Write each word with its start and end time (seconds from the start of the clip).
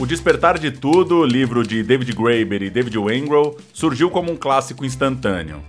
O 0.00 0.06
Despertar 0.06 0.60
de 0.60 0.70
Tudo, 0.70 1.24
livro 1.24 1.66
de 1.66 1.82
David 1.82 2.12
Graeber 2.12 2.62
e 2.62 2.70
David 2.70 2.96
Wengrow, 2.96 3.58
surgiu 3.72 4.08
como 4.08 4.30
um 4.30 4.36
clássico 4.36 4.84
instantâneo. 4.84 5.60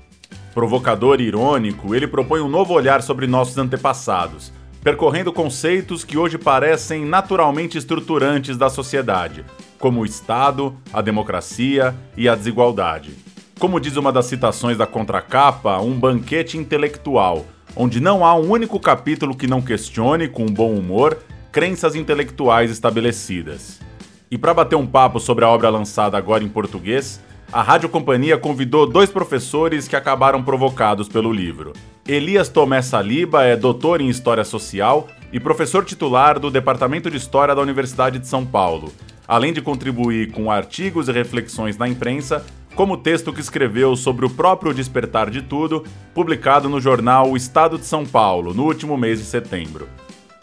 Provocador 0.53 1.19
e 1.19 1.23
irônico, 1.23 1.95
ele 1.95 2.05
propõe 2.05 2.39
um 2.39 2.47
novo 2.47 2.75
olhar 2.75 3.01
sobre 3.01 3.25
nossos 3.25 3.57
antepassados, 3.57 4.53
percorrendo 4.83 5.33
conceitos 5.33 6.03
que 6.03 6.15
hoje 6.15 6.37
parecem 6.37 7.05
naturalmente 7.05 7.75
estruturantes 7.75 8.55
da 8.55 8.69
sociedade, 8.69 9.43
como 9.79 10.01
o 10.01 10.05
Estado, 10.05 10.77
a 10.93 11.01
democracia 11.01 11.95
e 12.15 12.29
a 12.29 12.35
desigualdade. 12.35 13.15
Como 13.57 13.79
diz 13.79 13.95
uma 13.95 14.11
das 14.11 14.27
citações 14.27 14.77
da 14.77 14.85
contracapa, 14.85 15.79
um 15.79 15.99
banquete 15.99 16.55
intelectual, 16.55 17.47
onde 17.75 17.99
não 17.99 18.23
há 18.23 18.35
um 18.35 18.51
único 18.51 18.79
capítulo 18.79 19.35
que 19.35 19.47
não 19.47 19.59
questione, 19.59 20.27
com 20.27 20.45
bom 20.45 20.75
humor, 20.75 21.17
crenças 21.51 21.95
intelectuais 21.95 22.69
estabelecidas. 22.69 23.88
E 24.31 24.37
para 24.37 24.53
bater 24.53 24.75
um 24.75 24.85
papo 24.85 25.19
sobre 25.19 25.43
a 25.43 25.49
obra 25.49 25.69
lançada 25.69 26.15
agora 26.15 26.43
em 26.43 26.49
português, 26.49 27.19
a 27.51 27.63
Rádio 27.63 27.89
Companhia 27.89 28.37
convidou 28.37 28.85
dois 28.85 29.09
professores 29.09 29.87
que 29.87 29.95
acabaram 29.95 30.43
provocados 30.43 31.09
pelo 31.09 31.33
livro. 31.33 31.73
Elias 32.07 32.47
Tomé 32.47 32.79
Saliba 32.83 33.43
é 33.43 33.55
doutor 33.55 34.01
em 34.01 34.07
História 34.07 34.43
Social 34.43 35.07
e 35.33 35.39
professor 35.39 35.83
titular 35.83 36.39
do 36.39 36.51
Departamento 36.51 37.09
de 37.09 37.17
História 37.17 37.55
da 37.55 37.61
Universidade 37.61 38.19
de 38.19 38.27
São 38.27 38.45
Paulo, 38.45 38.93
além 39.27 39.51
de 39.51 39.63
contribuir 39.63 40.31
com 40.31 40.51
artigos 40.51 41.07
e 41.07 41.11
reflexões 41.11 41.75
na 41.75 41.87
imprensa, 41.87 42.45
como 42.75 42.93
o 42.93 42.97
texto 42.97 43.33
que 43.33 43.41
escreveu 43.41 43.95
sobre 43.95 44.27
o 44.27 44.29
próprio 44.29 44.75
Despertar 44.75 45.31
de 45.31 45.41
Tudo, 45.41 45.83
publicado 46.13 46.69
no 46.69 46.79
jornal 46.79 47.31
O 47.31 47.35
Estado 47.35 47.79
de 47.79 47.85
São 47.85 48.05
Paulo, 48.05 48.53
no 48.53 48.63
último 48.63 48.95
mês 48.95 49.17
de 49.17 49.25
setembro. 49.25 49.89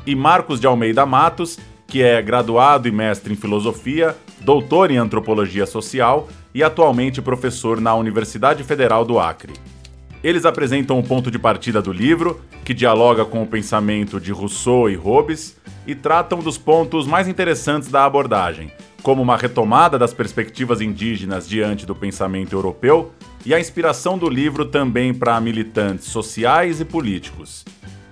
E 0.05 0.15
Marcos 0.15 0.61
de 0.61 0.67
Almeida 0.67 1.07
Matos, 1.07 1.57
que 1.87 2.03
é 2.03 2.21
graduado 2.21 2.89
e 2.89 2.93
mestre 2.93 3.33
em 3.33 3.37
filosofia, 3.37 4.17
doutor 4.41 4.91
em 4.91 4.97
antropologia 4.97 5.67
social 5.67 6.29
e 6.55 6.63
atualmente 6.63 7.23
professor 7.23 7.81
na 7.81 7.95
Universidade 7.95 8.65
Federal 8.65 9.05
do 9.05 9.19
Acre. 9.19 9.53
Eles 10.23 10.45
apresentam 10.45 10.99
o 10.99 11.03
ponto 11.03 11.31
de 11.31 11.39
partida 11.39 11.81
do 11.81 11.93
livro, 11.93 12.41
que 12.65 12.75
dialoga 12.75 13.25
com 13.25 13.43
o 13.43 13.47
pensamento 13.47 14.21
de 14.21 14.33
Rousseau 14.33 14.91
e 14.91 14.97
Hobbes, 14.97 15.57
e 15.87 15.95
tratam 15.95 16.41
dos 16.41 16.59
pontos 16.59 17.07
mais 17.07 17.29
interessantes 17.29 17.89
da 17.89 18.05
abordagem, 18.05 18.73
como 19.03 19.23
uma 19.23 19.37
retomada 19.37 19.97
das 19.97 20.13
perspectivas 20.13 20.81
indígenas 20.81 21.49
diante 21.49 21.87
do 21.87 21.95
pensamento 21.95 22.57
europeu 22.57 23.13
e 23.45 23.55
a 23.55 23.61
inspiração 23.61 24.19
do 24.19 24.29
livro 24.29 24.65
também 24.65 25.15
para 25.15 25.41
militantes 25.41 26.07
sociais 26.07 26.81
e 26.81 26.85
políticos. 26.85 27.65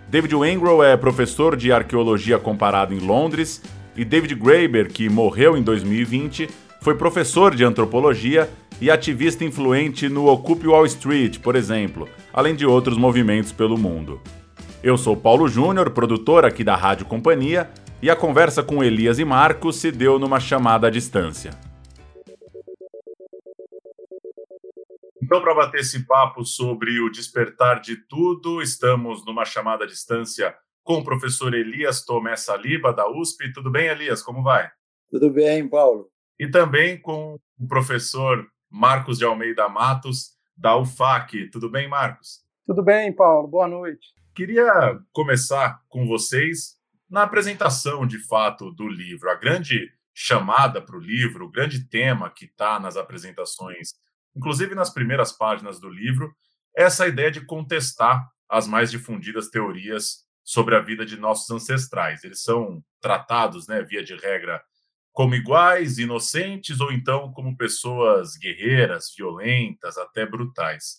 David 0.08 0.34
Wengrow 0.34 0.82
é 0.82 0.96
professor 0.96 1.56
de 1.56 1.72
arqueologia 1.72 2.38
comparada 2.38 2.94
em 2.94 2.98
Londres 2.98 3.62
e 3.96 4.04
David 4.04 4.34
Graeber, 4.34 4.92
que 4.92 5.08
morreu 5.08 5.56
em 5.56 5.62
2020, 5.62 6.48
foi 6.80 6.94
professor 6.94 7.54
de 7.54 7.64
antropologia 7.64 8.48
e 8.80 8.90
ativista 8.90 9.44
influente 9.44 10.08
no 10.08 10.26
Occupy 10.26 10.68
Wall 10.68 10.86
Street, 10.86 11.38
por 11.38 11.56
exemplo, 11.56 12.08
além 12.32 12.54
de 12.54 12.66
outros 12.66 12.98
movimentos 12.98 13.52
pelo 13.52 13.78
mundo. 13.78 14.20
Eu 14.82 14.98
sou 14.98 15.16
Paulo 15.16 15.48
Júnior, 15.48 15.90
produtor 15.90 16.44
aqui 16.44 16.62
da 16.62 16.76
Rádio 16.76 17.06
Companhia, 17.06 17.70
e 18.02 18.10
a 18.10 18.16
conversa 18.16 18.62
com 18.62 18.84
Elias 18.84 19.18
e 19.18 19.24
Marcos 19.24 19.76
se 19.76 19.90
deu 19.90 20.18
numa 20.18 20.38
chamada 20.38 20.88
à 20.88 20.90
distância. 20.90 21.52
Então, 25.24 25.40
para 25.40 25.54
bater 25.54 25.80
esse 25.80 26.04
papo 26.04 26.44
sobre 26.44 27.00
o 27.00 27.08
despertar 27.08 27.80
de 27.80 27.96
tudo, 27.96 28.60
estamos 28.60 29.24
numa 29.24 29.46
chamada 29.46 29.84
à 29.84 29.86
distância 29.86 30.54
com 30.82 30.98
o 30.98 31.02
professor 31.02 31.54
Elias 31.54 32.04
Tomé 32.04 32.36
Saliba, 32.36 32.92
da 32.92 33.08
USP. 33.08 33.50
Tudo 33.50 33.70
bem, 33.70 33.86
Elias? 33.86 34.22
Como 34.22 34.42
vai? 34.42 34.70
Tudo 35.08 35.30
bem, 35.30 35.66
Paulo. 35.66 36.10
E 36.38 36.46
também 36.46 37.00
com 37.00 37.40
o 37.58 37.66
professor 37.66 38.46
Marcos 38.70 39.16
de 39.16 39.24
Almeida 39.24 39.66
Matos, 39.66 40.32
da 40.54 40.76
UFAC. 40.76 41.48
Tudo 41.48 41.70
bem, 41.70 41.88
Marcos? 41.88 42.44
Tudo 42.66 42.82
bem, 42.82 43.10
Paulo. 43.10 43.48
Boa 43.48 43.66
noite. 43.66 44.06
Queria 44.34 45.00
começar 45.10 45.80
com 45.88 46.06
vocês 46.06 46.76
na 47.08 47.22
apresentação, 47.22 48.06
de 48.06 48.18
fato, 48.18 48.70
do 48.72 48.86
livro. 48.86 49.30
A 49.30 49.36
grande 49.36 49.90
chamada 50.12 50.82
para 50.82 50.98
o 50.98 51.00
livro, 51.00 51.46
o 51.46 51.50
grande 51.50 51.88
tema 51.88 52.28
que 52.28 52.44
está 52.44 52.78
nas 52.78 52.98
apresentações 52.98 53.94
inclusive 54.36 54.74
nas 54.74 54.90
primeiras 54.90 55.32
páginas 55.32 55.80
do 55.80 55.88
livro, 55.88 56.34
essa 56.76 57.06
ideia 57.06 57.30
de 57.30 57.44
contestar 57.44 58.28
as 58.48 58.66
mais 58.66 58.90
difundidas 58.90 59.48
teorias 59.48 60.24
sobre 60.42 60.76
a 60.76 60.80
vida 60.80 61.06
de 61.06 61.16
nossos 61.16 61.50
ancestrais. 61.50 62.22
Eles 62.24 62.42
são 62.42 62.84
tratados, 63.00 63.66
né, 63.66 63.82
via 63.82 64.02
de 64.02 64.14
regra, 64.14 64.62
como 65.12 65.34
iguais, 65.34 65.98
inocentes 65.98 66.80
ou 66.80 66.92
então 66.92 67.32
como 67.32 67.56
pessoas 67.56 68.36
guerreiras, 68.36 69.14
violentas, 69.16 69.96
até 69.96 70.26
brutais. 70.26 70.96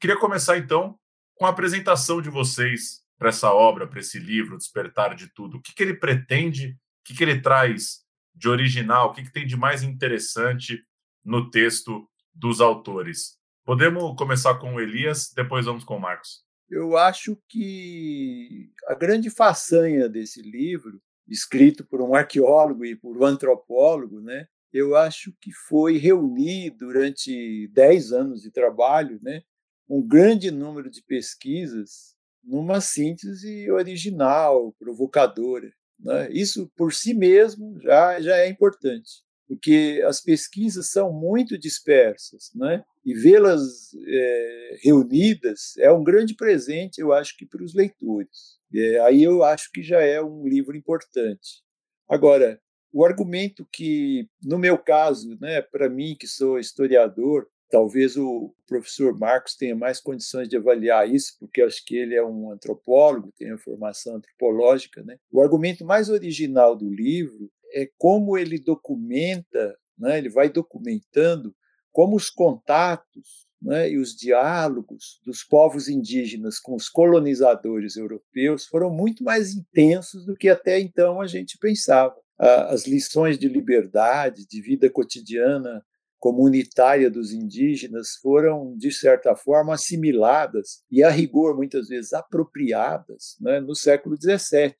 Queria 0.00 0.18
começar 0.18 0.56
então 0.56 0.98
com 1.34 1.46
a 1.46 1.50
apresentação 1.50 2.20
de 2.20 2.30
vocês 2.30 3.00
para 3.18 3.28
essa 3.28 3.52
obra, 3.52 3.86
para 3.86 4.00
esse 4.00 4.18
livro, 4.18 4.56
Despertar 4.56 5.14
de 5.14 5.28
Tudo. 5.34 5.58
O 5.58 5.62
que, 5.62 5.74
que 5.74 5.82
ele 5.82 5.94
pretende, 5.94 6.70
o 6.70 7.04
que, 7.04 7.14
que 7.14 7.22
ele 7.22 7.40
traz 7.40 8.00
de 8.34 8.48
original, 8.48 9.10
o 9.10 9.12
que, 9.12 9.22
que 9.22 9.32
tem 9.32 9.46
de 9.46 9.56
mais 9.56 9.82
interessante 9.82 10.82
no 11.22 11.50
texto 11.50 12.09
dos 12.40 12.60
autores. 12.60 13.38
Podemos 13.64 14.16
começar 14.16 14.58
com 14.58 14.74
o 14.74 14.80
Elias, 14.80 15.30
depois 15.36 15.66
vamos 15.66 15.84
com 15.84 15.96
o 15.96 16.00
Marcos. 16.00 16.42
Eu 16.68 16.96
acho 16.96 17.36
que 17.48 18.70
a 18.86 18.94
grande 18.94 19.28
façanha 19.28 20.08
desse 20.08 20.40
livro, 20.40 21.00
escrito 21.28 21.84
por 21.84 22.00
um 22.00 22.14
arqueólogo 22.14 22.84
e 22.84 22.96
por 22.96 23.16
um 23.18 23.24
antropólogo, 23.24 24.20
né, 24.20 24.46
eu 24.72 24.96
acho 24.96 25.32
que 25.40 25.52
foi 25.68 25.98
reunir 25.98 26.70
durante 26.70 27.68
dez 27.68 28.12
anos 28.12 28.40
de 28.40 28.50
trabalho 28.50 29.18
né, 29.22 29.42
um 29.88 30.06
grande 30.06 30.50
número 30.50 30.88
de 30.88 31.02
pesquisas 31.02 32.14
numa 32.42 32.80
síntese 32.80 33.70
original, 33.70 34.72
provocadora. 34.78 35.70
Né? 35.98 36.30
Isso 36.32 36.70
por 36.74 36.94
si 36.94 37.12
mesmo 37.12 37.78
já, 37.80 38.20
já 38.20 38.36
é 38.38 38.48
importante 38.48 39.24
porque 39.50 40.00
as 40.06 40.20
pesquisas 40.20 40.92
são 40.92 41.12
muito 41.12 41.58
dispersas, 41.58 42.52
né? 42.54 42.84
E 43.04 43.12
vê-las 43.12 43.90
é, 44.06 44.78
reunidas 44.80 45.76
é 45.76 45.90
um 45.90 46.04
grande 46.04 46.36
presente, 46.36 47.00
eu 47.00 47.12
acho 47.12 47.36
que 47.36 47.44
para 47.44 47.64
os 47.64 47.74
leitores. 47.74 48.60
É, 48.72 49.00
aí 49.00 49.24
eu 49.24 49.42
acho 49.42 49.72
que 49.72 49.82
já 49.82 50.00
é 50.00 50.22
um 50.22 50.46
livro 50.46 50.76
importante. 50.76 51.64
Agora, 52.08 52.60
o 52.92 53.04
argumento 53.04 53.66
que, 53.72 54.28
no 54.40 54.56
meu 54.56 54.78
caso, 54.78 55.36
né, 55.40 55.60
para 55.60 55.88
mim 55.88 56.14
que 56.16 56.28
sou 56.28 56.56
historiador, 56.56 57.48
talvez 57.68 58.16
o 58.16 58.54
professor 58.68 59.18
Marcos 59.18 59.56
tenha 59.56 59.74
mais 59.74 59.98
condições 59.98 60.48
de 60.48 60.56
avaliar 60.56 61.12
isso, 61.12 61.34
porque 61.40 61.60
acho 61.60 61.84
que 61.84 61.96
ele 61.96 62.14
é 62.14 62.24
um 62.24 62.52
antropólogo, 62.52 63.32
tem 63.36 63.50
a 63.50 63.58
formação 63.58 64.14
antropológica. 64.14 65.02
Né? 65.02 65.16
O 65.32 65.42
argumento 65.42 65.84
mais 65.84 66.08
original 66.08 66.76
do 66.76 66.88
livro 66.88 67.50
é 67.72 67.88
como 67.98 68.36
ele 68.36 68.58
documenta, 68.58 69.76
né, 69.98 70.18
ele 70.18 70.28
vai 70.28 70.48
documentando 70.48 71.54
como 71.92 72.16
os 72.16 72.30
contatos 72.30 73.48
né, 73.60 73.90
e 73.90 73.98
os 73.98 74.14
diálogos 74.14 75.20
dos 75.24 75.42
povos 75.44 75.88
indígenas 75.88 76.58
com 76.58 76.74
os 76.74 76.88
colonizadores 76.88 77.96
europeus 77.96 78.66
foram 78.66 78.90
muito 78.90 79.22
mais 79.22 79.54
intensos 79.54 80.24
do 80.24 80.34
que 80.34 80.48
até 80.48 80.80
então 80.80 81.20
a 81.20 81.26
gente 81.26 81.58
pensava. 81.58 82.16
As 82.38 82.86
lições 82.86 83.38
de 83.38 83.48
liberdade, 83.48 84.46
de 84.46 84.62
vida 84.62 84.88
cotidiana 84.88 85.84
comunitária 86.18 87.10
dos 87.10 87.32
indígenas 87.32 88.16
foram, 88.22 88.74
de 88.76 88.90
certa 88.92 89.34
forma, 89.34 89.74
assimiladas 89.74 90.82
e, 90.90 91.02
a 91.02 91.10
rigor, 91.10 91.56
muitas 91.56 91.88
vezes 91.88 92.12
apropriadas 92.12 93.36
né, 93.40 93.60
no 93.60 93.74
século 93.74 94.16
XVII 94.16 94.74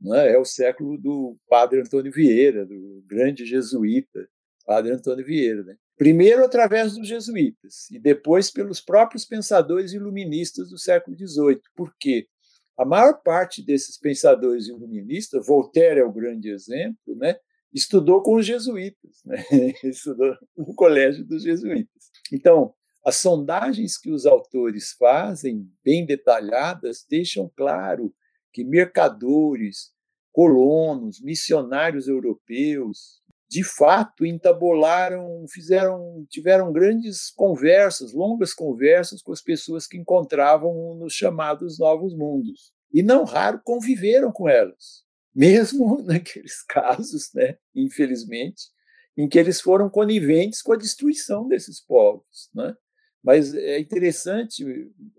né? 0.00 0.32
é 0.32 0.38
o 0.38 0.44
século 0.44 0.98
do 0.98 1.36
padre 1.48 1.80
Antônio 1.80 2.12
Vieira, 2.12 2.64
do 2.64 3.02
grande 3.06 3.44
jesuíta, 3.44 4.28
padre 4.64 4.92
Antônio 4.92 5.24
Vieira. 5.24 5.62
Né? 5.62 5.76
Primeiro 5.96 6.44
através 6.44 6.94
dos 6.94 7.08
jesuítas 7.08 7.90
e 7.90 7.98
depois 7.98 8.50
pelos 8.50 8.80
próprios 8.80 9.24
pensadores 9.24 9.92
iluministas 9.92 10.70
do 10.70 10.78
século 10.78 11.16
XVIII. 11.16 11.60
Por 11.74 11.94
quê? 11.98 12.26
A 12.78 12.84
maior 12.84 13.22
parte 13.22 13.64
desses 13.64 13.98
pensadores 13.98 14.68
iluministas, 14.68 15.46
Voltaire 15.46 16.00
é 16.00 16.04
o 16.04 16.12
grande 16.12 16.50
exemplo, 16.50 17.16
né? 17.16 17.36
estudou 17.72 18.22
com 18.22 18.36
os 18.36 18.46
jesuítas, 18.46 19.22
né? 19.24 19.42
estudou 19.84 20.34
no 20.56 20.74
colégio 20.74 21.24
dos 21.24 21.42
jesuítas. 21.42 22.10
Então, 22.32 22.74
as 23.04 23.16
sondagens 23.16 23.98
que 23.98 24.10
os 24.10 24.26
autores 24.26 24.92
fazem, 24.98 25.70
bem 25.84 26.04
detalhadas, 26.04 27.04
deixam 27.08 27.50
claro 27.56 28.12
que 28.56 28.64
mercadores, 28.64 29.92
colonos, 30.32 31.20
missionários 31.20 32.08
europeus, 32.08 33.20
de 33.50 33.62
fato 33.62 34.24
entabularam, 34.24 35.44
fizeram, 35.46 36.24
tiveram 36.30 36.72
grandes 36.72 37.30
conversas, 37.30 38.14
longas 38.14 38.54
conversas 38.54 39.20
com 39.20 39.30
as 39.30 39.42
pessoas 39.42 39.86
que 39.86 39.98
encontravam 39.98 40.94
nos 40.94 41.12
chamados 41.12 41.78
novos 41.78 42.16
mundos. 42.16 42.72
E 42.90 43.02
não 43.02 43.24
raro 43.24 43.60
conviveram 43.62 44.32
com 44.32 44.48
elas. 44.48 45.04
Mesmo 45.36 46.02
naqueles 46.02 46.62
casos, 46.62 47.30
né, 47.34 47.58
infelizmente, 47.74 48.70
em 49.18 49.28
que 49.28 49.38
eles 49.38 49.60
foram 49.60 49.90
coniventes 49.90 50.62
com 50.62 50.72
a 50.72 50.78
destruição 50.78 51.46
desses 51.46 51.78
povos. 51.78 52.48
Né? 52.54 52.74
Mas 53.22 53.54
é 53.54 53.78
interessante 53.78 54.64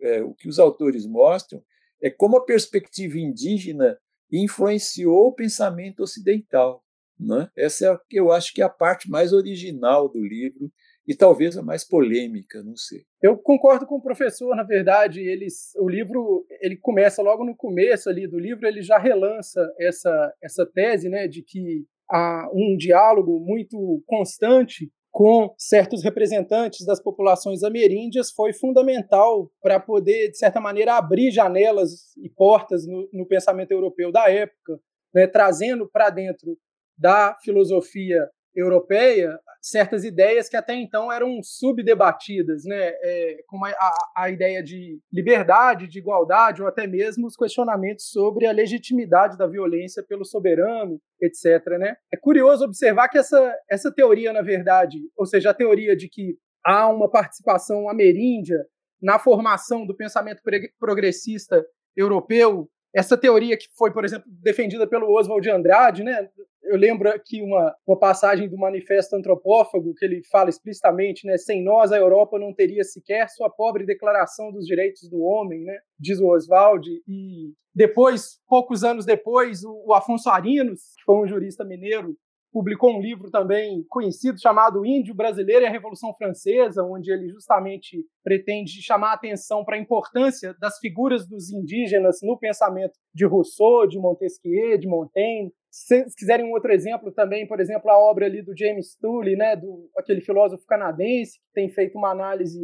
é, 0.01 0.23
o 0.23 0.33
que 0.33 0.49
os 0.49 0.57
autores 0.57 1.05
mostram 1.05 1.61
é 2.01 2.09
como 2.09 2.37
a 2.37 2.45
perspectiva 2.45 3.17
indígena 3.17 3.97
influenciou 4.31 5.27
o 5.27 5.33
pensamento 5.33 6.01
ocidental. 6.01 6.83
Né? 7.19 7.49
Essa 7.55 7.93
é, 7.93 7.97
eu 8.11 8.31
acho 8.31 8.53
que 8.53 8.61
é 8.61 8.65
a 8.65 8.69
parte 8.69 9.09
mais 9.09 9.33
original 9.33 10.07
do 10.07 10.21
livro 10.21 10.71
e 11.07 11.15
talvez 11.15 11.57
a 11.57 11.63
mais 11.63 11.83
polêmica, 11.83 12.61
não 12.61 12.75
sei. 12.75 13.05
Eu 13.21 13.37
concordo 13.37 13.87
com 13.87 13.95
o 13.95 14.01
professor, 14.01 14.55
na 14.55 14.63
verdade, 14.63 15.21
eles, 15.21 15.71
o 15.77 15.87
livro 15.87 16.45
ele 16.61 16.75
começa 16.75 17.21
logo 17.21 17.45
no 17.45 17.55
começo 17.55 18.09
ali 18.09 18.27
do 18.27 18.37
livro, 18.37 18.67
ele 18.67 18.81
já 18.81 18.97
relança 18.97 19.73
essa 19.79 20.33
essa 20.43 20.65
tese, 20.65 21.09
né, 21.09 21.27
de 21.27 21.41
que 21.41 21.85
há 22.09 22.49
um 22.53 22.75
diálogo 22.77 23.39
muito 23.39 24.03
constante 24.05 24.91
com 25.17 25.51
certos 25.57 26.03
representantes 26.03 26.85
das 26.85 27.01
populações 27.01 27.63
ameríndias 27.63 28.29
foi 28.29 28.53
fundamental 28.53 29.51
para 29.59 29.79
poder, 29.79 30.29
de 30.29 30.37
certa 30.37 30.61
maneira, 30.61 30.95
abrir 30.95 31.31
janelas 31.31 32.15
e 32.17 32.29
portas 32.29 32.85
no, 32.85 33.09
no 33.11 33.25
pensamento 33.25 33.71
europeu 33.71 34.11
da 34.11 34.29
época, 34.29 34.79
né, 35.11 35.25
trazendo 35.25 35.89
para 35.89 36.11
dentro 36.11 36.55
da 36.95 37.35
filosofia 37.43 38.29
europeia 38.57 39.39
certas 39.61 40.03
ideias 40.03 40.49
que 40.49 40.55
até 40.55 40.73
então 40.73 41.11
eram 41.11 41.41
subdebatidas, 41.43 42.63
né? 42.65 42.93
É, 43.01 43.43
como 43.47 43.65
a, 43.65 43.93
a, 44.15 44.29
ideia 44.29 44.63
de 44.63 44.99
liberdade, 45.11 45.87
de 45.87 45.99
igualdade, 45.99 46.61
ou 46.61 46.67
até 46.67 46.87
mesmo 46.87 47.27
os 47.27 47.35
questionamentos 47.35 48.09
sobre 48.09 48.45
a 48.45 48.51
legitimidade 48.51 49.37
da 49.37 49.45
violência 49.45 50.03
pelo 50.03 50.25
soberano, 50.25 50.99
etc. 51.21 51.65
Né? 51.79 51.95
É 52.11 52.17
curioso 52.17 52.65
observar 52.65 53.09
que 53.09 53.17
essa, 53.17 53.53
essa 53.69 53.93
teoria, 53.93 54.31
na 54.31 54.41
verdade, 54.41 54.97
ou 55.15 55.25
seja, 55.25 55.51
a 55.51 55.53
teoria 55.53 55.95
de 55.95 56.07
que 56.07 56.37
há 56.63 56.87
uma 56.87 57.09
participação 57.09 57.89
ameríndia 57.89 58.65
na 59.01 59.19
formação 59.19 59.85
do 59.85 59.95
pensamento 59.95 60.41
progressista 60.79 61.63
europeu 61.95 62.69
essa 62.97 63.15
teoria 63.15 63.55
que 63.55 63.67
foi, 63.77 63.91
por 63.91 64.03
exemplo, 64.03 64.25
defendida 64.41 64.87
pelo 64.87 65.11
Oswald 65.11 65.43
de 65.43 65.51
Andrade, 65.51 66.03
né? 66.03 66.27
Eu 66.67 66.77
lembro 66.77 67.09
aqui 67.09 67.41
uma, 67.41 67.75
uma 67.87 67.97
passagem 67.97 68.49
do 68.49 68.57
Manifesto 68.57 69.15
Antropófago 69.15 69.93
que 69.95 70.05
ele 70.05 70.21
fala 70.29 70.49
explicitamente, 70.49 71.25
né? 71.25 71.37
Sem 71.37 71.63
nós 71.63 71.91
a 71.91 71.97
Europa 71.97 72.37
não 72.37 72.53
teria 72.53 72.83
sequer 72.83 73.29
sua 73.29 73.49
pobre 73.49 73.85
Declaração 73.85 74.51
dos 74.51 74.65
Direitos 74.65 75.09
do 75.09 75.21
Homem, 75.21 75.63
né? 75.63 75.77
Diz 75.99 76.19
o 76.19 76.27
Oswald. 76.27 76.87
E 77.07 77.53
depois, 77.73 78.39
poucos 78.47 78.83
anos 78.83 79.05
depois, 79.05 79.63
o, 79.63 79.85
o 79.87 79.93
Afonso 79.93 80.29
Arinos, 80.29 80.81
que 80.97 81.03
foi 81.05 81.15
um 81.15 81.27
jurista 81.27 81.63
mineiro, 81.63 82.15
publicou 82.51 82.97
um 82.97 83.01
livro 83.01 83.29
também 83.29 83.85
conhecido 83.89 84.41
chamado 84.41 84.85
Índio 84.85 85.13
Brasileiro 85.13 85.63
e 85.63 85.67
a 85.67 85.71
Revolução 85.71 86.13
Francesa, 86.15 86.83
onde 86.83 87.11
ele 87.11 87.29
justamente 87.29 88.03
pretende 88.23 88.81
chamar 88.81 89.11
a 89.11 89.13
atenção 89.13 89.63
para 89.63 89.75
a 89.75 89.79
importância 89.79 90.55
das 90.59 90.79
figuras 90.79 91.27
dos 91.27 91.51
indígenas 91.51 92.19
no 92.23 92.37
pensamento 92.37 92.93
de 93.13 93.25
Rousseau, 93.25 93.87
de 93.87 93.99
Montesquieu, 93.99 94.77
de 94.77 94.87
Montaigne. 94.87 95.51
Se 95.71 96.05
quiserem 96.17 96.45
um 96.45 96.51
outro 96.51 96.71
exemplo 96.71 97.11
também, 97.11 97.47
por 97.47 97.59
exemplo, 97.59 97.89
a 97.89 97.97
obra 97.97 98.25
ali 98.25 98.41
do 98.41 98.57
James 98.57 98.95
Tully, 98.99 99.35
né, 99.35 99.55
do 99.55 99.89
aquele 99.97 100.21
filósofo 100.21 100.65
canadense 100.65 101.39
que 101.39 101.53
tem 101.53 101.69
feito 101.69 101.97
uma 101.97 102.11
análise 102.11 102.59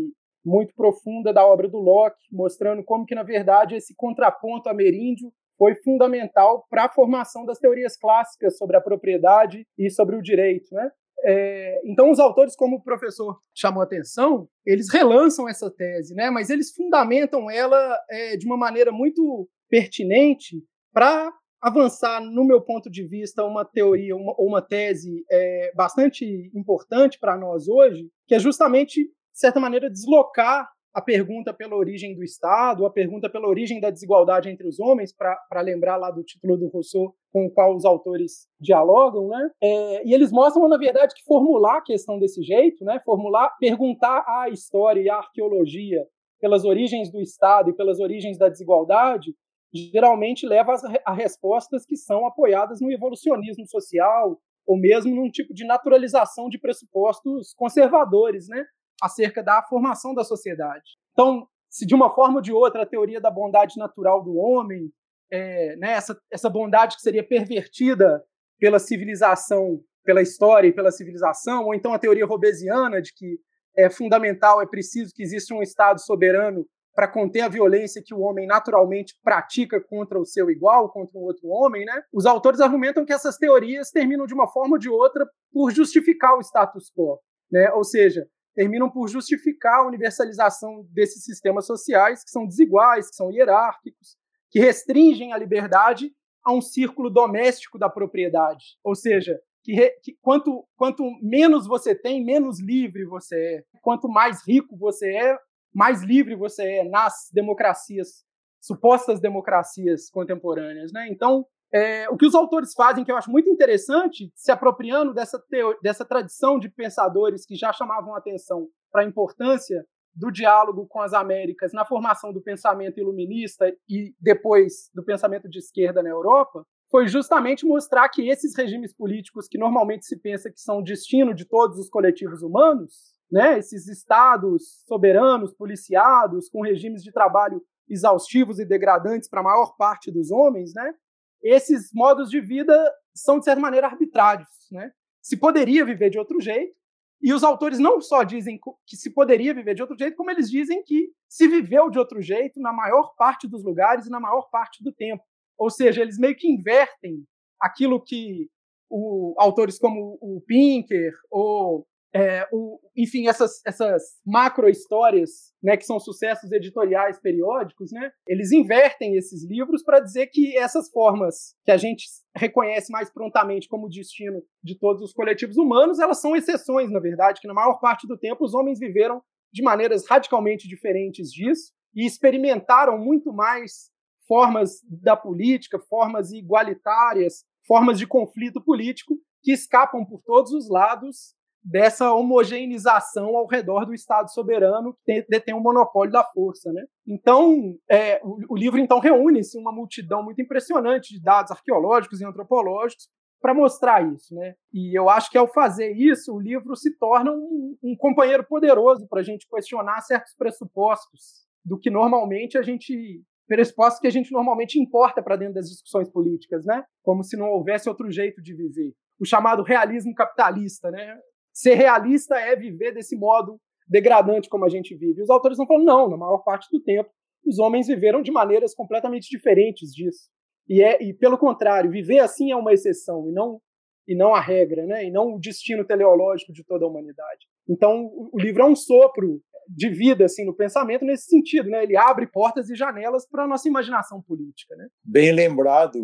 muito 0.45 0.73
profunda 0.75 1.31
da 1.31 1.45
obra 1.45 1.69
do 1.69 1.77
Locke, 1.77 2.17
mostrando 2.31 2.83
como 2.83 3.05
que 3.05 3.15
na 3.15 3.23
verdade 3.23 3.75
esse 3.75 3.93
contraponto 3.95 4.69
ameríndio 4.69 5.31
foi 5.57 5.75
fundamental 5.75 6.65
para 6.69 6.85
a 6.85 6.89
formação 6.89 7.45
das 7.45 7.59
teorias 7.59 7.95
clássicas 7.95 8.57
sobre 8.57 8.75
a 8.75 8.81
propriedade 8.81 9.65
e 9.77 9.89
sobre 9.89 10.15
o 10.15 10.21
direito, 10.21 10.73
né? 10.73 10.91
É, 11.25 11.81
então, 11.85 12.11
os 12.11 12.19
autores, 12.19 12.53
como 12.53 12.77
o 12.77 12.83
professor 12.83 13.39
chamou 13.55 13.81
atenção, 13.81 14.47
eles 14.65 14.91
relançam 14.91 15.47
essa 15.47 15.71
tese, 15.71 16.13
né? 16.13 16.29
mas 16.29 16.49
eles 16.49 16.73
fundamentam 16.73 17.49
ela 17.49 17.97
é, 18.09 18.35
de 18.35 18.45
uma 18.45 18.57
maneira 18.57 18.91
muito 18.91 19.47
pertinente 19.69 20.61
para 20.93 21.31
avançar, 21.63 22.21
no 22.21 22.43
meu 22.43 22.59
ponto 22.59 22.89
de 22.89 23.07
vista, 23.07 23.45
uma 23.45 23.63
teoria, 23.63 24.15
uma, 24.17 24.35
uma 24.37 24.61
tese 24.61 25.23
é, 25.31 25.71
bastante 25.73 26.51
importante 26.53 27.17
para 27.17 27.37
nós 27.37 27.69
hoje, 27.69 28.09
que 28.27 28.35
é 28.35 28.39
justamente, 28.39 29.01
de 29.01 29.09
certa 29.31 29.61
maneira, 29.61 29.89
deslocar 29.89 30.69
a 30.93 31.01
pergunta 31.01 31.53
pela 31.53 31.75
origem 31.75 32.13
do 32.13 32.23
Estado, 32.23 32.85
a 32.85 32.91
pergunta 32.91 33.29
pela 33.29 33.47
origem 33.47 33.79
da 33.79 33.89
desigualdade 33.89 34.49
entre 34.49 34.67
os 34.67 34.77
homens, 34.79 35.15
para 35.15 35.61
lembrar 35.61 35.95
lá 35.95 36.11
do 36.11 36.21
título 36.21 36.57
do 36.57 36.67
Rousseau 36.67 37.15
com 37.31 37.45
o 37.45 37.49
qual 37.49 37.73
os 37.73 37.85
autores 37.85 38.47
dialogam, 38.59 39.29
né? 39.29 39.49
É, 39.63 40.07
e 40.07 40.13
eles 40.13 40.31
mostram, 40.31 40.67
na 40.67 40.77
verdade, 40.77 41.15
que 41.15 41.23
formular 41.23 41.77
a 41.77 41.81
questão 41.81 42.19
desse 42.19 42.43
jeito, 42.43 42.83
né? 42.83 43.01
Formular, 43.03 43.55
perguntar 43.57 44.23
à 44.27 44.49
história 44.49 45.01
e 45.01 45.09
à 45.09 45.15
arqueologia 45.15 46.05
pelas 46.39 46.65
origens 46.65 47.09
do 47.09 47.21
Estado 47.21 47.69
e 47.69 47.73
pelas 47.73 47.99
origens 47.99 48.37
da 48.37 48.49
desigualdade, 48.49 49.33
geralmente 49.73 50.45
leva 50.45 50.75
a, 51.05 51.13
respostas 51.13 51.85
que 51.85 51.97
são 51.97 52.25
apoiadas 52.25 52.79
no 52.79 52.91
evolucionismo 52.91 53.65
social 53.67 54.39
ou 54.65 54.77
mesmo 54.77 55.15
num 55.15 55.29
tipo 55.29 55.53
de 55.53 55.65
naturalização 55.65 56.47
de 56.47 56.59
pressupostos 56.59 57.53
conservadores, 57.55 58.47
né? 58.47 58.63
acerca 59.01 59.43
da 59.43 59.61
formação 59.63 60.13
da 60.13 60.23
sociedade. 60.23 60.91
Então, 61.11 61.47
se 61.69 61.85
de 61.85 61.95
uma 61.95 62.13
forma 62.13 62.35
ou 62.35 62.41
de 62.41 62.53
outra 62.53 62.83
a 62.83 62.85
teoria 62.85 63.19
da 63.19 63.31
bondade 63.31 63.77
natural 63.77 64.23
do 64.23 64.35
homem, 64.35 64.91
é, 65.31 65.75
né, 65.77 65.93
essa, 65.93 66.17
essa 66.31 66.49
bondade 66.49 66.95
que 66.95 67.01
seria 67.01 67.27
pervertida 67.27 68.23
pela 68.59 68.79
civilização, 68.79 69.81
pela 70.05 70.21
história 70.21 70.67
e 70.67 70.73
pela 70.73 70.91
civilização, 70.91 71.65
ou 71.65 71.73
então 71.73 71.93
a 71.93 71.99
teoria 71.99 72.25
robesiana 72.25 73.01
de 73.01 73.11
que 73.13 73.39
é 73.75 73.89
fundamental, 73.89 74.61
é 74.61 74.67
preciso 74.67 75.11
que 75.13 75.23
exista 75.23 75.53
um 75.53 75.63
Estado 75.63 75.99
soberano 75.99 76.65
para 76.95 77.07
conter 77.07 77.41
a 77.41 77.49
violência 77.49 78.03
que 78.05 78.13
o 78.13 78.19
homem 78.19 78.45
naturalmente 78.45 79.15
pratica 79.23 79.81
contra 79.81 80.19
o 80.19 80.25
seu 80.25 80.49
igual, 80.49 80.91
contra 80.91 81.17
um 81.17 81.23
outro 81.23 81.47
homem, 81.47 81.85
né? 81.85 82.03
Os 82.13 82.25
autores 82.25 82.59
argumentam 82.59 83.05
que 83.05 83.13
essas 83.13 83.37
teorias 83.37 83.89
terminam 83.89 84.25
de 84.25 84.33
uma 84.33 84.47
forma 84.47 84.75
ou 84.75 84.79
de 84.79 84.89
outra 84.89 85.27
por 85.51 85.71
justificar 85.71 86.35
o 86.37 86.41
status 86.41 86.91
quo, 86.95 87.19
né? 87.51 87.71
Ou 87.71 87.83
seja, 87.83 88.27
terminam 88.55 88.89
por 88.89 89.07
justificar 89.07 89.79
a 89.79 89.87
universalização 89.87 90.85
desses 90.91 91.23
sistemas 91.23 91.65
sociais 91.65 92.23
que 92.23 92.29
são 92.29 92.45
desiguais, 92.45 93.09
que 93.09 93.15
são 93.15 93.31
hierárquicos, 93.31 94.15
que 94.51 94.59
restringem 94.59 95.33
a 95.33 95.37
liberdade 95.37 96.11
a 96.45 96.53
um 96.53 96.61
círculo 96.61 97.09
doméstico 97.09 97.79
da 97.79 97.89
propriedade. 97.89 98.77
Ou 98.83 98.93
seja, 98.93 99.39
que, 99.63 99.73
re, 99.73 99.89
que 100.03 100.15
quanto, 100.21 100.65
quanto 100.75 101.03
menos 101.21 101.65
você 101.65 101.95
tem, 101.95 102.23
menos 102.23 102.61
livre 102.61 103.05
você 103.05 103.35
é. 103.35 103.63
Quanto 103.81 104.07
mais 104.09 104.45
rico 104.47 104.77
você 104.77 105.07
é, 105.07 105.37
mais 105.73 106.03
livre 106.03 106.35
você 106.35 106.63
é 106.63 106.83
nas 106.83 107.29
democracias, 107.33 108.23
supostas 108.61 109.19
democracias 109.19 110.09
contemporâneas. 110.09 110.91
Né? 110.91 111.07
Então, 111.09 111.45
é, 111.73 112.07
o 112.09 112.15
que 112.15 112.25
os 112.25 112.35
autores 112.35 112.73
fazem, 112.73 113.03
que 113.03 113.11
eu 113.11 113.17
acho 113.17 113.31
muito 113.31 113.49
interessante, 113.49 114.31
se 114.35 114.51
apropriando 114.51 115.13
dessa, 115.13 115.43
dessa 115.81 116.05
tradição 116.05 116.59
de 116.59 116.69
pensadores 116.69 117.45
que 117.45 117.55
já 117.55 117.73
chamavam 117.73 118.15
atenção 118.15 118.67
para 118.91 119.01
a 119.01 119.05
importância 119.05 119.83
do 120.15 120.29
diálogo 120.29 120.85
com 120.87 121.01
as 121.01 121.13
Américas 121.13 121.73
na 121.73 121.83
formação 121.83 122.31
do 122.31 122.41
pensamento 122.41 122.99
iluminista 122.99 123.75
e 123.89 124.13
depois 124.19 124.91
do 124.93 125.03
pensamento 125.03 125.49
de 125.49 125.57
esquerda 125.57 126.03
na 126.03 126.09
Europa, 126.09 126.63
foi 126.91 127.07
justamente 127.07 127.65
mostrar 127.65 128.07
que 128.09 128.29
esses 128.29 128.55
regimes 128.55 128.93
políticos 128.93 129.47
que 129.47 129.57
normalmente 129.57 130.05
se 130.05 130.15
pensa 130.19 130.51
que 130.51 130.61
são 130.61 130.77
o 130.77 130.83
destino 130.83 131.33
de 131.33 131.43
todos 131.43 131.79
os 131.79 131.89
coletivos 131.89 132.43
humanos, 132.43 133.12
né, 133.33 133.57
esses 133.57 133.87
estados 133.87 134.83
soberanos, 134.87 135.51
policiados, 135.55 136.47
com 136.49 136.61
regimes 136.61 137.01
de 137.01 137.11
trabalho 137.11 137.59
exaustivos 137.89 138.59
e 138.59 138.65
degradantes 138.65 139.27
para 139.27 139.39
a 139.39 139.43
maior 139.43 139.75
parte 139.75 140.11
dos 140.11 140.29
homens, 140.29 140.71
né, 140.75 140.93
esses 141.41 141.89
modos 141.91 142.29
de 142.29 142.39
vida 142.39 142.73
são, 143.11 143.39
de 143.39 143.45
certa 143.45 143.59
maneira, 143.59 143.87
arbitrários. 143.87 144.47
Né? 144.71 144.91
Se 145.19 145.35
poderia 145.35 145.83
viver 145.83 146.11
de 146.11 146.19
outro 146.19 146.39
jeito, 146.39 146.75
e 147.23 147.33
os 147.33 147.43
autores 147.43 147.79
não 147.79 147.99
só 147.99 148.21
dizem 148.21 148.59
que 148.85 148.95
se 148.95 149.09
poderia 149.09 149.53
viver 149.53 149.73
de 149.73 149.81
outro 149.81 149.97
jeito, 149.97 150.15
como 150.15 150.29
eles 150.29 150.51
dizem 150.51 150.83
que 150.83 151.09
se 151.27 151.47
viveu 151.47 151.89
de 151.89 151.97
outro 151.97 152.21
jeito 152.21 152.59
na 152.59 152.71
maior 152.71 153.15
parte 153.17 153.47
dos 153.47 153.63
lugares 153.63 154.05
e 154.05 154.11
na 154.11 154.19
maior 154.19 154.49
parte 154.51 154.83
do 154.83 154.91
tempo. 154.91 155.23
Ou 155.57 155.71
seja, 155.71 156.01
eles 156.01 156.19
meio 156.19 156.35
que 156.35 156.51
invertem 156.51 157.23
aquilo 157.59 157.99
que 157.99 158.49
o, 158.89 159.33
autores 159.37 159.79
como 159.79 160.19
o 160.21 160.41
Pinker 160.45 161.13
ou 161.31 161.87
é, 162.13 162.47
o, 162.51 162.79
enfim, 162.95 163.27
essas, 163.27 163.59
essas 163.65 164.03
macro 164.25 164.69
histórias, 164.69 165.51
né, 165.61 165.75
que 165.75 165.85
são 165.85 165.99
sucessos 165.99 166.51
editoriais 166.51 167.19
periódicos, 167.19 167.91
né, 167.91 168.11
eles 168.27 168.51
invertem 168.51 169.15
esses 169.15 169.43
livros 169.43 169.83
para 169.83 169.99
dizer 169.99 170.27
que 170.27 170.55
essas 170.55 170.89
formas 170.91 171.55
que 171.65 171.71
a 171.71 171.77
gente 171.77 172.05
reconhece 172.35 172.91
mais 172.91 173.11
prontamente 173.11 173.67
como 173.67 173.89
destino 173.89 174.43
de 174.63 174.77
todos 174.77 175.01
os 175.01 175.11
coletivos 175.11 175.57
humanos, 175.57 175.99
elas 175.99 176.21
são 176.21 176.35
exceções, 176.35 176.91
na 176.91 176.99
verdade, 176.99 177.41
que 177.41 177.47
na 177.47 177.53
maior 177.53 177.79
parte 177.79 178.07
do 178.07 178.17
tempo 178.17 178.45
os 178.45 178.53
homens 178.53 178.79
viveram 178.79 179.21
de 179.51 179.63
maneiras 179.63 180.05
radicalmente 180.07 180.67
diferentes 180.67 181.31
disso 181.31 181.71
e 181.95 182.05
experimentaram 182.05 182.97
muito 182.97 183.33
mais 183.33 183.91
formas 184.27 184.81
da 184.83 185.15
política, 185.15 185.79
formas 185.79 186.31
igualitárias, 186.31 187.43
formas 187.67 187.97
de 187.97 188.07
conflito 188.07 188.63
político 188.63 189.15
que 189.41 189.51
escapam 189.51 190.05
por 190.05 190.21
todos 190.23 190.51
os 190.53 190.69
lados 190.69 191.35
dessa 191.63 192.13
homogeneização 192.13 193.37
ao 193.37 193.47
redor 193.47 193.85
do 193.85 193.93
Estado 193.93 194.31
soberano 194.31 194.95
que 195.05 195.25
detém 195.29 195.53
o 195.53 195.61
monopólio 195.61 196.11
da 196.11 196.23
força. 196.23 196.71
Né? 196.73 196.83
Então, 197.07 197.75
é, 197.89 198.19
o, 198.23 198.37
o, 198.49 198.57
livro 198.57 198.79
então 198.79 198.99
reúne-se 198.99 199.57
uma 199.57 199.71
multidão 199.71 200.23
muito 200.23 200.41
impressionante 200.41 201.13
de 201.13 201.21
dados 201.21 201.51
arqueológicos 201.51 202.19
e 202.19 202.25
antropológicos 202.25 203.07
para 203.41 203.53
mostrar 203.53 204.05
isso. 204.13 204.35
Né? 204.35 204.55
E 204.73 204.97
eu 204.97 205.09
acho 205.09 205.31
que 205.31 205.37
ao 205.37 205.47
fazer 205.47 205.93
isso, 205.93 206.33
o 206.33 206.39
livro 206.39 206.75
se 206.75 206.97
torna 206.97 207.31
um, 207.31 207.77
um 207.81 207.95
companheiro 207.95 208.45
poderoso 208.45 209.07
para 209.07 209.21
a 209.21 209.23
gente 209.23 209.47
questionar 209.49 210.01
certos 210.01 210.33
pressupostos 210.35 211.43
do 211.63 211.79
que 211.79 211.89
normalmente 211.89 212.57
a 212.57 212.61
gente 212.61 213.23
pressupostos 213.47 213.99
que 213.99 214.07
a 214.07 214.11
gente 214.11 214.31
normalmente 214.31 214.79
importa 214.79 215.21
para 215.21 215.35
dentro 215.35 215.55
das 215.55 215.69
discussões 215.69 216.09
políticas, 216.09 216.65
né? 216.65 216.83
Como 217.03 217.23
se 217.23 217.37
não 217.37 217.49
houvesse 217.49 217.89
outro 217.89 218.09
jeito 218.09 218.41
de 218.41 218.55
viver. 218.55 218.93
O 219.19 219.25
chamado 219.25 219.63
realismo 219.63 220.15
capitalista, 220.15 220.89
né? 220.89 221.19
Ser 221.53 221.75
realista 221.75 222.35
é 222.35 222.55
viver 222.55 222.93
desse 222.93 223.15
modo 223.15 223.59
degradante 223.87 224.49
como 224.49 224.65
a 224.65 224.69
gente 224.69 224.95
vive. 224.95 225.21
Os 225.21 225.29
autores 225.29 225.55
estão 225.55 225.67
falando, 225.67 225.85
não, 225.85 226.09
na 226.09 226.17
maior 226.17 226.39
parte 226.39 226.67
do 226.71 226.81
tempo, 226.81 227.09
os 227.45 227.59
homens 227.59 227.87
viveram 227.87 228.21
de 228.21 228.31
maneiras 228.31 228.73
completamente 228.73 229.29
diferentes 229.29 229.91
disso. 229.91 230.29
E, 230.67 230.81
é, 230.81 231.01
e 231.03 231.13
pelo 231.13 231.37
contrário, 231.37 231.91
viver 231.91 232.19
assim 232.19 232.51
é 232.51 232.55
uma 232.55 232.73
exceção 232.73 233.27
e 233.29 233.31
não 233.31 233.61
e 234.05 234.15
não 234.15 234.35
a 234.35 234.41
regra, 234.41 234.85
né? 234.85 235.05
E 235.05 235.11
não 235.11 235.35
o 235.35 235.39
destino 235.39 235.85
teleológico 235.85 236.51
de 236.51 236.63
toda 236.63 236.83
a 236.83 236.87
humanidade. 236.89 237.47
Então, 237.69 238.11
o 238.33 238.37
livro 238.37 238.63
é 238.63 238.65
um 238.65 238.75
sopro 238.75 239.41
de 239.69 239.89
vida 239.89 240.25
assim 240.25 240.45
no 240.45 240.53
pensamento 240.53 241.05
nesse 241.05 241.27
sentido, 241.27 241.69
né? 241.69 241.83
Ele 241.83 241.95
abre 241.95 242.27
portas 242.27 242.69
e 242.69 242.75
janelas 242.75 243.25
para 243.25 243.45
a 243.45 243.47
nossa 243.47 243.67
imaginação 243.67 244.21
política, 244.21 244.75
né? 244.75 244.87
Bem 245.03 245.31
lembrado, 245.31 245.99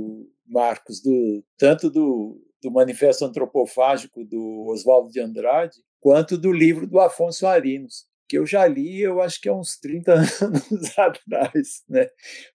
Marcos, 0.48 1.01
do 1.01 1.44
tanto 1.58 1.89
do, 1.89 2.39
do 2.62 2.72
Manifesto 2.72 3.25
Antropofágico 3.25 4.24
do 4.24 4.66
Oswaldo 4.68 5.12
de 5.12 5.20
Andrade, 5.20 5.78
quanto 6.00 6.38
do 6.38 6.51
livro 6.51 6.88
do 6.88 7.00
Afonso 7.00 7.48
Arinos, 7.48 8.06
que 8.28 8.38
eu 8.38 8.46
já 8.46 8.68
li, 8.68 9.01
eu 9.01 9.22
acho 9.22 9.42
que 9.42 9.50
há 9.50 9.54
uns 9.54 9.78
30 9.78 10.13
anos 10.44 10.98
atrás, 10.98 11.84
né? 11.89 12.10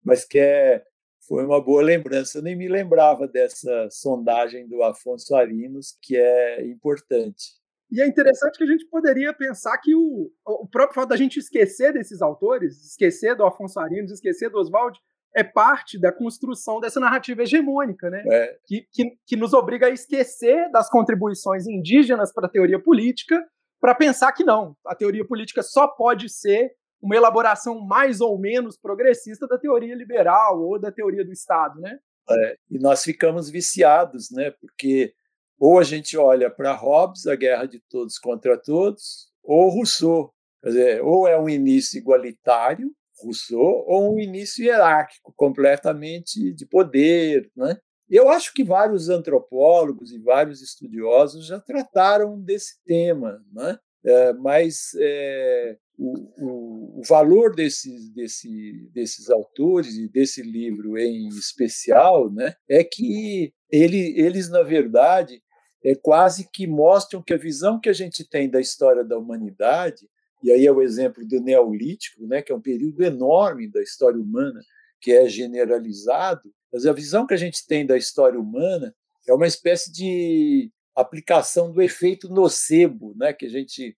Mas 0.03 0.25
que 0.25 0.39
é 0.39 0.83
foi 1.27 1.45
uma 1.45 1.63
boa 1.63 1.81
lembrança. 1.81 2.39
Eu 2.39 2.41
nem 2.41 2.57
me 2.57 2.67
lembrava 2.67 3.25
dessa 3.25 3.87
sondagem 3.89 4.67
do 4.67 4.83
Afonso 4.83 5.33
Arinos, 5.33 5.97
que 6.01 6.17
é 6.17 6.65
importante. 6.65 7.53
E 7.89 8.01
é 8.01 8.07
interessante 8.07 8.57
que 8.57 8.63
a 8.63 8.67
gente 8.67 8.85
poderia 8.87 9.33
pensar 9.33 9.77
que 9.77 9.95
o, 9.95 10.29
o 10.45 10.67
próprio 10.67 10.95
fato 10.95 11.09
da 11.09 11.15
gente 11.15 11.39
esquecer 11.39 11.93
desses 11.93 12.21
autores, 12.21 12.85
esquecer 12.85 13.35
do 13.35 13.45
Afonso 13.45 13.79
Arinos, 13.79 14.11
esquecer 14.11 14.49
do 14.49 14.57
Oswald, 14.57 14.99
é 15.35 15.43
parte 15.43 15.99
da 15.99 16.11
construção 16.11 16.79
dessa 16.79 16.99
narrativa 16.99 17.43
hegemônica, 17.43 18.09
né? 18.09 18.23
É. 18.25 18.57
Que, 18.65 18.87
que, 18.91 19.17
que, 19.25 19.35
nos 19.35 19.53
obriga 19.53 19.87
a 19.87 19.89
esquecer 19.89 20.69
das 20.71 20.89
contribuições 20.89 21.67
indígenas 21.67 22.33
para 22.33 22.47
a 22.47 22.49
teoria 22.49 22.81
política, 22.81 23.41
para 23.79 23.95
pensar 23.95 24.31
que 24.33 24.43
não, 24.43 24.75
a 24.85 24.93
teoria 24.93 25.25
política 25.25 25.63
só 25.63 25.87
pode 25.87 26.29
ser 26.29 26.71
uma 27.01 27.15
elaboração 27.15 27.79
mais 27.79 28.21
ou 28.21 28.37
menos 28.37 28.77
progressista 28.77 29.47
da 29.47 29.57
teoria 29.57 29.95
liberal 29.95 30.61
ou 30.61 30.79
da 30.79 30.91
teoria 30.91 31.25
do 31.25 31.31
Estado, 31.31 31.79
né? 31.79 31.97
É, 32.29 32.55
e 32.69 32.77
nós 32.77 33.03
ficamos 33.03 33.49
viciados, 33.49 34.29
né? 34.31 34.51
Porque 34.51 35.13
ou 35.59 35.77
a 35.77 35.83
gente 35.83 36.17
olha 36.17 36.49
para 36.49 36.73
Hobbes, 36.73 37.27
a 37.27 37.35
guerra 37.35 37.65
de 37.67 37.79
todos 37.87 38.17
contra 38.17 38.57
todos, 38.57 39.31
ou 39.43 39.69
Rousseau, 39.69 40.33
quer 40.61 40.69
dizer, 40.69 41.03
ou 41.03 41.27
é 41.27 41.39
um 41.39 41.47
início 41.47 41.99
igualitário, 41.99 42.91
Rousseau, 43.23 43.83
ou 43.87 44.15
um 44.15 44.19
início 44.19 44.63
hierárquico, 44.63 45.33
completamente 45.35 46.53
de 46.53 46.65
poder, 46.65 47.49
né? 47.55 47.77
Eu 48.09 48.29
acho 48.29 48.53
que 48.53 48.63
vários 48.63 49.07
antropólogos 49.07 50.11
e 50.11 50.19
vários 50.19 50.61
estudiosos 50.61 51.47
já 51.47 51.61
trataram 51.61 52.39
desse 52.41 52.83
tema, 52.83 53.41
né? 53.53 53.77
É, 54.03 54.33
mas 54.33 54.89
é, 54.99 55.77
o, 55.97 56.13
o, 56.37 56.99
o, 56.99 57.01
valor 57.07 57.55
desses, 57.55 58.09
desse, 58.11 58.89
desses 58.91 59.29
autores 59.29 59.95
e 59.95 60.09
desse 60.09 60.41
livro 60.41 60.97
em 60.97 61.27
especial 61.27 62.31
né, 62.31 62.55
é 62.67 62.83
que 62.83 63.53
ele, 63.71 64.19
eles, 64.19 64.49
na 64.49 64.63
verdade, 64.63 65.39
é, 65.85 65.93
quase 65.93 66.49
que 66.51 66.65
mostram 66.65 67.21
que 67.21 67.33
a 67.33 67.37
visão 67.37 67.79
que 67.79 67.89
a 67.89 67.93
gente 67.93 68.27
tem 68.27 68.49
da 68.49 68.59
história 68.59 69.03
da 69.03 69.17
humanidade, 69.17 70.09
e 70.43 70.51
aí 70.51 70.65
é 70.65 70.71
o 70.71 70.81
exemplo 70.81 71.25
do 71.25 71.41
Neolítico, 71.41 72.25
né, 72.25 72.41
que 72.41 72.51
é 72.51 72.55
um 72.55 72.61
período 72.61 73.03
enorme 73.03 73.69
da 73.69 73.81
história 73.81 74.19
humana, 74.19 74.61
que 74.99 75.11
é 75.11 75.27
generalizado, 75.27 76.53
mas 76.71 76.85
a 76.85 76.93
visão 76.93 77.25
que 77.25 77.33
a 77.33 77.37
gente 77.37 77.65
tem 77.65 77.85
da 77.85 77.97
história 77.97 78.39
humana 78.39 78.95
é 79.27 79.33
uma 79.33 79.47
espécie 79.47 79.91
de 79.91 80.71
aplicação 80.95 81.71
do 81.71 81.81
efeito 81.81 82.29
nocebo, 82.29 83.13
né, 83.15 83.33
que 83.33 83.45
a 83.45 83.49
gente 83.49 83.95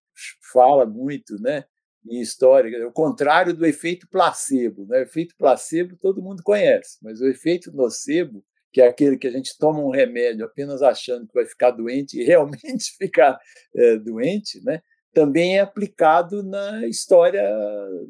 fala 0.52 0.86
muito, 0.86 1.40
né, 1.40 1.64
em 2.06 2.20
história, 2.20 2.76
é 2.76 2.86
o 2.86 2.92
contrário 2.92 3.54
do 3.54 3.64
efeito 3.64 4.06
placebo, 4.08 4.86
né? 4.86 4.98
O 4.98 5.02
efeito 5.02 5.34
placebo 5.38 5.96
todo 5.96 6.22
mundo 6.22 6.42
conhece, 6.42 6.98
mas 7.02 7.20
o 7.20 7.26
efeito 7.26 7.72
nocebo, 7.72 8.44
que 8.72 8.80
é 8.80 8.88
aquele 8.88 9.16
que 9.16 9.26
a 9.26 9.30
gente 9.30 9.56
toma 9.56 9.80
um 9.80 9.90
remédio 9.90 10.44
apenas 10.44 10.82
achando 10.82 11.26
que 11.26 11.34
vai 11.34 11.46
ficar 11.46 11.70
doente 11.70 12.20
e 12.20 12.24
realmente 12.24 12.92
ficar 12.98 13.38
é, 13.74 13.96
doente, 13.96 14.62
né? 14.62 14.82
Também 15.14 15.58
é 15.58 15.60
aplicado 15.60 16.42
na 16.42 16.86
história 16.86 17.42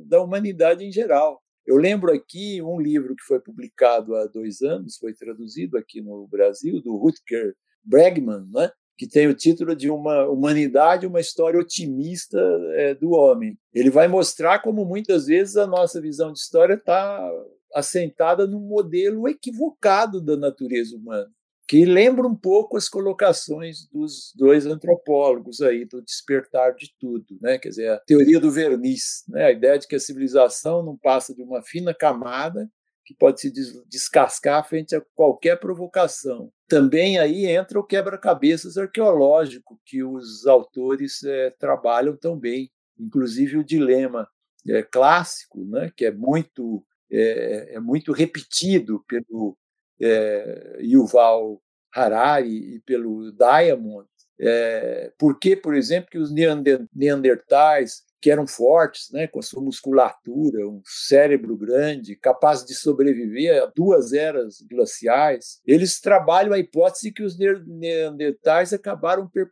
da 0.06 0.22
humanidade 0.22 0.84
em 0.84 0.90
geral. 0.90 1.40
Eu 1.66 1.76
lembro 1.76 2.12
aqui 2.12 2.60
um 2.62 2.80
livro 2.80 3.14
que 3.14 3.24
foi 3.24 3.40
publicado 3.40 4.14
há 4.16 4.26
dois 4.26 4.60
anos, 4.62 4.96
foi 4.96 5.14
traduzido 5.14 5.78
aqui 5.78 6.00
no 6.00 6.26
Brasil, 6.26 6.82
do 6.82 6.96
Rutger 6.96 7.54
Bregman, 7.84 8.46
né? 8.52 8.70
que 8.96 9.08
tem 9.08 9.26
o 9.26 9.34
título 9.34 9.74
de 9.74 9.90
uma 9.90 10.26
humanidade, 10.28 11.06
uma 11.06 11.20
história 11.20 11.58
otimista 11.58 12.38
é, 12.74 12.94
do 12.94 13.10
homem. 13.10 13.58
Ele 13.72 13.90
vai 13.90 14.06
mostrar 14.08 14.60
como 14.60 14.84
muitas 14.84 15.26
vezes 15.26 15.56
a 15.56 15.66
nossa 15.66 16.00
visão 16.00 16.32
de 16.32 16.38
história 16.38 16.74
está 16.74 17.28
assentada 17.74 18.46
num 18.46 18.60
modelo 18.60 19.28
equivocado 19.28 20.20
da 20.20 20.36
natureza 20.36 20.96
humana, 20.96 21.28
que 21.66 21.84
lembra 21.84 22.26
um 22.26 22.34
pouco 22.36 22.76
as 22.76 22.88
colocações 22.88 23.88
dos 23.90 24.32
dois 24.36 24.66
antropólogos 24.66 25.60
aí 25.62 25.84
do 25.84 26.02
despertar 26.02 26.74
de 26.74 26.94
tudo, 27.00 27.38
né? 27.40 27.58
Quer 27.58 27.70
dizer, 27.70 27.90
a 27.90 27.98
teoria 27.98 28.38
do 28.38 28.50
verniz, 28.50 29.24
né? 29.28 29.46
A 29.46 29.50
ideia 29.50 29.78
de 29.78 29.86
que 29.86 29.96
a 29.96 30.00
civilização 30.00 30.82
não 30.82 30.96
passa 30.96 31.34
de 31.34 31.42
uma 31.42 31.62
fina 31.62 31.94
camada 31.94 32.70
que 33.04 33.14
pode 33.14 33.40
se 33.40 33.52
descascar 33.86 34.66
frente 34.66 34.96
a 34.96 35.02
qualquer 35.14 35.60
provocação. 35.60 36.50
Também 36.66 37.18
aí 37.18 37.46
entra 37.46 37.78
o 37.78 37.84
quebra-cabeças 37.84 38.78
arqueológico 38.78 39.78
que 39.84 40.02
os 40.02 40.46
autores 40.46 41.22
é, 41.22 41.50
trabalham 41.58 42.16
bem, 42.38 42.70
inclusive 42.98 43.58
o 43.58 43.64
dilema 43.64 44.26
é, 44.66 44.82
clássico, 44.82 45.64
né, 45.66 45.92
que 45.94 46.06
é 46.06 46.10
muito 46.10 46.84
é, 47.10 47.74
é 47.74 47.80
muito 47.80 48.12
repetido 48.12 49.04
pelo 49.06 49.56
é, 50.00 50.78
Yuval 50.80 51.60
Harari 51.94 52.76
e 52.76 52.80
pelo 52.80 53.32
Diamond. 53.32 54.08
É, 54.38 55.12
por 55.18 55.38
que, 55.38 55.54
por 55.54 55.74
exemplo, 55.74 56.10
que 56.10 56.18
os 56.18 56.32
neandertais 56.32 58.02
que 58.24 58.30
eram 58.30 58.46
fortes, 58.46 59.10
né, 59.12 59.26
com 59.26 59.38
a 59.38 59.42
sua 59.42 59.62
musculatura, 59.62 60.66
um 60.66 60.80
cérebro 60.82 61.54
grande, 61.58 62.16
capaz 62.16 62.64
de 62.64 62.74
sobreviver 62.74 63.62
a 63.62 63.66
duas 63.66 64.14
eras 64.14 64.62
glaciais. 64.62 65.60
Eles 65.66 66.00
trabalham 66.00 66.54
a 66.54 66.58
hipótese 66.58 67.12
que 67.12 67.22
os 67.22 67.36
neandertais 67.36 68.72
acabaram 68.72 69.28
per 69.28 69.50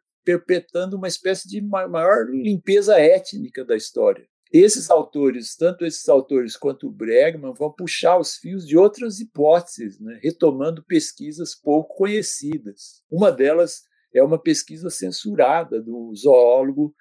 uma 0.95 1.07
espécie 1.07 1.47
de 1.47 1.61
maior 1.61 2.31
limpeza 2.31 2.99
étnica 2.99 3.63
da 3.63 3.77
história. 3.77 4.27
Esses 4.53 4.91
autores, 4.91 5.57
tanto 5.57 5.85
esses 5.87 6.09
autores 6.09 6.57
quanto 6.57 6.87
o 6.87 6.93
Bregman, 6.93 7.55
vão 7.55 7.73
puxar 7.73 8.19
os 8.19 8.37
fios 8.37 8.67
de 8.67 8.77
outras 8.77 9.19
hipóteses, 9.19 9.99
né, 9.99 10.19
retomando 10.23 10.85
pesquisas 10.85 11.55
pouco 11.55 11.95
conhecidas. 11.97 13.03
Uma 13.11 13.33
delas 13.33 13.83
é 14.15 14.23
uma 14.23 14.39
pesquisa 14.39 14.91
censurada 14.91 15.81
do 15.81 16.13
zoólogo 16.15 16.95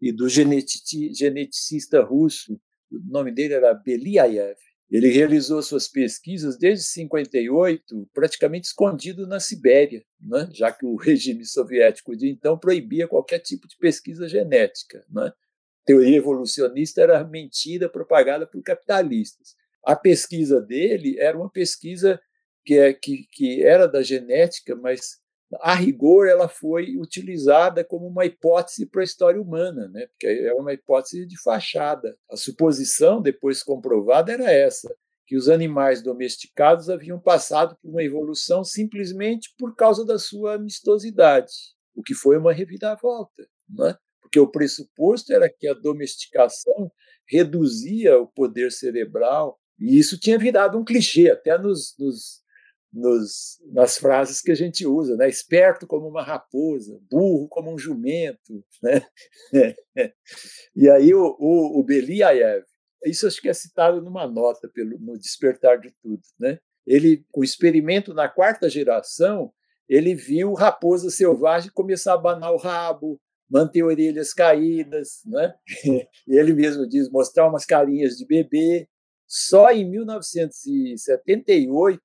e 0.00 0.12
do 0.12 0.28
geneticista 0.28 2.02
russo, 2.02 2.60
o 2.90 2.98
nome 3.10 3.32
dele 3.32 3.54
era 3.54 3.72
Beliaev. 3.72 4.56
Ele 4.90 5.08
realizou 5.08 5.62
suas 5.62 5.86
pesquisas 5.86 6.58
desde 6.58 6.84
58, 6.84 8.10
praticamente 8.12 8.66
escondido 8.66 9.24
na 9.24 9.38
Sibéria, 9.38 10.04
né? 10.20 10.48
já 10.52 10.72
que 10.72 10.84
o 10.84 10.96
regime 10.96 11.44
soviético 11.44 12.16
de 12.16 12.28
então 12.28 12.58
proibia 12.58 13.06
qualquer 13.06 13.38
tipo 13.38 13.68
de 13.68 13.76
pesquisa 13.76 14.28
genética. 14.28 15.04
Né? 15.08 15.32
Teoria 15.84 16.16
evolucionista 16.16 17.00
era 17.00 17.24
mentira 17.24 17.88
propagada 17.88 18.46
por 18.46 18.62
capitalistas. 18.62 19.56
A 19.82 19.96
pesquisa 19.96 20.60
dele 20.60 21.18
era 21.18 21.36
uma 21.36 21.50
pesquisa 21.50 22.20
que, 22.64 22.78
é, 22.78 22.92
que, 22.92 23.26
que 23.32 23.62
era 23.62 23.86
da 23.88 24.02
genética, 24.02 24.76
mas 24.76 25.20
a 25.60 25.74
rigor, 25.74 26.28
ela 26.28 26.48
foi 26.48 26.96
utilizada 26.96 27.82
como 27.82 28.06
uma 28.06 28.24
hipótese 28.24 28.86
para 28.86 29.00
a 29.00 29.04
história 29.04 29.40
humana, 29.40 29.88
né? 29.88 30.06
porque 30.06 30.26
é 30.26 30.54
uma 30.54 30.72
hipótese 30.72 31.26
de 31.26 31.40
fachada. 31.42 32.16
A 32.30 32.36
suposição, 32.36 33.20
depois 33.20 33.62
comprovada, 33.62 34.32
era 34.32 34.50
essa, 34.50 34.94
que 35.26 35.36
os 35.36 35.48
animais 35.48 36.02
domesticados 36.02 36.88
haviam 36.88 37.18
passado 37.18 37.76
por 37.82 37.90
uma 37.90 38.02
evolução 38.02 38.62
simplesmente 38.62 39.52
por 39.58 39.74
causa 39.74 40.04
da 40.04 40.18
sua 40.18 40.54
amistosidade, 40.54 41.52
o 41.94 42.02
que 42.02 42.14
foi 42.14 42.36
uma 42.36 42.52
reviravolta, 42.52 43.46
não 43.68 43.88
é? 43.88 43.98
Porque 44.30 44.38
o 44.38 44.50
pressuposto 44.50 45.32
era 45.32 45.50
que 45.50 45.66
a 45.66 45.74
domesticação 45.74 46.90
reduzia 47.28 48.16
o 48.16 48.28
poder 48.28 48.70
cerebral, 48.70 49.58
e 49.76 49.98
isso 49.98 50.18
tinha 50.18 50.38
virado 50.38 50.78
um 50.78 50.84
clichê, 50.84 51.30
até 51.30 51.58
nos, 51.58 51.96
nos, 51.98 52.40
nos, 52.92 53.58
nas 53.72 53.98
frases 53.98 54.40
que 54.40 54.52
a 54.52 54.54
gente 54.54 54.86
usa, 54.86 55.16
né? 55.16 55.28
esperto 55.28 55.84
como 55.84 56.06
uma 56.06 56.22
raposa, 56.22 57.00
burro 57.10 57.48
como 57.48 57.74
um 57.74 57.78
jumento. 57.78 58.64
Né? 58.80 59.04
e 60.76 60.88
aí 60.88 61.12
o, 61.12 61.36
o, 61.40 61.80
o 61.80 61.82
Beliaev, 61.82 62.64
isso 63.04 63.26
acho 63.26 63.40
que 63.40 63.48
é 63.48 63.54
citado 63.54 64.00
numa 64.00 64.28
nota 64.28 64.68
pelo, 64.68 64.96
no 65.00 65.18
Despertar 65.18 65.80
de 65.80 65.92
Tudo, 66.00 66.22
né? 66.38 66.60
ele, 66.86 67.24
o 67.34 67.42
experimento 67.42 68.14
na 68.14 68.28
quarta 68.28 68.68
geração, 68.68 69.52
ele 69.88 70.14
viu 70.14 70.52
raposa 70.52 71.10
selvagem 71.10 71.72
começar 71.72 72.12
a 72.12 72.14
abanar 72.14 72.52
o 72.52 72.58
rabo, 72.58 73.20
manter 73.50 73.82
orelhas 73.82 74.32
caídas, 74.32 75.22
né? 75.26 75.52
Ele 76.28 76.54
mesmo 76.54 76.88
diz 76.88 77.10
mostrar 77.10 77.48
umas 77.48 77.66
carinhas 77.66 78.16
de 78.16 78.24
bebê. 78.24 78.88
Só 79.26 79.70
em 79.70 79.90
1978, 79.90 82.00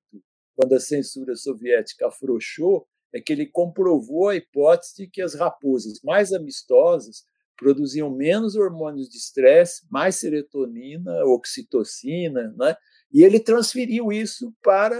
quando 0.56 0.74
a 0.74 0.80
censura 0.80 1.36
soviética 1.36 2.08
afrouxou, 2.08 2.86
é 3.14 3.20
que 3.20 3.32
ele 3.32 3.46
comprovou 3.46 4.28
a 4.28 4.36
hipótese 4.36 4.96
de 4.96 5.08
que 5.08 5.22
as 5.22 5.34
raposas 5.34 6.00
mais 6.02 6.32
amistosas 6.32 7.24
produziam 7.56 8.10
menos 8.10 8.56
hormônios 8.56 9.08
de 9.08 9.16
estresse, 9.16 9.86
mais 9.90 10.16
serotonina, 10.16 11.24
oxitocina, 11.24 12.52
né? 12.58 12.76
E 13.12 13.22
ele 13.24 13.40
transferiu 13.40 14.12
isso 14.12 14.52
para 14.62 14.94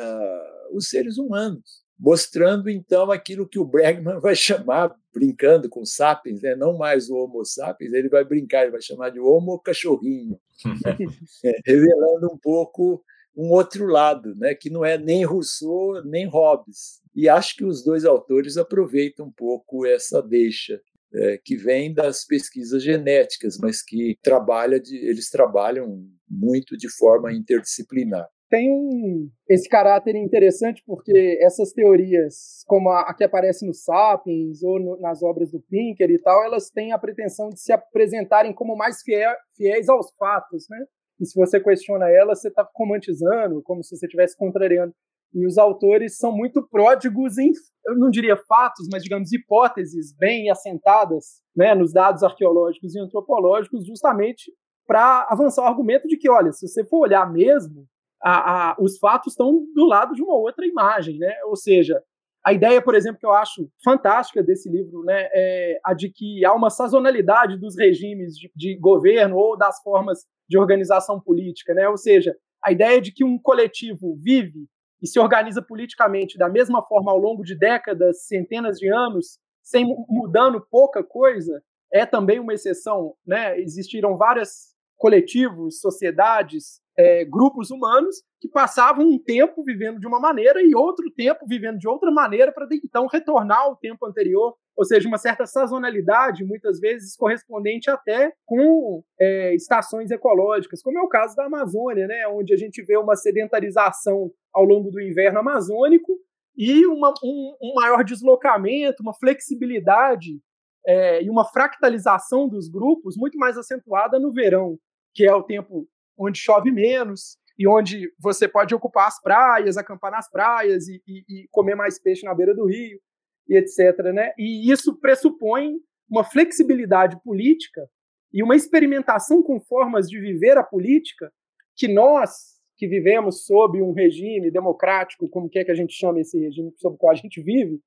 os 0.72 0.88
seres 0.88 1.18
humanos 1.18 1.85
mostrando 1.98 2.68
então 2.68 3.10
aquilo 3.10 3.48
que 3.48 3.58
o 3.58 3.64
Bregman 3.64 4.20
vai 4.20 4.34
chamar, 4.34 4.94
brincando 5.12 5.68
com 5.68 5.84
sapiens, 5.84 6.42
né? 6.42 6.54
não 6.54 6.76
mais 6.76 7.08
o 7.08 7.16
Homo 7.16 7.44
sapiens, 7.44 7.92
ele 7.92 8.08
vai 8.08 8.24
brincar, 8.24 8.62
ele 8.62 8.72
vai 8.72 8.82
chamar 8.82 9.10
de 9.10 9.18
Homo 9.18 9.58
cachorrinho, 9.58 10.38
né? 10.64 10.96
revelando 11.64 12.30
um 12.32 12.36
pouco 12.36 13.02
um 13.34 13.50
outro 13.50 13.86
lado, 13.86 14.34
né? 14.34 14.54
que 14.54 14.70
não 14.70 14.84
é 14.84 14.98
nem 14.98 15.24
Rousseau 15.24 16.02
nem 16.04 16.26
Hobbes. 16.26 17.00
E 17.14 17.28
acho 17.28 17.56
que 17.56 17.64
os 17.64 17.82
dois 17.82 18.04
autores 18.04 18.56
aproveitam 18.56 19.26
um 19.26 19.32
pouco 19.32 19.86
essa 19.86 20.22
deixa. 20.22 20.80
É, 21.14 21.38
que 21.42 21.56
vem 21.56 21.94
das 21.94 22.26
pesquisas 22.26 22.82
genéticas, 22.82 23.56
mas 23.56 23.80
que 23.80 24.18
trabalha 24.20 24.78
de, 24.78 24.96
eles 24.96 25.30
trabalham 25.30 26.04
muito 26.28 26.76
de 26.76 26.90
forma 26.90 27.32
interdisciplinar 27.32 28.28
tem 28.48 28.70
um, 28.70 29.28
esse 29.48 29.68
caráter 29.68 30.14
interessante 30.16 30.82
porque 30.86 31.38
essas 31.40 31.72
teorias, 31.72 32.62
como 32.66 32.90
a, 32.90 33.02
a 33.02 33.14
que 33.14 33.24
aparece 33.24 33.66
no 33.66 33.74
Sapiens 33.74 34.62
ou 34.62 34.78
no, 34.78 35.00
nas 35.00 35.22
obras 35.22 35.50
do 35.50 35.60
Pinker 35.60 36.10
e 36.10 36.18
tal, 36.18 36.44
elas 36.44 36.70
têm 36.70 36.92
a 36.92 36.98
pretensão 36.98 37.48
de 37.48 37.60
se 37.60 37.72
apresentarem 37.72 38.52
como 38.52 38.76
mais 38.76 39.02
fiel, 39.02 39.34
fiéis 39.56 39.88
aos 39.88 40.14
fatos, 40.16 40.66
né? 40.70 40.78
E 41.20 41.26
se 41.26 41.34
você 41.38 41.58
questiona 41.60 42.10
elas, 42.10 42.40
você 42.40 42.48
está 42.48 42.68
romantizando, 42.74 43.62
como 43.62 43.82
se 43.82 43.96
você 43.96 44.06
estivesse 44.06 44.36
contrariando. 44.36 44.94
E 45.34 45.46
os 45.46 45.58
autores 45.58 46.16
são 46.16 46.32
muito 46.32 46.66
pródigos 46.68 47.36
em, 47.38 47.50
eu 47.86 47.98
não 47.98 48.10
diria 48.10 48.36
fatos, 48.36 48.86
mas 48.90 49.02
digamos 49.02 49.32
hipóteses 49.32 50.14
bem 50.16 50.50
assentadas, 50.50 51.42
né, 51.54 51.74
nos 51.74 51.92
dados 51.92 52.22
arqueológicos 52.22 52.94
e 52.94 53.00
antropológicos, 53.00 53.86
justamente 53.86 54.52
para 54.86 55.26
avançar 55.28 55.62
o 55.62 55.66
argumento 55.66 56.06
de 56.06 56.16
que, 56.16 56.30
olha, 56.30 56.52
se 56.52 56.66
você 56.66 56.84
for 56.84 57.00
olhar 57.00 57.30
mesmo, 57.30 57.86
a, 58.22 58.70
a, 58.70 58.76
os 58.78 58.98
fatos 58.98 59.32
estão 59.32 59.64
do 59.74 59.84
lado 59.84 60.14
de 60.14 60.22
uma 60.22 60.34
outra 60.34 60.66
imagem, 60.66 61.18
né? 61.18 61.32
Ou 61.44 61.56
seja, 61.56 62.02
a 62.44 62.52
ideia, 62.52 62.80
por 62.80 62.94
exemplo, 62.94 63.18
que 63.18 63.26
eu 63.26 63.32
acho 63.32 63.68
fantástica 63.82 64.42
desse 64.42 64.70
livro, 64.70 65.02
né, 65.02 65.28
é 65.34 65.80
a 65.84 65.92
de 65.92 66.08
que 66.08 66.44
há 66.44 66.54
uma 66.54 66.70
sazonalidade 66.70 67.58
dos 67.58 67.76
regimes 67.76 68.36
de, 68.38 68.52
de 68.54 68.76
governo 68.76 69.36
ou 69.36 69.58
das 69.58 69.82
formas 69.82 70.24
de 70.48 70.56
organização 70.56 71.20
política, 71.20 71.74
né? 71.74 71.88
Ou 71.88 71.96
seja, 71.96 72.36
a 72.64 72.70
ideia 72.70 73.00
de 73.00 73.12
que 73.12 73.24
um 73.24 73.36
coletivo 73.36 74.16
vive 74.22 74.68
e 75.02 75.08
se 75.08 75.18
organiza 75.18 75.60
politicamente 75.60 76.38
da 76.38 76.48
mesma 76.48 76.82
forma 76.82 77.10
ao 77.10 77.18
longo 77.18 77.42
de 77.42 77.56
décadas, 77.56 78.26
centenas 78.26 78.78
de 78.78 78.88
anos, 78.88 79.38
sem 79.62 79.84
mudando 80.08 80.64
pouca 80.70 81.02
coisa, 81.02 81.60
é 81.92 82.06
também 82.06 82.38
uma 82.38 82.54
exceção, 82.54 83.14
né? 83.26 83.58
Existiram 83.58 84.16
vários 84.16 84.74
coletivos, 84.96 85.80
sociedades 85.80 86.80
é, 86.98 87.24
grupos 87.24 87.70
humanos 87.70 88.16
que 88.40 88.48
passavam 88.48 89.06
um 89.06 89.18
tempo 89.18 89.62
vivendo 89.62 90.00
de 90.00 90.06
uma 90.06 90.18
maneira 90.18 90.62
e 90.62 90.74
outro 90.74 91.10
tempo 91.10 91.46
vivendo 91.46 91.78
de 91.78 91.88
outra 91.88 92.10
maneira 92.10 92.52
para 92.52 92.66
então 92.72 93.06
retornar 93.06 93.60
ao 93.60 93.76
tempo 93.76 94.06
anterior, 94.06 94.54
ou 94.76 94.84
seja, 94.84 95.08
uma 95.08 95.18
certa 95.18 95.46
sazonalidade, 95.46 96.44
muitas 96.44 96.80
vezes 96.80 97.16
correspondente 97.16 97.90
até 97.90 98.32
com 98.44 99.02
é, 99.20 99.54
estações 99.54 100.10
ecológicas, 100.10 100.82
como 100.82 100.98
é 100.98 101.02
o 101.02 101.08
caso 101.08 101.36
da 101.36 101.46
Amazônia, 101.46 102.06
né, 102.06 102.26
onde 102.28 102.54
a 102.54 102.56
gente 102.56 102.82
vê 102.82 102.96
uma 102.96 103.16
sedentarização 103.16 104.30
ao 104.52 104.64
longo 104.64 104.90
do 104.90 105.00
inverno 105.00 105.40
amazônico 105.40 106.18
e 106.56 106.86
uma, 106.86 107.12
um, 107.22 107.56
um 107.62 107.74
maior 107.74 108.02
deslocamento, 108.02 109.02
uma 109.02 109.12
flexibilidade 109.14 110.40
é, 110.86 111.22
e 111.22 111.28
uma 111.28 111.44
fractalização 111.44 112.48
dos 112.48 112.68
grupos 112.68 113.16
muito 113.16 113.36
mais 113.36 113.58
acentuada 113.58 114.18
no 114.18 114.32
verão, 114.32 114.78
que 115.14 115.26
é 115.26 115.34
o 115.34 115.42
tempo 115.42 115.86
onde 116.18 116.38
chove 116.38 116.70
menos 116.70 117.38
e 117.58 117.66
onde 117.66 118.12
você 118.18 118.46
pode 118.46 118.74
ocupar 118.74 119.08
as 119.08 119.20
praias, 119.20 119.76
acampar 119.76 120.10
nas 120.10 120.30
praias 120.30 120.88
e, 120.88 121.02
e, 121.06 121.24
e 121.28 121.48
comer 121.50 121.74
mais 121.74 121.98
peixe 121.98 122.24
na 122.24 122.34
beira 122.34 122.54
do 122.54 122.66
rio 122.66 123.00
e 123.48 123.56
etc. 123.56 123.98
Né? 124.12 124.32
E 124.38 124.70
isso 124.70 124.98
pressupõe 125.00 125.74
uma 126.08 126.24
flexibilidade 126.24 127.20
política 127.22 127.88
e 128.32 128.42
uma 128.42 128.54
experimentação 128.54 129.42
com 129.42 129.60
formas 129.60 130.08
de 130.08 130.20
viver 130.20 130.58
a 130.58 130.62
política 130.62 131.32
que 131.74 131.88
nós, 131.88 132.56
que 132.76 132.86
vivemos 132.86 133.44
sob 133.44 133.80
um 133.80 133.92
regime 133.92 134.50
democrático, 134.50 135.28
como 135.28 135.48
quer 135.48 135.64
que 135.64 135.70
a 135.70 135.74
gente 135.74 135.94
chame 135.94 136.20
esse 136.20 136.38
regime 136.38 136.72
sob 136.76 136.96
o 136.96 136.98
qual 136.98 137.12
a 137.12 137.16
gente 137.16 137.42
vive, 137.42 137.80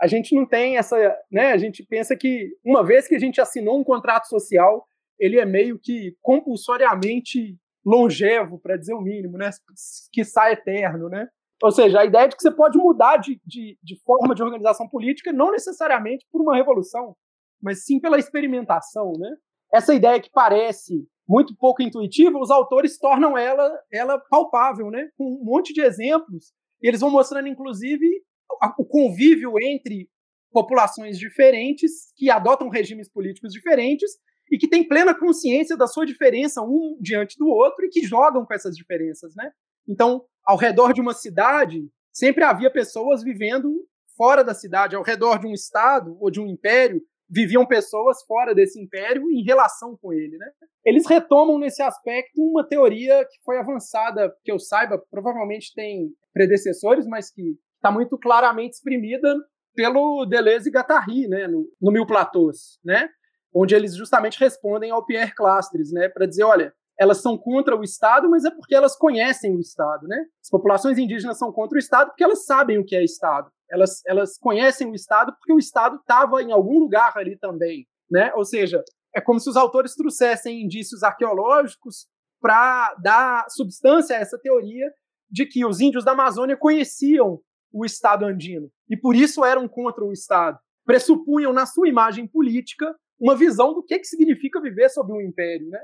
a 0.00 0.06
gente 0.06 0.34
não 0.34 0.46
tem 0.46 0.76
essa, 0.76 0.96
né? 1.30 1.52
A 1.52 1.56
gente 1.56 1.84
pensa 1.84 2.14
que 2.14 2.50
uma 2.64 2.84
vez 2.84 3.08
que 3.08 3.14
a 3.14 3.18
gente 3.18 3.40
assinou 3.40 3.80
um 3.80 3.84
contrato 3.84 4.26
social, 4.26 4.86
ele 5.18 5.38
é 5.38 5.46
meio 5.46 5.78
que 5.78 6.14
compulsoriamente 6.20 7.56
longevo, 7.86 8.58
para 8.58 8.76
dizer 8.76 8.94
o 8.94 9.00
mínimo, 9.00 9.38
né? 9.38 9.50
que 10.12 10.24
sai 10.24 10.54
eterno. 10.54 11.08
Né? 11.08 11.28
Ou 11.62 11.70
seja, 11.70 12.00
a 12.00 12.04
ideia 12.04 12.24
é 12.24 12.28
de 12.28 12.36
que 12.36 12.42
você 12.42 12.50
pode 12.50 12.76
mudar 12.76 13.18
de, 13.18 13.40
de, 13.46 13.78
de 13.80 14.02
forma 14.02 14.34
de 14.34 14.42
organização 14.42 14.88
política, 14.88 15.32
não 15.32 15.52
necessariamente 15.52 16.26
por 16.32 16.42
uma 16.42 16.56
revolução, 16.56 17.14
mas 17.62 17.84
sim 17.84 18.00
pela 18.00 18.18
experimentação. 18.18 19.12
Né? 19.16 19.30
Essa 19.72 19.94
ideia 19.94 20.20
que 20.20 20.30
parece 20.30 21.06
muito 21.28 21.56
pouco 21.56 21.82
intuitiva, 21.82 22.38
os 22.38 22.50
autores 22.50 22.98
tornam 22.98 23.38
ela, 23.38 23.70
ela 23.92 24.18
palpável, 24.28 24.90
né? 24.90 25.08
com 25.16 25.24
um 25.24 25.44
monte 25.44 25.72
de 25.72 25.80
exemplos. 25.80 26.52
E 26.82 26.88
eles 26.88 27.00
vão 27.00 27.10
mostrando, 27.10 27.48
inclusive, 27.48 28.06
o 28.78 28.84
convívio 28.84 29.52
entre 29.62 30.08
populações 30.52 31.18
diferentes 31.18 32.12
que 32.16 32.30
adotam 32.30 32.68
regimes 32.68 33.10
políticos 33.10 33.52
diferentes 33.52 34.10
e 34.50 34.58
que 34.58 34.68
têm 34.68 34.86
plena 34.86 35.14
consciência 35.14 35.76
da 35.76 35.86
sua 35.86 36.06
diferença 36.06 36.62
um 36.62 36.96
diante 37.00 37.38
do 37.38 37.48
outro 37.48 37.84
e 37.84 37.88
que 37.88 38.06
jogam 38.06 38.44
com 38.44 38.54
essas 38.54 38.76
diferenças, 38.76 39.34
né? 39.34 39.50
Então, 39.88 40.24
ao 40.44 40.56
redor 40.56 40.92
de 40.92 41.00
uma 41.00 41.14
cidade, 41.14 41.88
sempre 42.12 42.44
havia 42.44 42.70
pessoas 42.70 43.22
vivendo 43.22 43.84
fora 44.16 44.42
da 44.42 44.54
cidade, 44.54 44.96
ao 44.96 45.02
redor 45.02 45.38
de 45.38 45.46
um 45.46 45.52
estado 45.52 46.16
ou 46.20 46.30
de 46.30 46.40
um 46.40 46.46
império, 46.46 47.02
viviam 47.28 47.66
pessoas 47.66 48.22
fora 48.26 48.54
desse 48.54 48.80
império 48.80 49.30
em 49.30 49.42
relação 49.42 49.96
com 50.00 50.12
ele, 50.12 50.38
né? 50.38 50.46
Eles 50.84 51.06
retomam 51.06 51.58
nesse 51.58 51.82
aspecto 51.82 52.40
uma 52.40 52.66
teoria 52.66 53.24
que 53.24 53.42
foi 53.44 53.58
avançada, 53.58 54.32
que 54.44 54.52
eu 54.52 54.58
saiba, 54.58 55.02
provavelmente 55.10 55.74
tem 55.74 56.10
predecessores, 56.32 57.06
mas 57.06 57.30
que 57.30 57.56
está 57.76 57.90
muito 57.90 58.16
claramente 58.16 58.74
exprimida 58.74 59.36
pelo 59.74 60.24
Deleuze 60.24 60.68
e 60.68 60.72
Guattari, 60.72 61.28
né, 61.28 61.46
no, 61.48 61.68
no 61.80 61.92
Mil 61.92 62.06
Platôs, 62.06 62.78
né? 62.84 63.08
Onde 63.56 63.74
eles 63.74 63.96
justamente 63.96 64.38
respondem 64.38 64.90
ao 64.90 65.04
Pierre 65.04 65.34
Clastres, 65.34 65.90
né, 65.90 66.10
para 66.10 66.26
dizer, 66.26 66.44
olha, 66.44 66.74
elas 66.98 67.22
são 67.22 67.38
contra 67.38 67.74
o 67.74 67.82
Estado, 67.82 68.28
mas 68.28 68.44
é 68.44 68.50
porque 68.50 68.74
elas 68.74 68.96
conhecem 68.96 69.54
o 69.54 69.60
Estado, 69.60 70.06
né? 70.08 70.16
As 70.42 70.48
populações 70.48 70.96
indígenas 70.96 71.38
são 71.38 71.52
contra 71.52 71.76
o 71.76 71.78
Estado 71.78 72.08
porque 72.08 72.24
elas 72.24 72.46
sabem 72.46 72.78
o 72.78 72.84
que 72.84 72.96
é 72.96 73.04
Estado. 73.04 73.50
Elas, 73.70 74.00
elas 74.06 74.38
conhecem 74.38 74.90
o 74.90 74.94
Estado 74.94 75.32
porque 75.34 75.52
o 75.52 75.58
Estado 75.58 75.96
estava 75.96 76.42
em 76.42 76.52
algum 76.52 76.78
lugar 76.78 77.12
ali 77.16 77.36
também, 77.36 77.86
né? 78.10 78.32
Ou 78.34 78.46
seja, 78.46 78.82
é 79.14 79.20
como 79.20 79.38
se 79.38 79.50
os 79.50 79.56
autores 79.56 79.94
trouxessem 79.94 80.62
indícios 80.62 81.02
arqueológicos 81.02 82.06
para 82.40 82.94
dar 83.02 83.44
substância 83.50 84.16
a 84.16 84.20
essa 84.20 84.38
teoria 84.38 84.90
de 85.30 85.44
que 85.44 85.66
os 85.66 85.80
índios 85.80 86.04
da 86.04 86.12
Amazônia 86.12 86.56
conheciam 86.56 87.40
o 87.72 87.84
Estado 87.84 88.24
andino 88.24 88.70
e 88.88 88.96
por 88.96 89.14
isso 89.14 89.44
eram 89.44 89.68
contra 89.68 90.02
o 90.02 90.12
Estado. 90.12 90.58
Pressupunham 90.86 91.52
na 91.52 91.66
sua 91.66 91.88
imagem 91.88 92.26
política 92.26 92.94
uma 93.18 93.34
visão 93.34 93.74
do 93.74 93.82
que, 93.82 93.98
que 93.98 94.06
significa 94.06 94.60
viver 94.60 94.88
sob 94.90 95.12
um 95.12 95.20
império, 95.20 95.68
né? 95.68 95.80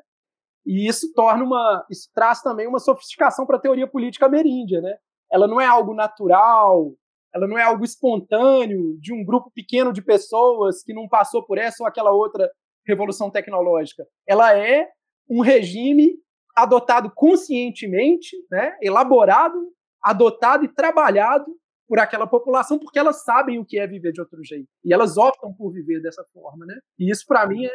E 0.64 0.88
isso 0.88 1.12
torna 1.12 1.44
uma, 1.44 1.84
isso 1.90 2.08
traz 2.14 2.40
também 2.40 2.66
uma 2.66 2.78
sofisticação 2.78 3.44
para 3.46 3.56
a 3.56 3.60
teoria 3.60 3.86
política 3.86 4.26
ameríndia, 4.26 4.80
né? 4.80 4.96
Ela 5.30 5.48
não 5.48 5.60
é 5.60 5.66
algo 5.66 5.94
natural, 5.94 6.92
ela 7.34 7.48
não 7.48 7.58
é 7.58 7.62
algo 7.62 7.84
espontâneo 7.84 8.98
de 9.00 9.12
um 9.12 9.24
grupo 9.24 9.50
pequeno 9.54 9.92
de 9.92 10.02
pessoas 10.02 10.82
que 10.82 10.92
não 10.92 11.08
passou 11.08 11.44
por 11.44 11.58
essa 11.58 11.82
ou 11.82 11.86
aquela 11.86 12.12
outra 12.12 12.50
revolução 12.86 13.30
tecnológica. 13.30 14.06
Ela 14.26 14.56
é 14.56 14.88
um 15.28 15.40
regime 15.40 16.14
adotado 16.54 17.10
conscientemente, 17.14 18.36
né, 18.50 18.76
elaborado, 18.82 19.56
adotado 20.02 20.64
e 20.64 20.68
trabalhado 20.68 21.46
por 21.92 21.98
aquela 21.98 22.26
população, 22.26 22.78
porque 22.78 22.98
elas 22.98 23.22
sabem 23.22 23.58
o 23.58 23.66
que 23.66 23.78
é 23.78 23.86
viver 23.86 24.12
de 24.12 24.20
outro 24.22 24.42
jeito. 24.42 24.66
E 24.82 24.94
elas 24.94 25.18
optam 25.18 25.52
por 25.52 25.70
viver 25.70 26.00
dessa 26.00 26.24
forma, 26.32 26.64
né? 26.64 26.74
E 26.98 27.10
isso, 27.10 27.26
para 27.26 27.46
mim, 27.46 27.66
é 27.66 27.70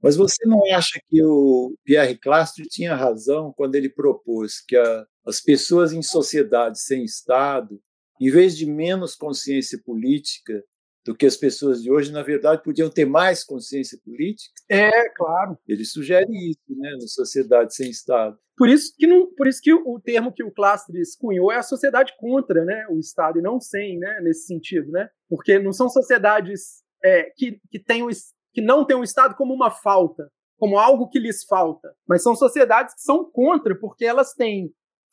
Mas 0.00 0.14
você 0.14 0.46
não 0.46 0.60
acha 0.72 1.00
que 1.08 1.20
o 1.24 1.74
Pierre 1.82 2.16
Clastre 2.16 2.62
tinha 2.68 2.94
razão 2.94 3.52
quando 3.56 3.74
ele 3.74 3.88
propôs 3.88 4.60
que 4.60 4.76
a, 4.76 5.04
as 5.26 5.40
pessoas 5.40 5.92
em 5.92 6.00
sociedades 6.00 6.82
sem 6.82 7.02
Estado, 7.02 7.82
em 8.20 8.30
vez 8.30 8.56
de 8.56 8.66
menos 8.66 9.16
consciência 9.16 9.80
política, 9.84 10.62
do 11.04 11.14
que 11.14 11.26
as 11.26 11.36
pessoas 11.36 11.82
de 11.82 11.90
hoje, 11.90 12.12
na 12.12 12.22
verdade, 12.22 12.62
podiam 12.62 12.90
ter 12.90 13.04
mais 13.04 13.42
consciência 13.42 13.98
política. 14.04 14.52
É, 14.68 15.08
claro. 15.10 15.58
Ele 15.66 15.84
sugere 15.84 16.30
isso, 16.30 16.60
né, 16.68 16.90
na 16.92 17.06
sociedade 17.06 17.74
sem 17.74 17.90
Estado. 17.90 18.38
Por 18.56 18.68
isso 18.68 18.92
que, 18.96 19.06
não, 19.06 19.26
por 19.34 19.46
isso 19.46 19.60
que 19.62 19.72
o, 19.72 19.98
termo 19.98 20.32
que 20.32 20.44
o 20.44 20.52
Clastres 20.52 21.16
cunhou 21.16 21.50
é 21.50 21.56
a 21.56 21.62
sociedade 21.62 22.12
contra 22.18 22.64
né, 22.64 22.86
o 22.90 22.98
Estado 22.98 23.38
e 23.38 23.42
não 23.42 23.58
sem, 23.58 23.98
né, 23.98 24.20
nesse 24.20 24.46
sentido. 24.46 24.90
Né? 24.90 25.08
Porque 25.28 25.58
não 25.58 25.72
são 25.72 25.88
sociedades 25.88 26.82
é, 27.02 27.32
que, 27.34 27.58
que, 27.70 27.78
tem 27.78 28.02
o, 28.02 28.08
que 28.52 28.60
não 28.60 28.84
têm 28.84 28.96
o 28.96 29.04
Estado 29.04 29.34
como 29.34 29.54
uma 29.54 29.70
falta, 29.70 30.30
como 30.58 30.78
algo 30.78 31.08
que 31.08 31.18
lhes 31.18 31.42
falta, 31.44 31.90
mas 32.06 32.22
são 32.22 32.36
sociedades 32.36 32.94
que 32.94 33.00
são 33.00 33.24
contra, 33.24 33.74
porque 33.74 34.04
elas 34.04 34.34
têm 34.34 34.70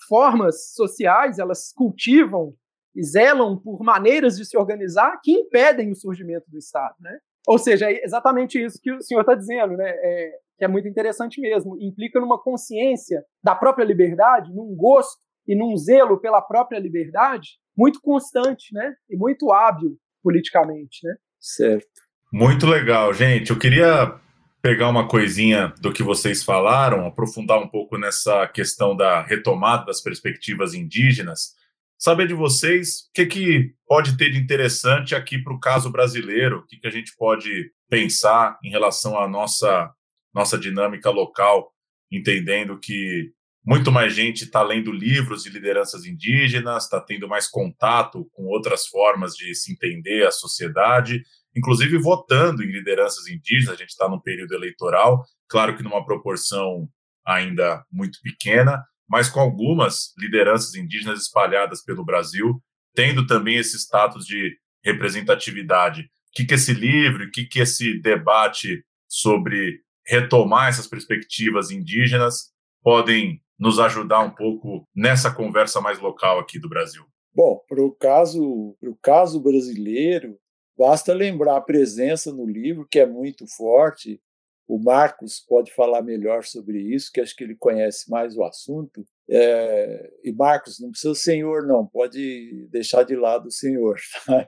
formas 0.10 0.74
sociais, 0.74 1.40
elas 1.40 1.72
cultivam 1.74 2.54
e 2.98 3.04
zelam 3.04 3.56
por 3.56 3.84
maneiras 3.84 4.36
de 4.36 4.44
se 4.44 4.58
organizar 4.58 5.20
que 5.24 5.32
impedem 5.32 5.92
o 5.92 5.96
surgimento 5.96 6.50
do 6.50 6.58
Estado, 6.58 6.96
né? 7.00 7.20
Ou 7.48 7.60
seja, 7.60 7.90
é 7.90 8.04
exatamente 8.04 8.62
isso 8.62 8.80
que 8.82 8.92
o 8.92 9.02
senhor 9.02 9.22
está 9.22 9.36
dizendo, 9.36 9.78
né? 9.78 9.88
É, 9.88 10.32
que 10.58 10.66
é 10.66 10.68
muito 10.68 10.88
interessante 10.88 11.40
mesmo. 11.40 11.78
Implica 11.80 12.20
numa 12.20 12.42
consciência 12.42 13.24
da 13.44 13.56
própria 13.56 13.86
liberdade, 13.86 14.52
num 14.52 14.76
gosto 14.76 15.22
e 15.48 15.56
num 15.56 15.78
zelo 15.78 16.20
pela 16.20 16.42
própria 16.42 16.80
liberdade 16.80 17.52
muito 17.78 18.02
constante, 18.02 18.74
né? 18.74 18.96
E 19.08 19.16
muito 19.16 19.52
hábil 19.54 19.96
politicamente, 20.24 21.06
né? 21.06 21.16
Certo. 21.40 21.88
Muito 22.34 22.66
legal, 22.66 23.14
gente. 23.14 23.52
Eu 23.52 23.60
queria 23.60 24.20
pegar 24.62 24.90
uma 24.90 25.08
coisinha 25.08 25.74
do 25.80 25.94
que 25.94 26.02
vocês 26.02 26.44
falaram, 26.44 27.06
aprofundar 27.06 27.60
um 27.60 27.70
pouco 27.70 27.98
nessa 27.98 28.48
questão 28.48 28.98
da 28.98 29.22
retomada 29.22 29.86
das 29.86 30.02
perspectivas 30.02 30.74
indígenas 30.74 31.56
saber 31.98 32.28
de 32.28 32.34
vocês 32.34 33.08
o 33.10 33.14
que, 33.14 33.26
que 33.26 33.74
pode 33.88 34.18
ter 34.18 34.30
de 34.32 34.38
interessante 34.38 35.16
aqui 35.16 35.38
para 35.38 35.54
o 35.54 35.60
caso 35.60 35.90
brasileiro, 35.90 36.60
o 36.60 36.66
que, 36.66 36.78
que 36.78 36.88
a 36.88 36.92
gente 36.92 37.14
pode 37.18 37.72
pensar 37.90 38.58
em 38.64 38.70
relação 38.70 39.18
à 39.18 39.28
nossa, 39.28 39.92
nossa 40.34 40.58
dinâmica 40.58 41.10
local, 41.10 41.72
entendendo 42.12 42.80
que 42.80 43.32
muito 43.66 43.92
mais 43.92 44.14
gente 44.14 44.46
está 44.46 44.62
lendo 44.62 44.94
livros 44.94 45.44
de 45.44 45.50
lideranças 45.50 46.06
indígenas, 46.06 46.86
está 46.86 47.02
tendo 47.02 47.28
mais 47.28 47.50
contato 47.50 48.26
com 48.32 48.46
outras 48.46 48.88
formas 48.88 49.34
de 49.34 49.54
se 49.56 49.74
entender 49.74 50.26
a 50.26 50.32
sociedade, 50.32 51.22
inclusive 51.54 51.98
votando 51.98 52.64
em 52.64 52.72
lideranças 52.72 53.28
indígenas. 53.28 53.76
A 53.76 53.78
gente 53.78 53.90
está 53.90 54.08
num 54.08 54.22
período 54.22 54.54
eleitoral, 54.54 55.22
claro 55.50 55.76
que 55.76 55.84
numa 55.84 56.06
proporção 56.06 56.88
ainda 57.26 57.84
muito 57.92 58.22
pequena, 58.22 58.82
mas 59.10 59.30
com 59.30 59.40
algumas 59.40 60.14
lideranças 60.18 60.76
indígenas 60.76 61.22
espalhadas 61.22 61.84
pelo 61.84 62.04
Brasil, 62.04 62.62
tendo 62.96 63.26
também 63.26 63.58
esse 63.58 63.78
status 63.78 64.26
de 64.26 64.58
representatividade. 64.84 66.02
O 66.02 66.06
que, 66.34 66.46
que 66.46 66.54
esse 66.54 66.74
livro, 66.74 67.26
o 67.26 67.32
que, 67.32 67.46
que 67.46 67.60
esse 67.60 68.00
debate 68.02 68.84
sobre 69.08 69.82
retomar 70.06 70.70
essas 70.70 70.88
perspectivas 70.88 71.72
indígenas 71.72 72.52
podem 72.82 73.42
nos 73.60 73.80
ajudar 73.80 74.22
um 74.22 74.30
pouco 74.30 74.88
nessa 74.96 75.32
conversa 75.32 75.82
mais 75.82 76.00
local 76.00 76.40
aqui 76.40 76.60
do 76.60 76.70
Brasil? 76.70 77.04
Bom, 77.34 77.60
para 77.68 77.82
o 77.82 77.92
caso, 77.92 78.76
caso 79.02 79.40
brasileiro, 79.40 80.38
basta 80.78 81.14
lembrar 81.14 81.58
a 81.58 81.62
presença 81.62 82.32
no 82.32 82.48
livro, 82.48 82.88
que 82.90 83.00
é 83.00 83.06
muito 83.06 83.46
forte, 83.48 84.20
o 84.68 84.78
Marcos 84.78 85.40
pode 85.40 85.74
falar 85.74 86.02
melhor 86.02 86.44
sobre 86.44 86.80
isso, 86.80 87.12
que 87.12 87.22
acho 87.22 87.36
que 87.36 87.44
ele 87.44 87.56
conhece 87.56 88.10
mais 88.10 88.36
o 88.36 88.44
assunto. 88.44 89.06
É, 89.30 90.12
e 90.24 90.32
Marcos, 90.32 90.80
não 90.80 90.92
precisa 90.92 91.12
o 91.12 91.16
senhor, 91.16 91.66
não, 91.66 91.86
pode 91.86 92.68
deixar 92.70 93.04
de 93.04 93.16
lado 93.16 93.48
o 93.48 93.52
senhor. 93.52 93.98
Tá? 94.26 94.48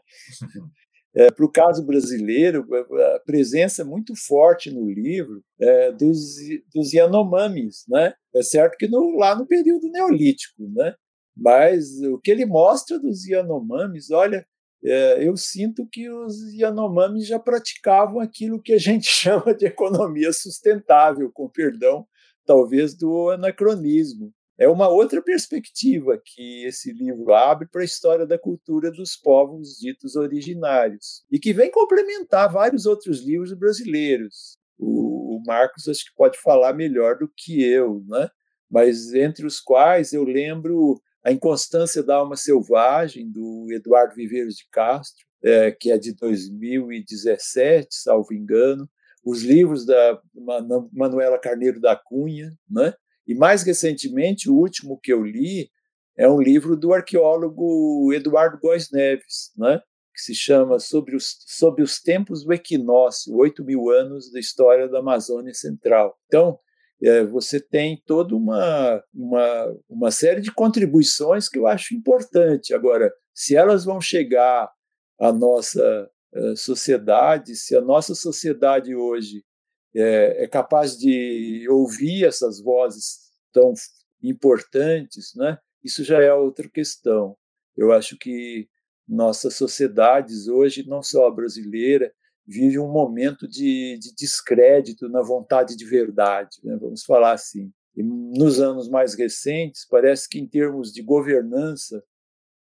É, 1.16 1.32
Para 1.32 1.46
o 1.46 1.52
caso 1.52 1.84
brasileiro, 1.84 2.68
a 3.16 3.20
presença 3.26 3.84
muito 3.84 4.14
forte 4.16 4.70
no 4.70 4.88
livro 4.88 5.44
é, 5.60 5.92
dos, 5.92 6.36
dos 6.74 6.94
Yanomamis. 6.94 7.84
Né? 7.88 8.14
É 8.36 8.44
certo 8.44 8.78
que 8.78 8.88
no, 8.88 9.18
lá 9.18 9.36
no 9.36 9.48
período 9.48 9.90
neolítico, 9.90 10.70
né? 10.70 10.94
mas 11.36 12.00
o 12.04 12.20
que 12.20 12.30
ele 12.30 12.46
mostra 12.46 13.00
dos 13.00 13.26
Yanomamis, 13.26 14.12
olha, 14.12 14.46
é, 14.84 15.28
eu 15.28 15.36
sinto 15.36 15.88
que 15.92 16.10
os 16.10 16.54
Yanomami 16.54 17.22
já 17.22 17.38
praticavam 17.38 18.20
aquilo 18.20 18.62
que 18.62 18.74
a 18.74 18.78
gente 18.78 19.06
chama 19.12 19.54
de 19.54 19.66
economia 19.66 20.32
sustentável, 20.32 21.32
com 21.34 21.50
perdão, 21.50 22.06
talvez, 22.46 22.96
do 22.96 23.30
anacronismo. 23.30 24.34
É 24.58 24.68
uma 24.68 24.90
outra 24.90 25.22
perspectiva 25.22 26.22
que 26.24 26.66
esse 26.66 26.92
livro 26.92 27.34
abre 27.34 27.66
para 27.66 27.82
a 27.82 27.86
história 27.86 28.26
da 28.26 28.38
cultura 28.38 28.92
dos 28.92 29.16
povos 29.16 29.78
ditos 29.80 30.18
originários 30.18 31.24
e 31.32 31.40
que 31.40 31.54
vem 31.54 31.72
complementar 31.72 32.52
vários 32.52 32.86
outros 32.86 33.22
livros 33.22 33.54
brasileiros. 33.54 34.58
O, 34.78 35.38
o 35.38 35.44
Marcos 35.46 35.88
acho 35.88 36.04
que 36.04 36.16
pode 36.16 36.38
falar 36.38 36.74
melhor 36.74 37.18
do 37.18 37.32
que 37.38 37.64
eu, 37.64 38.04
né? 38.06 38.30
mas 38.70 39.14
entre 39.14 39.46
os 39.46 39.60
quais 39.60 40.14
eu 40.14 40.24
lembro 40.24 41.02
a 41.24 41.32
Inconstância 41.32 42.02
da 42.02 42.16
Alma 42.16 42.36
Selvagem, 42.36 43.30
do 43.30 43.68
Eduardo 43.72 44.16
Viveiros 44.16 44.56
de 44.56 44.68
Castro, 44.72 45.26
é, 45.44 45.72
que 45.72 45.92
é 45.92 45.98
de 45.98 46.14
2017, 46.14 47.88
salvo 47.92 48.34
engano, 48.34 48.90
os 49.24 49.44
livros 49.44 49.86
da 49.86 50.22
Manuela 50.92 51.38
Carneiro 51.38 51.80
da 51.80 51.96
Cunha, 51.96 52.52
né? 52.70 52.94
e 53.28 53.36
mais 53.36 53.64
recentemente, 53.64 54.50
o 54.50 54.56
último 54.56 55.00
que 55.00 55.12
eu 55.12 55.24
li 55.24 55.70
é 56.18 56.28
um 56.28 56.42
livro 56.42 56.76
do 56.76 56.94
arqueólogo 56.94 58.12
Eduardo 58.14 58.60
Góes 58.60 58.90
Neves, 58.92 59.52
né? 59.58 59.82
que 60.14 60.22
se 60.22 60.36
chama 60.36 60.80
Sobre 60.80 61.16
os, 61.16 61.38
Sobre 61.46 61.84
os 61.84 62.02
Tempos 62.02 62.44
do 62.44 62.54
Equinócio, 62.54 63.36
oito 63.36 63.64
mil 63.64 63.90
anos 63.90 64.32
da 64.32 64.40
história 64.40 64.88
da 64.88 65.00
Amazônia 65.00 65.54
Central. 65.54 66.18
Então, 66.28 66.60
é, 67.02 67.24
você 67.24 67.60
tem 67.60 68.02
toda 68.06 68.36
uma, 68.36 69.04
uma, 69.14 69.78
uma 69.88 70.12
série 70.12 70.42
de 70.42 70.52
contribuições 70.52 71.48
que 71.48 71.58
eu 71.58 71.66
acho 71.66 71.96
importante. 71.96 72.74
Agora, 72.74 73.12
se 73.34 73.56
elas 73.56 73.86
vão 73.86 74.02
chegar 74.02 74.70
à 75.20 75.32
nossa 75.32 76.10
uh, 76.34 76.58
sociedade, 76.58 77.56
se 77.56 77.76
a 77.76 77.82
nossa 77.82 78.14
sociedade 78.14 78.94
hoje 78.96 79.46
é, 79.96 80.44
é, 80.44 80.48
capaz 80.48 80.98
de 80.98 81.66
ouvir 81.70 82.26
essas 82.26 82.62
vozes 82.62 83.32
tão 83.52 83.74
importantes, 84.22 85.34
né? 85.36 85.58
isso 85.84 86.04
já 86.04 86.22
é 86.22 86.34
outra 86.34 86.70
questão. 86.70 87.36
Eu 87.78 87.94
acho 87.94 88.18
que 88.18 88.68
nossas 89.08 89.56
sociedades 89.56 90.48
hoje, 90.48 90.88
não 90.88 91.02
só 91.02 91.28
a 91.28 91.32
brasileira, 91.32 92.14
vive 92.50 92.80
um 92.80 92.92
momento 92.92 93.48
de, 93.48 94.00
de 94.00 94.12
descrédito 94.16 95.08
na 95.08 95.22
vontade 95.22 95.76
de 95.76 95.86
verdade, 95.86 96.58
né? 96.64 96.76
vamos 96.82 97.04
falar 97.04 97.34
assim. 97.34 97.72
E 97.96 98.02
nos 98.02 98.60
anos 98.60 98.90
mais 98.90 99.14
recentes, 99.14 99.86
parece 99.86 100.28
que 100.28 100.40
em 100.40 100.48
termos 100.48 100.92
de 100.92 101.04
governança, 101.04 102.04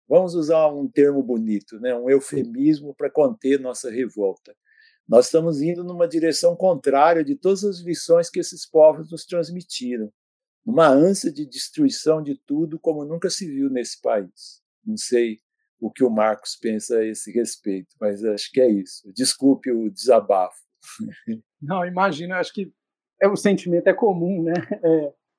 vamos 0.09 0.35
usar 0.35 0.73
um 0.73 0.89
termo 0.89 1.23
bonito, 1.23 1.79
né? 1.79 1.95
um 1.95 2.11
eufemismo 2.11 2.93
para 2.97 3.09
conter 3.09 3.61
nossa 3.61 3.89
revolta. 3.89 4.57
Nós 5.09 5.27
estamos 5.27 5.63
indo 5.63 5.85
numa 5.85 6.09
direção 6.09 6.57
contrária 6.57 7.23
de 7.23 7.37
todas 7.37 7.63
as 7.63 7.79
lições 7.79 8.29
que 8.29 8.41
esses 8.41 8.67
povos 8.67 9.09
nos 9.09 9.25
transmitiram, 9.25 10.13
uma 10.65 10.89
ânsia 10.89 11.31
de 11.31 11.47
destruição 11.47 12.21
de 12.21 12.37
tudo 12.45 12.77
como 12.77 13.05
nunca 13.05 13.31
se 13.31 13.47
viu 13.47 13.71
nesse 13.71 14.01
país. 14.01 14.61
Não 14.85 14.97
sei 14.97 15.39
o 15.81 15.91
que 15.91 16.05
o 16.05 16.11
Marcos 16.11 16.57
pensa 16.57 16.99
a 16.99 17.05
esse 17.05 17.31
respeito, 17.33 17.95
mas 18.01 18.25
acho 18.25 18.51
que 18.53 18.61
é 18.61 18.71
isso. 18.71 19.11
Desculpe 19.15 19.71
o 19.71 19.91
desabafo. 19.91 20.57
Não, 21.61 21.85
imagino, 21.85 22.35
acho 22.35 22.53
que 22.53 22.73
é, 23.21 23.29
o 23.29 23.37
sentimento 23.37 23.87
é 23.89 23.95
comum, 23.95 24.43
né? 24.43 24.55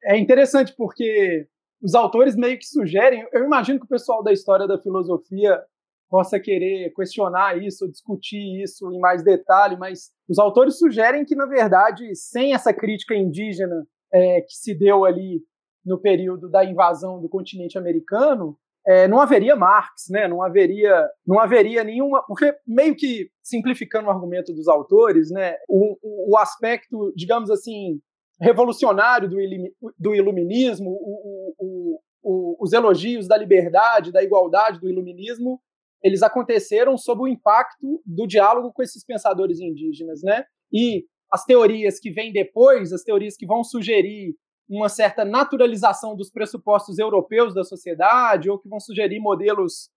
É, 0.03 0.13
é 0.13 0.17
interessante 0.17 0.73
porque 0.75 1.47
os 1.81 1.95
autores 1.95 2.35
meio 2.35 2.57
que 2.57 2.65
sugerem, 2.65 3.27
eu 3.31 3.43
imagino 3.43 3.79
que 3.79 3.85
o 3.85 3.89
pessoal 3.89 4.23
da 4.23 4.31
história 4.31 4.67
da 4.67 4.81
filosofia 4.81 5.61
possa 6.09 6.39
querer 6.39 6.93
questionar 6.93 7.61
isso, 7.61 7.89
discutir 7.89 8.61
isso 8.63 8.91
em 8.91 8.99
mais 8.99 9.23
detalhe, 9.23 9.75
mas 9.77 10.11
os 10.27 10.39
autores 10.39 10.77
sugerem 10.77 11.25
que, 11.25 11.35
na 11.35 11.45
verdade, 11.45 12.15
sem 12.15 12.53
essa 12.53 12.73
crítica 12.73 13.13
indígena 13.13 13.85
é, 14.11 14.41
que 14.41 14.53
se 14.53 14.73
deu 14.73 15.03
ali 15.03 15.41
no 15.85 15.99
período 15.99 16.49
da 16.49 16.63
invasão 16.63 17.21
do 17.21 17.29
continente 17.29 17.77
americano, 17.77 18.57
é, 18.87 19.07
não 19.07 19.19
haveria 19.19 19.55
Marx, 19.55 20.05
né? 20.09 20.27
não 20.27 20.41
haveria 20.41 21.07
não 21.25 21.39
haveria 21.39 21.83
nenhuma 21.83 22.23
porque 22.25 22.55
meio 22.65 22.95
que 22.95 23.29
simplificando 23.43 24.07
o 24.07 24.11
argumento 24.11 24.53
dos 24.53 24.67
autores, 24.67 25.29
né? 25.29 25.55
o, 25.67 26.31
o 26.31 26.37
aspecto 26.37 27.13
digamos 27.15 27.51
assim 27.51 27.99
revolucionário 28.39 29.29
do, 29.29 29.37
do 29.97 30.15
iluminismo, 30.15 30.91
o, 30.91 31.53
o, 31.59 31.99
o, 32.23 32.63
os 32.63 32.71
elogios 32.71 33.27
da 33.27 33.35
liberdade, 33.35 34.11
da 34.11 34.23
igualdade 34.23 34.79
do 34.79 34.89
iluminismo, 34.89 35.59
eles 36.03 36.21
aconteceram 36.21 36.97
sob 36.97 37.23
o 37.23 37.27
impacto 37.27 38.01
do 38.05 38.27
diálogo 38.27 38.71
com 38.71 38.83
esses 38.83 39.03
pensadores 39.03 39.59
indígenas, 39.59 40.21
né? 40.21 40.45
E 40.71 41.05
as 41.31 41.43
teorias 41.43 41.99
que 41.99 42.11
vêm 42.11 42.31
depois, 42.31 42.93
as 42.93 43.03
teorias 43.03 43.35
que 43.35 43.47
vão 43.47 43.63
sugerir 43.63 44.35
uma 44.69 44.89
certa 44.89 45.23
naturalização 45.23 46.15
dos 46.15 46.29
pressupostos 46.29 46.99
europeus 46.99 47.53
da 47.53 47.63
sociedade, 47.63 48.49
ou 48.49 48.59
que 48.59 48.67
vão 48.67 48.79
sugerir 48.79 49.19
modelos 49.19 49.89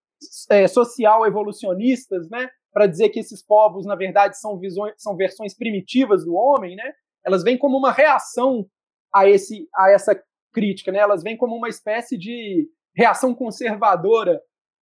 é, 0.50 0.68
social 0.68 1.26
evolucionistas, 1.26 2.28
né, 2.28 2.48
para 2.72 2.87
dizer 2.87 3.09
que 3.09 3.18
esses 3.18 3.42
povos, 3.42 3.85
na 3.85 3.96
verdade, 3.96 4.38
são, 4.38 4.59
visões, 4.59 4.94
são 4.96 5.16
versões 5.16 5.56
primitivas 5.56 6.24
do 6.24 6.35
homem, 6.35 6.76
né, 6.76 6.92
elas 7.24 7.42
vêm 7.42 7.59
como 7.59 7.76
uma 7.76 7.90
reação 7.90 8.66
a, 9.12 9.28
esse, 9.28 9.68
a 9.74 9.90
essa 9.90 10.20
crítica, 10.52 10.92
né, 10.92 10.98
elas 10.98 11.22
vêm 11.22 11.37
como 11.37 11.56
uma 11.56 11.68
espécie 11.68 12.16
de 12.16 12.68
reação 12.94 13.35
conservadora 13.35 14.40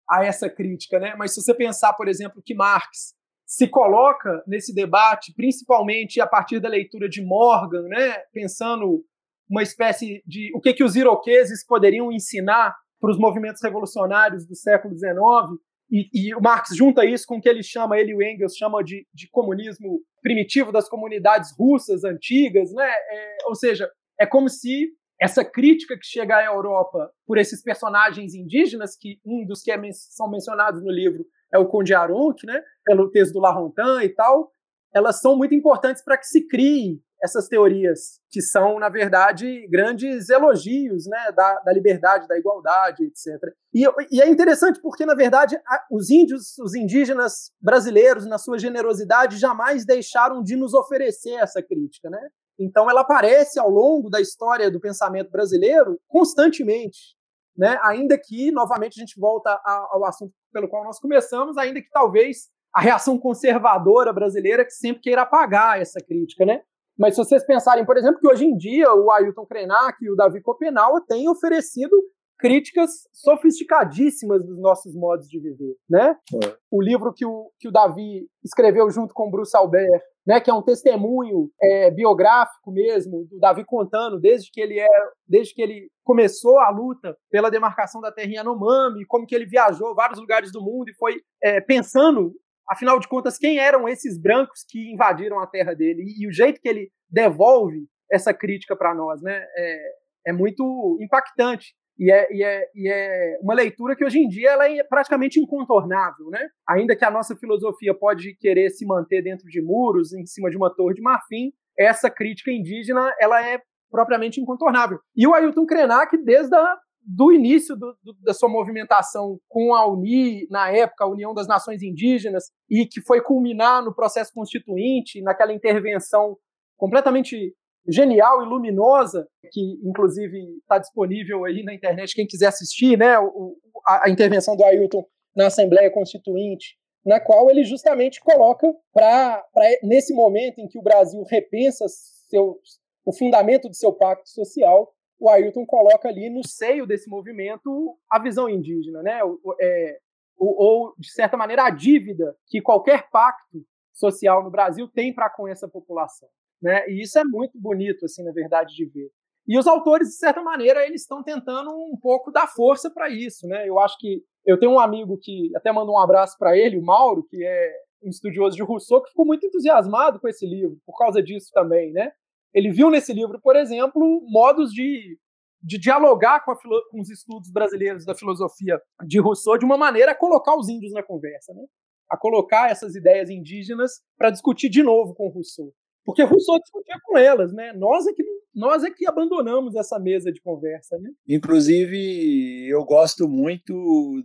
a 0.10 0.26
essa 0.26 0.50
crítica. 0.50 1.00
Né, 1.00 1.16
mas 1.18 1.34
se 1.34 1.42
você 1.42 1.54
pensar, 1.54 1.94
por 1.94 2.08
exemplo, 2.08 2.42
que 2.44 2.56
Marx 2.56 3.16
se 3.46 3.68
coloca 3.68 4.44
nesse 4.46 4.74
debate, 4.76 5.34
principalmente 5.34 6.20
a 6.20 6.28
partir 6.28 6.60
da 6.60 6.68
leitura 6.68 7.08
de 7.08 7.24
Morgan, 7.24 7.84
né, 7.84 8.18
pensando 8.34 9.06
uma 9.50 9.64
espécie 9.64 10.22
de 10.26 10.52
o 10.56 10.62
que, 10.62 10.74
que 10.74 10.84
os 10.84 10.96
iroqueses 10.96 11.66
poderiam 11.66 12.12
ensinar 12.12 12.76
para 13.00 13.12
os 13.12 13.18
movimentos 13.18 13.62
revolucionários 13.62 14.46
do 14.46 14.56
século 14.56 14.96
XIX, 14.96 15.60
e, 15.90 16.10
e, 16.14 16.36
o 16.36 16.42
Marx 16.42 16.76
junta 16.76 17.06
isso 17.06 17.26
com 17.26 17.38
o 17.38 17.42
que 17.42 17.48
ele 17.48 17.64
chama, 17.64 17.98
ele 17.98 18.12
e 18.12 18.16
o 18.16 18.22
Engels 18.22 18.58
chama 18.58 18.84
de, 18.84 19.08
de 19.14 19.30
comunismo 19.30 20.02
primitivo 20.22 20.72
das 20.72 20.90
comunidades 20.90 21.54
russas 21.58 22.04
antigas, 22.04 22.74
né? 22.74 22.90
É, 22.90 23.38
ou 23.46 23.56
seja, 23.56 23.90
é 24.20 24.26
como 24.26 24.50
se 24.50 24.90
essa 25.20 25.46
crítica 25.46 25.98
que 25.98 26.06
chega 26.06 26.36
à 26.36 26.46
Europa 26.46 27.10
por 27.26 27.38
esses 27.38 27.64
personagens 27.64 28.36
indígenas, 28.36 28.98
que 28.98 29.20
um 29.26 29.46
dos 29.46 29.62
que 29.62 29.72
é, 29.72 29.80
são 29.94 30.30
mencionados 30.30 30.84
no 30.84 30.92
livro 30.92 31.26
é 31.54 31.58
o 31.58 31.68
Conde 31.68 31.94
Aronc, 31.94 32.46
né? 32.46 32.62
Pelo 32.84 33.10
texto 33.10 33.34
do 33.34 33.40
Larontan 33.40 34.04
e 34.04 34.10
tal, 34.10 34.52
elas 34.94 35.22
são 35.22 35.38
muito 35.38 35.56
importantes 35.56 36.04
para 36.04 36.18
que 36.18 36.28
se 36.28 36.46
crie 36.48 37.02
essas 37.24 37.48
teorias, 37.48 38.20
que 38.30 38.42
são, 38.42 38.80
na 38.80 38.90
verdade, 38.90 39.68
grandes 39.70 40.30
elogios 40.30 41.08
né, 41.08 41.32
da, 41.36 41.60
da 41.62 41.74
liberdade, 41.74 42.28
da 42.28 42.38
igualdade, 42.38 43.04
etc. 43.04 43.54
E, 43.74 43.84
e, 44.12 44.22
é 44.22 44.30
interessante 44.30 44.80
porque, 44.82 45.06
na 45.06 45.16
verdade, 45.16 45.56
a, 45.56 45.86
os 45.92 46.10
índios, 46.10 46.58
os 46.60 46.76
indígenas 46.76 47.52
brasileiros, 47.62 48.26
na 48.26 48.38
sua 48.38 48.60
generosidade, 48.60 49.38
jamais 49.38 49.86
deixaram 49.86 50.44
de 50.44 50.56
nos 50.56 50.74
oferecer 50.74 51.34
essa 51.34 51.62
crítica. 51.62 52.10
Né? 52.10 52.20
Então, 52.60 52.90
ela 52.90 53.02
aparece 53.02 53.60
ao 53.60 53.70
longo 53.70 54.10
da 54.10 54.22
história 54.22 54.70
do 54.70 54.80
pensamento 54.80 55.32
brasileiro 55.32 56.00
constantemente. 56.08 57.16
Né? 57.58 57.80
Ainda 57.84 58.18
que, 58.18 58.52
novamente, 58.52 59.00
a 59.00 59.02
gente 59.02 59.20
volta 59.20 59.50
a, 59.50 59.88
ao 59.92 60.06
assunto 60.06 60.34
pelo 60.54 60.68
qual 60.68 60.84
nós 60.84 61.00
começamos, 61.00 61.58
ainda 61.58 61.82
que 61.82 61.90
talvez 61.90 62.50
a 62.74 62.82
reação 62.82 63.18
conservadora 63.18 64.14
brasileira 64.14 64.64
que 64.64 64.72
sempre 64.72 65.02
queira 65.02 65.24
apagar 65.24 65.82
essa 65.82 66.00
crítica, 66.00 66.46
né? 66.46 66.62
Mas 66.98 67.16
se 67.16 67.24
vocês 67.24 67.46
pensarem, 67.46 67.86
por 67.86 67.98
exemplo, 67.98 68.20
que 68.20 68.28
hoje 68.28 68.46
em 68.46 68.58
dia 68.58 68.92
o 68.94 69.12
Ailton 69.12 69.46
Krenak 69.46 69.98
e 70.02 70.10
o 70.10 70.16
Davi 70.16 70.42
Copenau 70.42 71.00
têm 71.02 71.30
oferecido 71.30 71.96
críticas 72.40 73.08
sofisticadíssimas 73.12 74.46
dos 74.46 74.60
nossos 74.60 74.96
modos 74.96 75.28
de 75.28 75.40
viver, 75.40 75.76
né? 75.90 76.16
É. 76.44 76.56
O 76.70 76.82
livro 76.82 77.14
que 77.14 77.26
o, 77.26 77.52
que 77.60 77.68
o 77.68 77.72
Davi 77.72 78.28
escreveu 78.44 78.90
junto 78.92 79.14
com 79.14 79.28
o 79.28 79.32
Bruce 79.32 79.58
Albert, 79.58 80.02
né, 80.26 80.40
que 80.40 80.50
é 80.50 80.54
um 80.54 80.62
testemunho 80.62 81.50
é, 81.62 81.90
biográfico 81.90 82.72
mesmo, 82.72 83.26
do 83.30 83.40
Davi 83.40 83.64
contando 83.66 84.20
desde 84.20 84.52
que 84.52 84.62
ele 84.62 84.78
é, 84.80 84.88
desde 85.28 85.54
que 85.54 85.62
ele 85.62 85.90
começou 86.04 86.60
a 86.60 86.70
luta 86.70 87.18
pela 87.32 87.50
demarcação 87.50 88.02
da 88.02 88.12
terra 88.12 88.28
em 88.28 88.36
Yanomami, 88.36 89.06
como 89.08 89.26
que 89.26 89.34
ele 89.34 89.46
viajou 89.46 89.96
vários 89.96 90.20
lugares 90.20 90.52
do 90.52 90.62
mundo 90.62 90.90
e 90.90 90.96
foi 90.96 91.16
é, 91.42 91.62
pensando 91.62 92.34
afinal 92.70 93.00
de 93.00 93.08
contas, 93.08 93.38
quem 93.38 93.60
eram 93.60 93.88
esses 93.88 94.20
brancos 94.20 94.64
que 94.68 94.92
invadiram 94.92 95.40
a 95.40 95.48
terra 95.48 95.74
dele? 95.74 96.04
E, 96.04 96.24
e 96.24 96.28
o 96.28 96.32
jeito 96.32 96.60
que 96.62 96.68
ele 96.68 96.92
devolve 97.10 97.88
essa 98.12 98.34
crítica 98.34 98.76
para 98.76 98.94
nós 98.94 99.22
né, 99.22 99.44
é, 99.56 99.92
é, 100.28 100.34
muito 100.34 100.98
impactante. 101.02 101.74
E 102.00 102.12
é, 102.12 102.28
e, 102.32 102.44
é, 102.44 102.70
e 102.76 102.90
é 102.90 103.40
uma 103.42 103.56
leitura 103.56 103.96
que 103.96 104.06
hoje 104.06 104.20
em 104.20 104.28
dia 104.28 104.52
ela 104.52 104.70
é 104.70 104.84
praticamente 104.84 105.40
incontornável. 105.40 106.30
Né? 106.30 106.48
Ainda 106.70 106.96
que 106.96 107.04
a 107.04 107.12
nossa 107.12 107.36
filosofia 107.36 107.94
pode 107.94 108.36
querer 108.36 108.70
se 108.70 108.86
manter 108.86 109.24
dentro 109.24 109.48
de 109.48 109.62
muros, 109.62 110.14
em 110.14 110.26
cima 110.26 110.50
de 110.50 110.58
uma 110.58 110.74
torre 110.74 110.94
de 110.94 111.02
marfim, 111.02 111.52
essa 111.78 112.10
crítica 112.10 112.52
indígena 112.52 113.14
ela 113.20 113.44
é 113.46 113.62
propriamente 113.90 114.40
incontornável. 114.40 115.00
E 115.16 115.26
o 115.26 115.34
Ailton 115.34 115.66
Krenak, 115.66 116.16
desde 116.24 116.56
a 116.56 116.78
do 117.10 117.32
início 117.32 117.74
do, 117.78 117.98
do, 118.04 118.14
da 118.22 118.34
sua 118.34 118.50
movimentação 118.50 119.40
com 119.48 119.74
a 119.74 119.88
UNI, 119.88 120.46
na 120.52 120.70
época, 120.70 121.06
a 121.06 121.08
União 121.08 121.34
das 121.34 121.48
Nações 121.48 121.82
Indígenas, 121.82 122.52
e 122.70 122.86
que 122.86 123.02
foi 123.02 123.22
culminar 123.22 123.82
no 123.82 123.96
processo 123.96 124.34
constituinte, 124.34 125.22
naquela 125.22 125.54
intervenção 125.54 126.38
completamente 126.76 127.56
genial 127.88 128.44
e 128.44 128.46
luminosa, 128.46 129.26
que 129.52 129.80
inclusive 129.86 130.38
está 130.60 130.78
disponível 130.78 131.46
aí 131.46 131.64
na 131.64 131.74
internet, 131.74 132.14
quem 132.14 132.28
quiser 132.28 132.48
assistir, 132.48 132.98
né, 132.98 133.18
o, 133.18 133.56
a, 133.88 134.08
a 134.08 134.10
intervenção 134.10 134.58
do 134.58 134.66
Ailton 134.66 135.06
na 135.34 135.48
Assembleia 135.48 135.90
Constituinte, 135.90 136.76
na 137.06 137.22
qual 137.22 137.50
ele 137.50 137.64
justamente 137.64 138.20
coloca 138.20 138.68
para 138.94 139.42
nesse 139.82 140.14
momento 140.14 140.60
em 140.60 140.68
que 140.68 140.78
o 140.78 140.82
Brasil 140.82 141.24
repensa 141.24 141.86
seu, 141.88 142.60
o 143.06 143.14
fundamento 143.14 143.70
do 143.70 143.76
seu 143.76 143.94
pacto 143.94 144.30
social, 144.30 144.94
o 145.20 145.30
Ailton 145.30 145.66
coloca 145.66 146.08
ali 146.08 146.30
no 146.30 146.48
seio 146.48 146.86
desse 146.86 147.10
movimento 147.10 147.98
a 148.10 148.20
visão 148.20 148.48
indígena, 148.50 149.02
né? 149.02 149.20
É, 149.60 149.98
ou, 150.38 150.94
de 150.98 151.12
certa 151.12 151.36
maneira, 151.36 151.66
a 151.66 151.70
dívida 151.70 152.36
que 152.46 152.62
qualquer 152.62 153.10
pacto 153.10 153.66
social 153.92 154.44
no 154.44 154.52
Brasil 154.52 154.88
tem 154.88 155.14
para 155.14 155.30
com 155.30 155.48
essa 155.48 155.68
população. 155.68 156.30
Né? 156.62 156.88
E 156.90 157.02
isso 157.02 157.18
é 157.18 157.24
muito 157.24 157.60
bonito, 157.60 158.06
assim, 158.06 158.24
na 158.24 158.32
verdade, 158.32 158.76
de 158.76 158.86
ver. 158.86 159.10
E 159.48 159.58
os 159.58 159.66
autores, 159.66 160.10
de 160.10 160.16
certa 160.16 160.42
maneira, 160.42 160.86
eles 160.86 161.02
estão 161.02 161.24
tentando 161.24 161.72
um 161.72 161.98
pouco 162.00 162.32
dar 162.32 162.48
força 162.48 162.92
para 162.92 163.10
isso. 163.10 163.48
Né? 163.48 163.68
Eu 163.68 163.80
acho 163.80 163.98
que 163.98 164.22
eu 164.46 164.60
tenho 164.60 164.74
um 164.74 164.80
amigo 164.80 165.18
que 165.18 165.52
até 165.56 165.72
mandou 165.72 165.96
um 165.96 166.00
abraço 166.00 166.38
para 166.38 166.56
ele, 166.56 166.78
o 166.78 166.84
Mauro, 166.84 167.24
que 167.24 167.44
é 167.44 167.74
um 168.04 168.10
estudioso 168.10 168.56
de 168.56 168.64
Rousseau, 168.64 169.02
que 169.02 169.10
ficou 169.10 169.26
muito 169.26 169.46
entusiasmado 169.46 170.20
com 170.20 170.28
esse 170.28 170.46
livro, 170.46 170.78
por 170.86 170.96
causa 170.98 171.22
disso 171.22 171.50
também, 171.52 171.92
né? 171.92 172.12
Ele 172.54 172.72
viu 172.72 172.90
nesse 172.90 173.14
livro, 173.14 173.40
por 173.42 173.56
exemplo, 173.56 174.22
modos 174.30 174.72
de, 174.72 175.18
de 175.62 175.78
dialogar 175.78 176.44
com, 176.44 176.54
com, 176.92 177.02
os 177.02 177.10
estudos 177.10 177.52
brasileiros 177.52 178.06
da 178.06 178.16
filosofia 178.16 178.80
de 179.06 179.20
Rousseau 179.20 179.58
de 179.58 179.66
uma 179.66 179.78
maneira 179.78 180.12
a 180.12 180.16
colocar 180.16 180.56
os 180.58 180.70
índios 180.70 180.94
na 180.94 181.04
conversa, 181.04 181.54
né? 181.54 181.64
a 182.10 182.18
colocar 182.18 182.72
essas 182.72 182.96
ideias 182.96 183.30
indígenas 183.30 184.02
para 184.18 184.30
discutir 184.30 184.70
de 184.70 184.82
novo 184.82 185.14
com 185.14 185.28
Rousseau. 185.28 185.74
Porque 186.06 186.24
Rousseau 186.24 186.58
discutia 186.60 186.96
com 187.04 187.18
elas, 187.18 187.52
né? 187.54 187.74
Nós 187.74 188.08
é 188.08 188.14
que 188.14 188.24
nós 188.56 188.84
é 188.84 188.90
que 188.90 189.08
abandonamos 189.08 189.76
essa 189.76 190.00
mesa 190.00 190.32
de 190.32 190.42
conversa, 190.42 190.98
né? 190.98 191.12
Inclusive, 191.28 192.68
eu 192.68 192.84
gosto 192.86 193.28
muito 193.28 193.74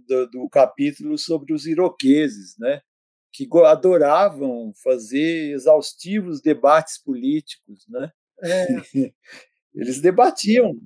do, 0.06 0.26
do 0.30 0.48
capítulo 0.48 1.18
sobre 1.18 1.52
os 1.52 1.66
iroqueses, 1.66 2.56
né? 2.58 2.80
Que 3.32 3.48
adoravam 3.64 4.72
fazer 4.82 5.52
exaustivos 5.52 6.40
debates 6.40 7.02
políticos, 7.02 7.86
né? 7.88 8.10
É. 8.42 8.66
Eles 9.74 10.00
debatiam 10.00 10.78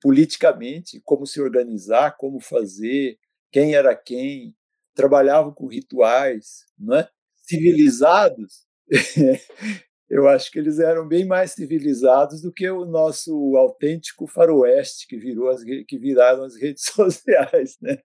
politicamente 0.00 1.00
como 1.04 1.26
se 1.26 1.40
organizar, 1.40 2.16
como 2.16 2.40
fazer, 2.40 3.18
quem 3.52 3.74
era 3.74 3.94
quem, 3.94 4.54
trabalhavam 4.94 5.52
com 5.52 5.66
rituais, 5.66 6.64
é? 6.92 7.08
Civilizados. 7.46 8.66
Eu 10.10 10.26
acho 10.26 10.50
que 10.50 10.58
eles 10.58 10.78
eram 10.78 11.06
bem 11.06 11.26
mais 11.26 11.52
civilizados 11.52 12.40
do 12.40 12.50
que 12.50 12.68
o 12.70 12.86
nosso 12.86 13.54
autêntico 13.56 14.26
faroeste 14.26 15.06
que 15.06 15.18
virou 15.18 15.50
as 15.50 15.62
que 15.62 15.98
viraram 15.98 16.44
as 16.44 16.56
redes 16.56 16.84
sociais, 16.88 17.76
né? 17.82 17.98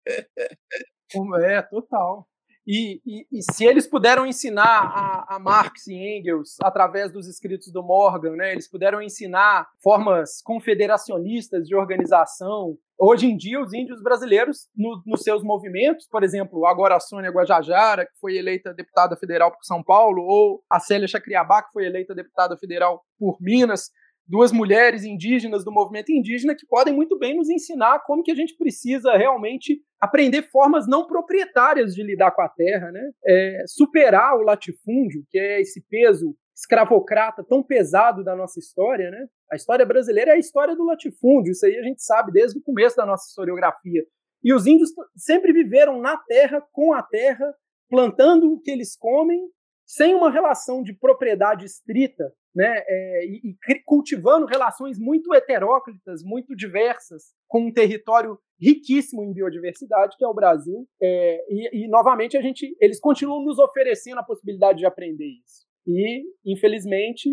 É, 1.45 1.61
total. 1.61 2.27
E, 2.65 3.01
e, 3.05 3.27
e, 3.31 3.41
se 3.41 3.65
eles 3.65 3.85
puderam 3.85 4.25
ensinar 4.25 4.63
a, 4.63 5.35
a, 5.35 5.39
Marx 5.39 5.85
e 5.87 5.95
Engels 5.95 6.55
através 6.61 7.11
dos 7.11 7.27
escritos 7.27 7.71
do 7.71 7.83
Morgan, 7.83 8.37
né, 8.37 8.53
eles 8.53 8.69
puderam 8.69 9.01
ensinar 9.01 9.67
formas 9.81 10.41
confederacionistas 10.41 11.67
de 11.67 11.75
organização. 11.75 12.77
Hoje 12.97 13.25
em 13.25 13.35
dia, 13.35 13.59
os 13.59 13.73
índios 13.73 14.01
brasileiros, 14.01 14.69
no, 14.77 15.03
nos 15.05 15.23
seus 15.23 15.43
movimentos, 15.43 16.07
por 16.07 16.23
exemplo, 16.23 16.65
agora 16.65 16.95
a 16.95 17.01
Sônia 17.01 17.31
Guajajara, 17.31 18.05
que 18.05 18.17
foi 18.21 18.37
eleita 18.37 18.73
deputada 18.73 19.17
federal 19.17 19.51
por 19.51 19.63
São 19.63 19.83
Paulo, 19.83 20.23
ou 20.23 20.63
a 20.69 20.79
Célia 20.79 21.07
Chacriabá, 21.07 21.63
que 21.63 21.73
foi 21.73 21.85
eleita 21.85 22.15
deputada 22.15 22.55
federal 22.55 23.03
por 23.19 23.37
Minas, 23.41 23.91
duas 24.27 24.51
mulheres 24.51 25.03
indígenas 25.03 25.63
do 25.63 25.71
movimento 25.71 26.11
indígena 26.11 26.55
que 26.55 26.65
podem 26.65 26.93
muito 26.93 27.17
bem 27.17 27.35
nos 27.35 27.49
ensinar 27.49 27.99
como 28.05 28.23
que 28.23 28.31
a 28.31 28.35
gente 28.35 28.55
precisa 28.55 29.15
realmente 29.17 29.81
aprender 29.99 30.43
formas 30.43 30.87
não 30.87 31.05
proprietárias 31.05 31.93
de 31.93 32.03
lidar 32.03 32.31
com 32.31 32.41
a 32.41 32.49
terra, 32.49 32.91
né? 32.91 33.11
É, 33.25 33.63
superar 33.67 34.35
o 34.35 34.41
latifúndio, 34.41 35.25
que 35.29 35.37
é 35.37 35.61
esse 35.61 35.81
peso 35.89 36.35
escravocrata 36.55 37.43
tão 37.43 37.63
pesado 37.63 38.23
da 38.23 38.35
nossa 38.35 38.59
história, 38.59 39.09
né? 39.09 39.27
A 39.51 39.55
história 39.55 39.85
brasileira 39.85 40.31
é 40.31 40.35
a 40.35 40.39
história 40.39 40.75
do 40.75 40.85
latifúndio, 40.85 41.51
isso 41.51 41.65
aí 41.65 41.77
a 41.77 41.83
gente 41.83 42.03
sabe 42.03 42.31
desde 42.31 42.57
o 42.57 42.63
começo 42.63 42.95
da 42.95 43.05
nossa 43.05 43.27
historiografia. 43.27 44.03
E 44.43 44.53
os 44.53 44.67
índios 44.67 44.91
sempre 45.15 45.53
viveram 45.53 46.01
na 46.01 46.17
terra, 46.17 46.61
com 46.71 46.93
a 46.93 47.01
terra, 47.01 47.53
plantando 47.89 48.51
o 48.51 48.59
que 48.59 48.71
eles 48.71 48.95
comem, 48.95 49.41
sem 49.85 50.13
uma 50.15 50.31
relação 50.31 50.81
de 50.81 50.93
propriedade 50.93 51.65
estrita, 51.65 52.33
né? 52.55 52.83
É, 52.87 53.25
e, 53.25 53.41
e 53.49 53.83
cultivando 53.85 54.45
relações 54.45 54.99
muito 54.99 55.33
heteróclitas, 55.33 56.23
muito 56.23 56.55
diversas, 56.55 57.33
com 57.47 57.67
um 57.67 57.73
território 57.73 58.37
riquíssimo 58.59 59.23
em 59.23 59.33
biodiversidade, 59.33 60.15
que 60.17 60.23
é 60.23 60.27
o 60.27 60.33
Brasil. 60.33 60.87
É, 61.01 61.45
e, 61.49 61.85
e, 61.85 61.87
novamente, 61.87 62.37
a 62.37 62.41
gente, 62.41 62.75
eles 62.79 62.99
continuam 62.99 63.43
nos 63.43 63.59
oferecendo 63.59 64.19
a 64.19 64.23
possibilidade 64.23 64.79
de 64.79 64.85
aprender 64.85 65.25
isso. 65.25 65.65
E, 65.87 66.23
infelizmente, 66.45 67.29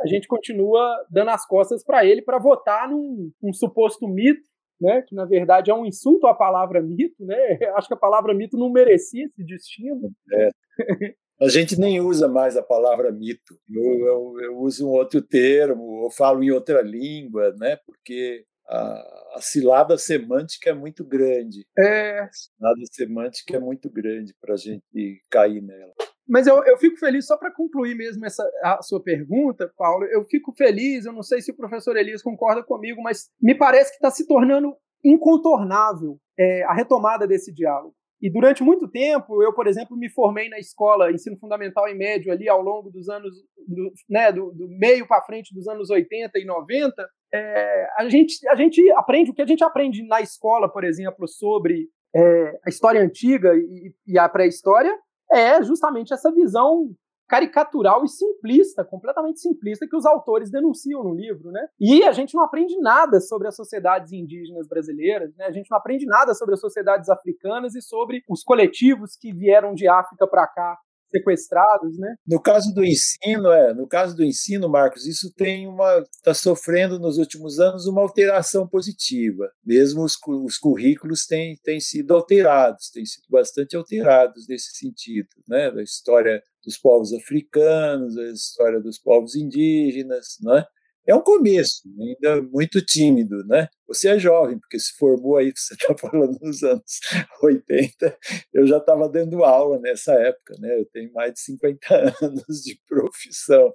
a 0.00 0.06
gente 0.06 0.26
continua 0.26 1.04
dando 1.10 1.30
as 1.30 1.46
costas 1.46 1.84
para 1.84 2.04
ele 2.04 2.22
para 2.22 2.38
votar 2.38 2.88
num, 2.88 3.30
num 3.42 3.52
suposto 3.52 4.08
mito 4.08 4.52
né, 4.82 5.00
que 5.06 5.14
na 5.14 5.24
verdade 5.24 5.70
é 5.70 5.74
um 5.74 5.86
insulto 5.86 6.26
à 6.26 6.34
palavra 6.34 6.82
mito, 6.82 7.24
né? 7.24 7.36
Acho 7.76 7.86
que 7.86 7.94
a 7.94 7.96
palavra 7.96 8.34
mito 8.34 8.58
não 8.58 8.68
merecia 8.68 9.24
esse 9.26 9.44
destino. 9.44 10.10
É. 10.32 10.48
A 11.42 11.48
gente 11.48 11.76
nem 11.78 12.00
usa 12.00 12.28
mais 12.28 12.56
a 12.56 12.62
palavra 12.62 13.10
mito. 13.10 13.58
Eu, 13.68 14.06
eu, 14.06 14.40
eu, 14.40 14.58
uso 14.58 14.86
um 14.86 14.90
outro 14.90 15.20
termo, 15.20 15.82
ou 15.82 16.10
falo 16.10 16.40
em 16.40 16.52
outra 16.52 16.80
língua, 16.82 17.52
né? 17.58 17.76
Porque 17.84 18.44
a, 18.68 19.36
a 19.36 19.40
cilada 19.40 19.98
semântica 19.98 20.70
é 20.70 20.72
muito 20.72 21.04
grande. 21.04 21.66
É. 21.76 22.20
A 22.20 22.30
cilada 22.32 22.82
semântica 22.92 23.56
é 23.56 23.60
muito 23.60 23.90
grande 23.90 24.32
para 24.40 24.54
a 24.54 24.56
gente 24.56 25.20
cair 25.28 25.60
nela. 25.60 25.92
Mas 26.28 26.46
eu, 26.46 26.62
eu 26.64 26.78
fico 26.78 26.96
feliz, 26.96 27.26
só 27.26 27.36
para 27.36 27.52
concluir 27.52 27.96
mesmo 27.96 28.24
essa, 28.24 28.48
a 28.62 28.80
sua 28.80 29.02
pergunta, 29.02 29.68
Paulo, 29.76 30.04
eu 30.04 30.24
fico 30.24 30.54
feliz, 30.54 31.04
eu 31.04 31.12
não 31.12 31.24
sei 31.24 31.40
se 31.40 31.50
o 31.50 31.56
professor 31.56 31.96
Elias 31.96 32.22
concorda 32.22 32.62
comigo, 32.62 33.02
mas 33.02 33.28
me 33.40 33.56
parece 33.56 33.90
que 33.90 33.96
está 33.96 34.12
se 34.12 34.28
tornando 34.28 34.76
incontornável 35.04 36.18
é, 36.38 36.62
a 36.62 36.72
retomada 36.72 37.26
desse 37.26 37.52
diálogo. 37.52 37.94
E 38.22 38.30
durante 38.30 38.62
muito 38.62 38.88
tempo, 38.88 39.42
eu, 39.42 39.52
por 39.52 39.66
exemplo, 39.66 39.96
me 39.96 40.08
formei 40.08 40.48
na 40.48 40.56
escola, 40.56 41.10
ensino 41.10 41.36
fundamental 41.38 41.88
e 41.88 41.94
médio, 41.94 42.32
ali 42.32 42.48
ao 42.48 42.62
longo 42.62 42.88
dos 42.88 43.08
anos, 43.08 43.34
do, 43.66 43.92
né, 44.08 44.30
do, 44.30 44.52
do 44.52 44.68
meio 44.68 45.08
para 45.08 45.22
frente 45.22 45.52
dos 45.52 45.66
anos 45.66 45.90
80 45.90 46.38
e 46.38 46.44
90. 46.44 46.94
É, 47.34 47.88
a, 47.98 48.08
gente, 48.08 48.48
a 48.48 48.54
gente 48.54 48.80
aprende, 48.92 49.32
o 49.32 49.34
que 49.34 49.42
a 49.42 49.46
gente 49.46 49.64
aprende 49.64 50.06
na 50.06 50.20
escola, 50.20 50.70
por 50.70 50.84
exemplo, 50.84 51.26
sobre 51.26 51.88
é, 52.14 52.60
a 52.64 52.68
história 52.68 53.02
antiga 53.02 53.56
e, 53.56 53.92
e 54.06 54.16
a 54.16 54.28
pré-história, 54.28 54.96
é 55.32 55.60
justamente 55.64 56.14
essa 56.14 56.30
visão 56.32 56.94
caricatural 57.28 58.04
e 58.04 58.08
simplista, 58.08 58.84
completamente 58.84 59.40
simplista, 59.40 59.86
que 59.88 59.96
os 59.96 60.04
autores 60.04 60.50
denunciam 60.50 61.02
no 61.02 61.14
livro, 61.14 61.50
né? 61.50 61.66
E 61.80 62.02
a 62.04 62.12
gente 62.12 62.34
não 62.34 62.42
aprende 62.42 62.78
nada 62.78 63.20
sobre 63.20 63.48
as 63.48 63.56
sociedades 63.56 64.12
indígenas 64.12 64.68
brasileiras, 64.68 65.34
né? 65.36 65.46
A 65.46 65.50
gente 65.50 65.70
não 65.70 65.78
aprende 65.78 66.06
nada 66.06 66.34
sobre 66.34 66.54
as 66.54 66.60
sociedades 66.60 67.08
africanas 67.08 67.74
e 67.74 67.82
sobre 67.82 68.22
os 68.28 68.42
coletivos 68.42 69.16
que 69.16 69.32
vieram 69.32 69.74
de 69.74 69.88
África 69.88 70.26
para 70.26 70.46
cá 70.46 70.78
sequestrados, 71.12 71.98
né? 71.98 72.16
No 72.26 72.40
caso 72.40 72.74
do 72.74 72.84
ensino, 72.84 73.52
é, 73.52 73.74
no 73.74 73.86
caso 73.86 74.16
do 74.16 74.24
ensino, 74.24 74.68
Marcos, 74.68 75.06
isso 75.06 75.32
tem 75.34 75.68
uma 75.68 76.02
está 76.16 76.34
sofrendo 76.34 76.98
nos 76.98 77.18
últimos 77.18 77.60
anos 77.60 77.86
uma 77.86 78.00
alteração 78.00 78.66
positiva. 78.66 79.50
Mesmo 79.64 80.02
os, 80.02 80.16
os 80.26 80.58
currículos 80.58 81.26
têm, 81.26 81.56
têm 81.62 81.78
sido 81.78 82.14
alterados, 82.14 82.90
têm 82.90 83.04
sido 83.04 83.24
bastante 83.28 83.76
alterados 83.76 84.46
nesse 84.48 84.74
sentido, 84.76 85.28
né? 85.46 85.70
Da 85.70 85.82
história 85.82 86.42
dos 86.64 86.78
povos 86.78 87.12
africanos, 87.12 88.16
a 88.16 88.30
história 88.30 88.80
dos 88.80 88.98
povos 88.98 89.34
indígenas, 89.34 90.38
né? 90.40 90.64
É 91.06 91.14
um 91.14 91.20
começo, 91.20 91.82
ainda 92.00 92.40
muito 92.42 92.84
tímido, 92.84 93.44
né? 93.46 93.68
Você 93.88 94.08
é 94.08 94.18
jovem, 94.18 94.58
porque 94.58 94.78
se 94.78 94.92
formou 94.96 95.36
aí, 95.36 95.52
você 95.56 95.74
está 95.74 95.96
falando 95.96 96.38
nos 96.40 96.62
anos 96.62 97.00
80, 97.42 98.18
eu 98.54 98.66
já 98.66 98.78
estava 98.78 99.08
dando 99.08 99.44
aula 99.44 99.78
nessa 99.80 100.12
época, 100.14 100.54
né? 100.60 100.78
Eu 100.78 100.86
tenho 100.86 101.12
mais 101.12 101.34
de 101.34 101.40
50 101.40 101.86
anos 102.22 102.62
de 102.62 102.78
profissão. 102.88 103.72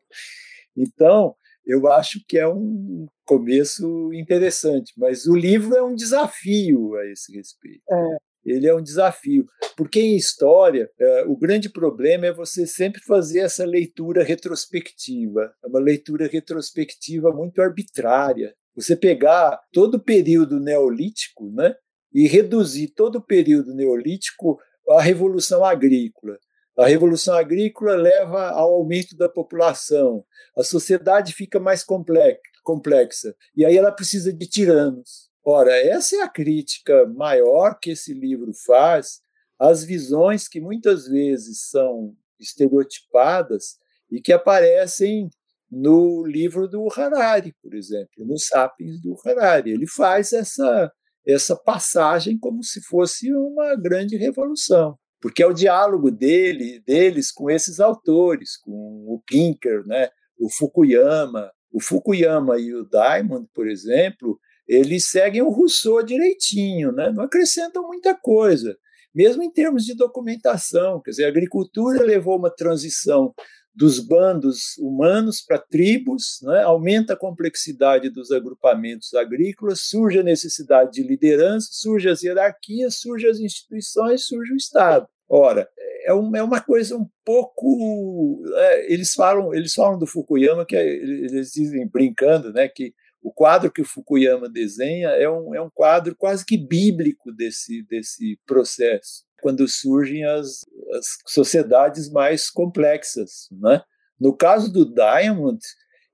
Então, 0.75 1.35
eu 1.65 1.91
acho 1.91 2.21
que 2.27 2.37
é 2.37 2.47
um 2.47 3.07
começo 3.25 4.13
interessante, 4.13 4.93
mas 4.95 5.25
o 5.25 5.35
livro 5.35 5.75
é 5.75 5.83
um 5.83 5.95
desafio 5.95 6.95
a 6.95 7.05
esse 7.07 7.35
respeito. 7.35 7.81
É 7.91 8.26
ele 8.51 8.67
é 8.67 8.75
um 8.75 8.81
desafio, 8.81 9.45
porque 9.75 9.99
em 9.99 10.15
história 10.15 10.89
é, 10.99 11.25
o 11.27 11.35
grande 11.35 11.69
problema 11.69 12.27
é 12.27 12.33
você 12.33 12.65
sempre 12.65 13.01
fazer 13.01 13.39
essa 13.39 13.65
leitura 13.65 14.23
retrospectiva, 14.23 15.53
é 15.63 15.67
uma 15.67 15.79
leitura 15.79 16.27
retrospectiva 16.27 17.31
muito 17.31 17.61
arbitrária. 17.61 18.53
Você 18.75 18.95
pegar 18.95 19.59
todo 19.73 19.95
o 19.95 20.03
período 20.03 20.59
neolítico, 20.59 21.51
né, 21.51 21.75
e 22.13 22.27
reduzir 22.27 22.89
todo 22.89 23.17
o 23.17 23.21
período 23.21 23.73
neolítico 23.73 24.59
à 24.89 25.01
revolução 25.01 25.63
agrícola. 25.63 26.37
A 26.77 26.85
revolução 26.85 27.35
agrícola 27.35 27.95
leva 27.95 28.49
ao 28.49 28.73
aumento 28.73 29.15
da 29.17 29.27
população, 29.27 30.23
a 30.55 30.63
sociedade 30.63 31.33
fica 31.33 31.59
mais 31.59 31.83
complexa, 31.83 33.35
e 33.55 33.65
aí 33.65 33.75
ela 33.75 33.91
precisa 33.91 34.31
de 34.31 34.47
tiranos. 34.47 35.26
Ora, 35.49 35.71
essa 35.71 36.17
é 36.17 36.21
a 36.23 36.27
crítica 36.27 37.07
maior 37.07 37.79
que 37.79 37.91
esse 37.91 38.13
livro 38.13 38.51
faz 38.65 39.21
às 39.57 39.81
visões 39.81 40.45
que 40.45 40.59
muitas 40.59 41.07
vezes 41.07 41.69
são 41.69 42.13
estereotipadas 42.37 43.77
e 44.11 44.19
que 44.19 44.33
aparecem 44.33 45.29
no 45.71 46.25
livro 46.25 46.67
do 46.67 46.89
Harari, 46.93 47.55
por 47.63 47.73
exemplo, 47.75 48.25
no 48.25 48.37
Sapiens 48.37 48.99
do 48.99 49.15
Harari. 49.23 49.71
Ele 49.71 49.87
faz 49.87 50.33
essa, 50.33 50.91
essa 51.25 51.55
passagem 51.55 52.37
como 52.37 52.61
se 52.61 52.81
fosse 52.81 53.33
uma 53.33 53.73
grande 53.77 54.17
revolução, 54.17 54.99
porque 55.21 55.41
é 55.41 55.47
o 55.47 55.53
diálogo 55.53 56.11
dele, 56.11 56.83
deles 56.85 57.31
com 57.31 57.49
esses 57.49 57.79
autores, 57.79 58.57
com 58.57 59.05
o 59.07 59.23
Pinker, 59.25 59.87
né, 59.87 60.09
o 60.37 60.49
Fukuyama. 60.49 61.49
O 61.71 61.81
Fukuyama 61.81 62.57
e 62.57 62.73
o 62.73 62.85
Diamond, 62.85 63.47
por 63.53 63.67
exemplo, 63.67 64.37
eles 64.67 65.05
seguem 65.05 65.41
o 65.41 65.49
Rousseau 65.49 66.03
direitinho, 66.03 66.91
né? 66.91 67.11
não 67.11 67.23
acrescentam 67.23 67.87
muita 67.87 68.13
coisa, 68.13 68.77
mesmo 69.15 69.41
em 69.41 69.51
termos 69.51 69.85
de 69.85 69.95
documentação. 69.95 71.01
Quer 71.01 71.11
dizer, 71.11 71.25
a 71.25 71.29
agricultura 71.29 72.03
levou 72.03 72.37
uma 72.37 72.53
transição 72.53 73.33
dos 73.73 73.99
bandos 73.99 74.75
humanos 74.79 75.39
para 75.39 75.59
tribos, 75.59 76.39
né? 76.41 76.63
aumenta 76.63 77.13
a 77.13 77.17
complexidade 77.17 78.09
dos 78.09 78.31
agrupamentos 78.31 79.13
agrícolas, 79.13 79.81
surge 79.81 80.19
a 80.19 80.23
necessidade 80.23 80.93
de 80.93 81.03
liderança, 81.03 81.69
surge 81.71 82.09
as 82.09 82.23
hierarquias, 82.23 82.95
surge 82.99 83.27
as 83.27 83.39
instituições, 83.39 84.25
surge 84.25 84.51
o 84.51 84.57
Estado. 84.57 85.07
Ora, 85.29 85.69
é, 85.77 86.09
é 86.09 86.13
uma 86.13 86.59
coisa 86.59 86.97
um 86.97 87.05
pouco. 87.23 88.41
É, 88.55 88.91
eles 88.91 89.13
falam, 89.13 89.53
eles 89.53 89.73
falam 89.73 89.99
do 89.99 90.07
Fukuyama 90.07 90.65
que 90.65 90.75
é, 90.75 90.83
eles 90.87 91.51
dizem 91.51 91.87
brincando, 91.87 92.51
né, 92.51 92.67
que 92.67 92.93
o 93.27 93.31
quadro 93.33 93.69
que 93.69 93.81
o 93.81 93.85
Fukuyama 93.85 94.47
desenha 94.47 95.09
é 95.09 95.29
um, 95.29 95.53
é 95.53 95.61
um 95.61 95.69
quadro 95.69 96.15
quase 96.15 96.45
que 96.45 96.57
bíblico 96.57 97.29
desse, 97.33 97.83
desse 97.83 98.39
processo, 98.45 99.25
quando 99.41 99.67
surgem 99.67 100.23
as, 100.23 100.61
as 100.93 101.05
sociedades 101.25 102.09
mais 102.09 102.49
complexas. 102.49 103.49
Né? 103.51 103.81
No 104.17 104.33
caso 104.33 104.71
do 104.71 104.85
Diamond, 104.85 105.59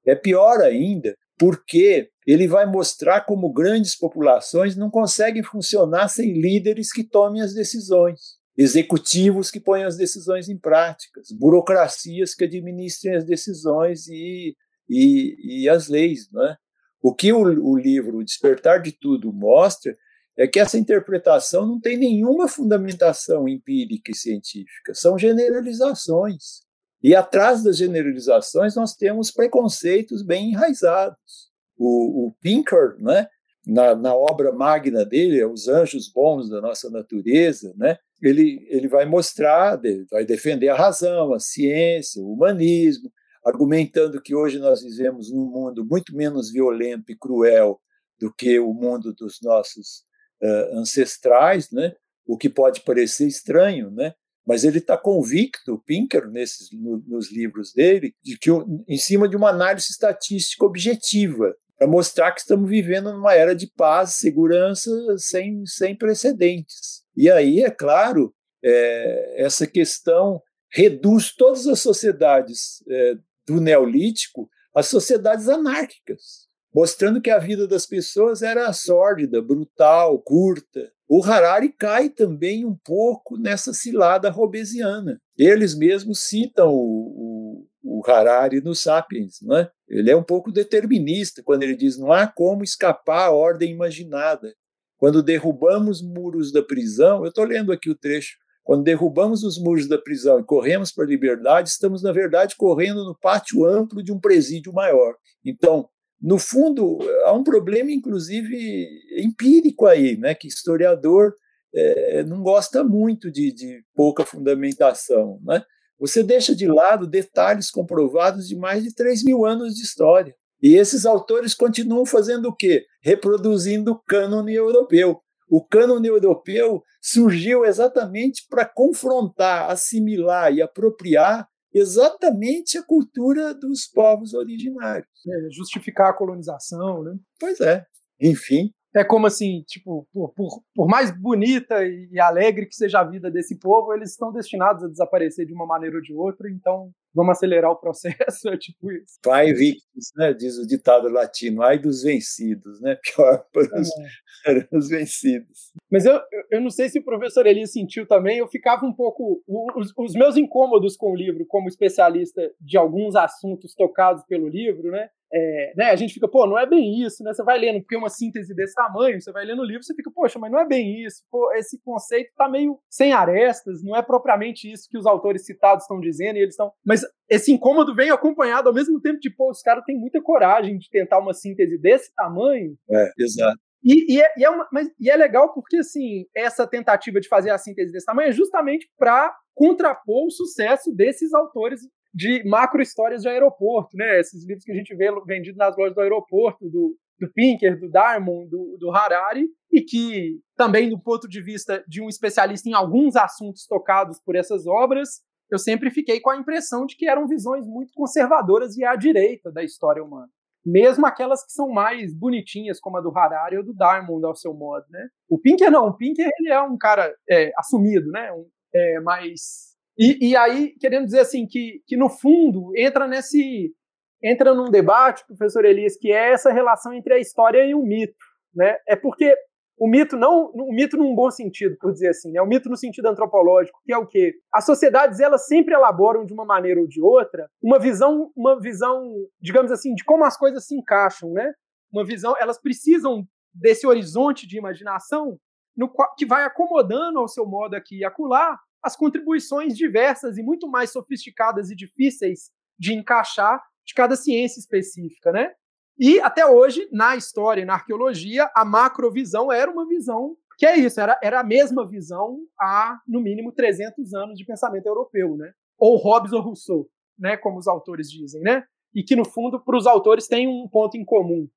é 0.07 0.15
pior 0.15 0.61
ainda, 0.61 1.15
porque 1.37 2.09
ele 2.25 2.47
vai 2.47 2.65
mostrar 2.65 3.21
como 3.21 3.53
grandes 3.53 3.95
populações 3.95 4.75
não 4.75 4.89
conseguem 4.89 5.43
funcionar 5.43 6.07
sem 6.07 6.33
líderes 6.33 6.91
que 6.91 7.03
tomem 7.03 7.43
as 7.43 7.53
decisões, 7.53 8.39
executivos 8.57 9.51
que 9.51 9.59
ponham 9.59 9.87
as 9.87 9.97
decisões 9.97 10.49
em 10.49 10.57
práticas, 10.57 11.27
burocracias 11.31 12.33
que 12.33 12.45
administrem 12.45 13.15
as 13.15 13.23
decisões 13.23 14.07
e, 14.07 14.55
e, 14.89 15.61
e 15.61 15.69
as 15.69 15.87
leis. 15.87 16.27
Né? 16.31 16.57
O 17.03 17.13
que 17.13 17.33
o, 17.33 17.41
o 17.41 17.77
livro 17.77 18.19
o 18.19 18.23
Despertar 18.23 18.81
de 18.81 18.93
Tudo 18.93 19.33
mostra 19.33 19.93
é 20.37 20.47
que 20.47 20.57
essa 20.57 20.77
interpretação 20.77 21.67
não 21.67 21.79
tem 21.79 21.97
nenhuma 21.97 22.47
fundamentação 22.47 23.47
empírica 23.47 24.09
e 24.09 24.15
científica, 24.15 24.93
são 24.93 25.19
generalizações. 25.19 26.63
E 27.03 27.13
atrás 27.13 27.61
das 27.61 27.77
generalizações 27.77 28.75
nós 28.75 28.95
temos 28.95 29.29
preconceitos 29.29 30.23
bem 30.23 30.51
enraizados. 30.51 31.51
O, 31.77 32.27
o 32.27 32.35
Pinker, 32.41 32.95
né, 32.97 33.27
na, 33.67 33.93
na, 33.93 34.15
obra 34.15 34.53
magna 34.53 35.05
dele, 35.05 35.43
Os 35.43 35.67
Anjos 35.67 36.09
Bons 36.09 36.49
da 36.49 36.61
Nossa 36.61 36.89
Natureza, 36.89 37.73
né, 37.75 37.97
ele, 38.21 38.65
ele 38.69 38.87
vai 38.87 39.05
mostrar, 39.05 39.79
vai 40.09 40.23
defender 40.23 40.69
a 40.69 40.75
razão, 40.75 41.33
a 41.33 41.39
ciência, 41.39 42.21
o 42.21 42.31
humanismo, 42.31 43.11
argumentando 43.45 44.21
que 44.21 44.33
hoje 44.33 44.57
nós 44.59 44.81
vivemos 44.81 45.31
num 45.31 45.45
mundo 45.45 45.85
muito 45.85 46.15
menos 46.15 46.51
violento 46.51 47.11
e 47.11 47.17
cruel 47.17 47.79
do 48.19 48.33
que 48.33 48.59
o 48.59 48.73
mundo 48.73 49.13
dos 49.13 49.39
nossos 49.41 50.03
uh, 50.41 50.77
ancestrais, 50.77 51.69
né? 51.71 51.93
o 52.25 52.37
que 52.37 52.49
pode 52.49 52.81
parecer 52.81 53.27
estranho, 53.27 53.91
né? 53.91 54.13
mas 54.45 54.63
ele 54.63 54.77
está 54.77 54.97
convicto, 54.97 55.81
Pinker, 55.85 56.27
nesses, 56.29 56.69
no, 56.71 57.03
nos 57.07 57.31
livros 57.31 57.73
dele, 57.73 58.13
de 58.21 58.37
que 58.37 58.49
em 58.87 58.97
cima 58.97 59.27
de 59.27 59.35
uma 59.35 59.49
análise 59.49 59.87
estatística 59.89 60.65
objetiva, 60.65 61.55
para 61.77 61.87
mostrar 61.87 62.31
que 62.31 62.41
estamos 62.41 62.69
vivendo 62.69 63.11
numa 63.11 63.33
era 63.33 63.55
de 63.55 63.67
paz, 63.67 64.11
segurança 64.11 64.89
sem, 65.17 65.65
sem 65.65 65.95
precedentes. 65.95 67.03
E 67.15 67.29
aí, 67.29 67.61
é 67.61 67.69
claro, 67.69 68.33
é, 68.63 69.43
essa 69.43 69.67
questão 69.67 70.41
reduz 70.71 71.33
todas 71.35 71.67
as 71.67 71.79
sociedades 71.79 72.83
é, 72.89 73.15
do 73.47 73.59
Neolítico 73.59 74.49
às 74.75 74.87
sociedades 74.87 75.47
anárquicas, 75.47 76.47
mostrando 76.73 77.21
que 77.21 77.29
a 77.29 77.37
vida 77.37 77.67
das 77.67 77.85
pessoas 77.85 78.41
era 78.41 78.71
sórdida, 78.73 79.41
brutal, 79.41 80.19
curta. 80.19 80.91
O 81.07 81.23
Harari 81.23 81.69
cai 81.69 82.09
também 82.09 82.65
um 82.65 82.75
pouco 82.75 83.37
nessa 83.37 83.73
cilada 83.73 84.29
robesiana. 84.29 85.21
Eles 85.37 85.75
mesmos 85.75 86.21
citam 86.21 86.69
o, 86.73 87.67
o, 87.83 87.99
o 87.99 88.09
Harari 88.09 88.61
no 88.61 88.73
Sapiens, 88.73 89.39
não 89.41 89.57
é? 89.57 89.69
Ele 89.87 90.09
é 90.09 90.15
um 90.15 90.23
pouco 90.23 90.51
determinista 90.51 91.43
quando 91.43 91.63
ele 91.63 91.75
diz 91.75 91.97
não 91.97 92.11
há 92.11 92.25
como 92.25 92.63
escapar 92.63 93.27
à 93.27 93.31
ordem 93.31 93.71
imaginada. 93.71 94.55
Quando 94.97 95.21
derrubamos 95.21 96.01
muros 96.01 96.51
da 96.51 96.63
prisão, 96.63 97.23
eu 97.23 97.27
estou 97.27 97.43
lendo 97.43 97.71
aqui 97.71 97.89
o 97.89 97.95
trecho, 97.95 98.37
quando 98.63 98.83
derrubamos 98.83 99.43
os 99.43 99.57
muros 99.57 99.87
da 99.87 99.97
prisão 99.97 100.39
e 100.39 100.43
corremos 100.43 100.91
para 100.91 101.03
a 101.03 101.07
liberdade, 101.07 101.69
estamos, 101.69 102.01
na 102.01 102.11
verdade, 102.11 102.55
correndo 102.55 103.03
no 103.03 103.17
pátio 103.17 103.65
amplo 103.65 104.01
de 104.01 104.11
um 104.11 104.19
presídio 104.19 104.71
maior. 104.73 105.15
Então, 105.43 105.89
no 106.21 106.39
fundo, 106.39 106.99
há 107.25 107.33
um 107.33 107.43
problema, 107.43 107.91
inclusive, 107.91 108.87
empírico 109.17 109.85
aí, 109.85 110.17
né, 110.17 110.33
que 110.33 110.47
historiador 110.47 111.33
é, 111.75 112.23
não 112.23 112.41
gosta 112.41 112.83
muito 112.83 113.29
de, 113.29 113.51
de 113.51 113.83
pouca 113.93 114.25
fundamentação. 114.25 115.39
Né? 115.43 115.61
Você 115.99 116.23
deixa 116.23 116.55
de 116.55 116.67
lado 116.67 117.07
detalhes 117.07 117.69
comprovados 117.69 118.47
de 118.47 118.55
mais 118.55 118.83
de 118.83 118.93
3 118.93 119.23
mil 119.23 119.45
anos 119.45 119.75
de 119.75 119.81
história. 119.81 120.33
E 120.61 120.75
esses 120.75 121.05
autores 121.05 121.53
continuam 121.53 122.05
fazendo 122.05 122.47
o 122.47 122.55
quê? 122.55 122.85
Reproduzindo 123.01 123.91
o 123.91 123.99
cânone 123.99 124.53
europeu. 124.53 125.19
O 125.53 125.63
cânone 125.63 126.07
europeu 126.07 126.81
surgiu 126.99 127.63
exatamente 127.63 128.43
para 128.49 128.65
confrontar, 128.65 129.69
assimilar 129.69 130.51
e 130.51 130.63
apropriar 130.63 131.47
exatamente 131.71 132.75
a 132.75 132.83
cultura 132.83 133.53
dos 133.53 133.85
povos 133.85 134.33
originários. 134.33 135.07
É, 135.27 135.51
justificar 135.51 136.09
a 136.09 136.13
colonização, 136.13 137.03
né? 137.03 137.15
Pois 137.39 137.61
é. 137.61 137.85
Enfim, 138.19 138.71
é 138.95 139.03
como 139.03 139.27
assim, 139.27 139.61
tipo, 139.67 140.07
por, 140.11 140.33
por, 140.33 140.63
por, 140.73 140.87
mais 140.87 141.11
bonita 141.15 141.85
e 141.85 142.19
alegre 142.19 142.65
que 142.65 142.75
seja 142.75 143.01
a 143.01 143.07
vida 143.07 143.29
desse 143.29 143.59
povo, 143.59 143.93
eles 143.93 144.09
estão 144.09 144.33
destinados 144.33 144.83
a 144.83 144.87
desaparecer 144.87 145.45
de 145.45 145.53
uma 145.53 145.67
maneira 145.67 145.97
ou 145.97 146.01
de 146.01 146.15
outra, 146.15 146.49
então 146.49 146.91
vamos 147.13 147.37
acelerar 147.37 147.71
o 147.71 147.75
processo, 147.75 148.13
é 148.49 148.57
tipo 148.57 148.91
isso. 148.91 149.19
Vai 149.25 149.53
victus, 149.53 150.11
né, 150.15 150.33
diz 150.33 150.57
o 150.57 150.67
ditado 150.67 151.09
latino, 151.09 151.61
ai 151.61 151.79
dos 151.79 152.03
vencidos, 152.03 152.81
né, 152.81 152.97
pior 153.03 153.45
para 153.51 153.79
os, 153.79 153.89
é. 153.89 154.61
para 154.61 154.77
os 154.77 154.89
vencidos. 154.89 155.71
Mas 155.91 156.05
eu, 156.05 156.19
eu 156.51 156.61
não 156.61 156.69
sei 156.69 156.89
se 156.89 156.99
o 156.99 157.03
professor 157.05 157.45
Elias 157.45 157.71
sentiu 157.71 158.07
também, 158.07 158.37
eu 158.37 158.47
ficava 158.47 158.85
um 158.85 158.93
pouco, 158.93 159.43
os, 159.75 159.93
os 159.97 160.13
meus 160.13 160.37
incômodos 160.37 160.95
com 160.95 161.11
o 161.11 161.15
livro, 161.15 161.45
como 161.47 161.67
especialista 161.67 162.41
de 162.59 162.77
alguns 162.77 163.15
assuntos 163.15 163.73
tocados 163.75 164.23
pelo 164.25 164.47
livro, 164.47 164.89
né, 164.91 165.09
é, 165.35 165.73
né, 165.75 165.85
a 165.89 165.95
gente 165.95 166.13
fica, 166.13 166.27
pô, 166.27 166.45
não 166.45 166.59
é 166.59 166.65
bem 166.67 167.01
isso, 167.01 167.23
né? 167.23 167.33
Você 167.33 167.43
vai 167.43 167.57
lendo, 167.57 167.81
porque 167.81 167.97
uma 167.97 168.09
síntese 168.09 168.53
desse 168.53 168.75
tamanho, 168.75 169.19
você 169.19 169.31
vai 169.31 169.43
lendo 169.43 169.63
o 169.63 169.65
livro, 169.65 169.81
você 169.81 169.95
fica, 169.95 170.11
poxa, 170.13 170.37
mas 170.37 170.51
não 170.51 170.59
é 170.59 170.67
bem 170.67 171.03
isso, 171.03 171.23
pô, 171.31 171.51
esse 171.53 171.81
conceito 171.81 172.31
tá 172.37 172.47
meio 172.47 172.77
sem 172.87 173.13
arestas, 173.13 173.83
não 173.83 173.95
é 173.95 174.03
propriamente 174.03 174.71
isso 174.71 174.87
que 174.87 174.97
os 174.97 175.07
autores 175.07 175.43
citados 175.43 175.85
estão 175.85 175.99
dizendo, 175.99 176.37
e 176.37 176.41
eles 176.41 176.53
estão. 176.53 176.71
Mas 176.85 177.01
esse 177.29 177.51
incômodo 177.51 177.95
vem 177.95 178.09
acompanhado 178.09 178.67
ao 178.69 178.75
mesmo 178.75 178.99
tempo 179.01 179.19
de, 179.19 179.29
pô, 179.29 179.49
os 179.49 179.61
caras 179.61 179.83
têm 179.85 179.97
muita 179.97 180.21
coragem 180.21 180.77
de 180.77 180.89
tentar 180.89 181.19
uma 181.19 181.33
síntese 181.33 181.77
desse 181.77 182.13
tamanho. 182.13 182.75
É, 182.89 183.11
exato. 183.17 183.59
E, 183.83 184.15
e, 184.15 184.21
é, 184.21 184.33
e, 184.37 184.45
é 184.45 184.49
uma, 184.49 184.67
mas, 184.71 184.87
e 184.99 185.09
é 185.09 185.15
legal 185.15 185.53
porque, 185.53 185.77
assim, 185.77 186.25
essa 186.35 186.65
tentativa 186.65 187.19
de 187.19 187.27
fazer 187.27 187.49
a 187.49 187.57
síntese 187.57 187.91
desse 187.91 188.05
tamanho 188.05 188.29
é 188.29 188.31
justamente 188.31 188.89
para 188.97 189.35
contrapor 189.53 190.27
o 190.27 190.31
sucesso 190.31 190.93
desses 190.93 191.33
autores 191.33 191.81
de 192.13 192.43
macro 192.47 192.81
histórias 192.81 193.23
de 193.23 193.27
aeroporto, 193.27 193.97
né? 193.97 194.19
Esses 194.19 194.45
livros 194.45 194.63
que 194.63 194.71
a 194.71 194.75
gente 194.75 194.95
vê 194.95 195.11
vendidos 195.25 195.57
nas 195.57 195.75
lojas 195.75 195.95
do 195.95 196.01
aeroporto, 196.01 196.69
do, 196.69 196.95
do 197.19 197.31
Pinker, 197.33 197.79
do 197.79 197.89
Darmon, 197.89 198.47
do, 198.47 198.77
do 198.79 198.91
Harari, 198.91 199.47
e 199.71 199.81
que 199.81 200.39
também, 200.55 200.89
do 200.89 200.99
ponto 200.99 201.27
de 201.27 201.41
vista 201.41 201.83
de 201.87 202.01
um 202.01 202.07
especialista 202.07 202.69
em 202.69 202.73
alguns 202.73 203.15
assuntos 203.15 203.65
tocados 203.65 204.19
por 204.23 204.35
essas 204.35 204.67
obras, 204.67 205.21
eu 205.53 205.59
sempre 205.59 205.89
fiquei 205.89 206.19
com 206.19 206.29
a 206.29 206.37
impressão 206.37 206.85
de 206.85 206.95
que 206.95 207.07
eram 207.07 207.27
visões 207.27 207.67
muito 207.67 207.93
conservadoras 207.93 208.77
e 208.77 208.83
à 208.83 208.95
direita 208.95 209.51
da 209.51 209.63
história 209.63 210.03
humana. 210.03 210.29
Mesmo 210.65 211.05
aquelas 211.05 211.45
que 211.45 211.51
são 211.51 211.69
mais 211.69 212.13
bonitinhas, 212.13 212.79
como 212.79 212.97
a 212.97 213.01
do 213.01 213.15
Harari 213.17 213.57
ou 213.57 213.63
do 213.63 213.73
Darmon, 213.73 214.25
ao 214.25 214.35
seu 214.35 214.53
modo, 214.53 214.85
né? 214.89 215.09
O 215.29 215.37
Pinker 215.37 215.69
não, 215.69 215.87
o 215.87 215.97
Pinker 215.97 216.29
ele 216.39 216.49
é 216.49 216.61
um 216.61 216.77
cara 216.77 217.13
é, 217.29 217.51
assumido, 217.57 218.09
né? 218.11 218.31
Um, 218.31 218.47
é, 218.73 218.99
mais 219.01 219.73
e, 219.97 220.29
e 220.29 220.35
aí, 220.35 220.71
querendo 220.79 221.05
dizer 221.05 221.19
assim, 221.19 221.45
que, 221.45 221.81
que 221.85 221.95
no 221.95 222.09
fundo 222.09 222.71
entra 222.75 223.07
nesse. 223.07 223.73
entra 224.21 224.53
num 224.53 224.69
debate, 224.69 225.25
professor 225.25 225.65
Elias, 225.65 225.95
que 225.97 226.11
é 226.11 226.31
essa 226.31 226.51
relação 226.51 226.93
entre 226.93 227.13
a 227.13 227.19
história 227.19 227.63
e 227.65 227.75
o 227.75 227.83
mito. 227.83 228.15
Né? 228.55 228.75
É 228.87 228.95
porque 228.95 229.35
o 229.77 229.87
mito 229.87 230.15
não 230.15 230.51
o 230.53 230.73
mito 230.73 230.97
num 230.97 231.15
bom 231.15 231.29
sentido, 231.31 231.75
por 231.79 231.91
dizer 231.91 232.09
assim, 232.09 232.31
né? 232.31 232.41
O 232.41 232.45
mito 232.45 232.69
no 232.69 232.77
sentido 232.77 233.07
antropológico, 233.07 233.79
que 233.85 233.93
é 233.93 233.97
o 233.97 234.05
quê? 234.05 234.33
As 234.53 234.65
sociedades 234.65 235.19
elas 235.19 235.47
sempre 235.47 235.73
elaboram 235.73 236.25
de 236.25 236.33
uma 236.33 236.45
maneira 236.45 236.79
ou 236.79 236.87
de 236.87 237.01
outra 237.01 237.49
uma 237.61 237.79
visão, 237.79 238.31
uma 238.35 238.59
visão, 238.59 239.13
digamos 239.41 239.71
assim, 239.71 239.93
de 239.95 240.03
como 240.03 240.23
as 240.23 240.37
coisas 240.37 240.65
se 240.65 240.75
encaixam, 240.75 241.31
né? 241.33 241.51
Uma 241.91 242.05
visão, 242.05 242.35
elas 242.39 242.59
precisam 242.59 243.25
desse 243.53 243.85
horizonte 243.85 244.47
de 244.47 244.57
imaginação 244.57 245.37
no 245.75 245.91
que 246.17 246.25
vai 246.25 246.43
acomodando 246.43 247.19
ao 247.19 247.27
seu 247.27 247.45
modo 247.45 247.75
aqui 247.75 247.99
e 247.99 248.05
acolá 248.05 248.57
as 248.83 248.95
contribuições 248.95 249.75
diversas 249.75 250.37
e 250.37 250.43
muito 250.43 250.67
mais 250.69 250.91
sofisticadas 250.91 251.69
e 251.71 251.75
difíceis 251.75 252.51
de 252.77 252.93
encaixar 252.93 253.61
de 253.85 253.93
cada 253.93 254.15
ciência 254.15 254.59
específica, 254.59 255.31
né? 255.31 255.53
E 255.97 256.19
até 256.19 256.45
hoje, 256.45 256.87
na 256.91 257.15
história 257.15 257.61
e 257.61 257.65
na 257.65 257.73
arqueologia, 257.73 258.49
a 258.55 258.65
macrovisão 258.65 259.51
era 259.51 259.71
uma 259.71 259.87
visão 259.87 260.35
que 260.57 260.65
é 260.65 260.77
isso, 260.77 260.99
era, 261.01 261.19
era 261.21 261.39
a 261.39 261.43
mesma 261.43 261.85
visão 261.85 262.39
há, 262.59 262.99
no 263.07 263.19
mínimo, 263.19 263.51
300 263.51 264.13
anos 264.13 264.37
de 264.37 264.45
pensamento 264.45 264.85
europeu, 264.85 265.35
né? 265.35 265.51
Ou 265.77 265.97
Hobbes 265.97 266.31
ou 266.31 266.41
Rousseau, 266.41 266.87
né? 267.17 267.35
Como 267.37 267.57
os 267.57 267.67
autores 267.67 268.09
dizem, 268.09 268.41
né? 268.41 268.63
E 268.93 269.03
que, 269.03 269.15
no 269.15 269.25
fundo, 269.25 269.59
para 269.59 269.77
os 269.77 269.87
autores 269.87 270.27
tem 270.27 270.47
um 270.47 270.67
ponto 270.67 270.95
em 270.95 271.03
comum. 271.03 271.47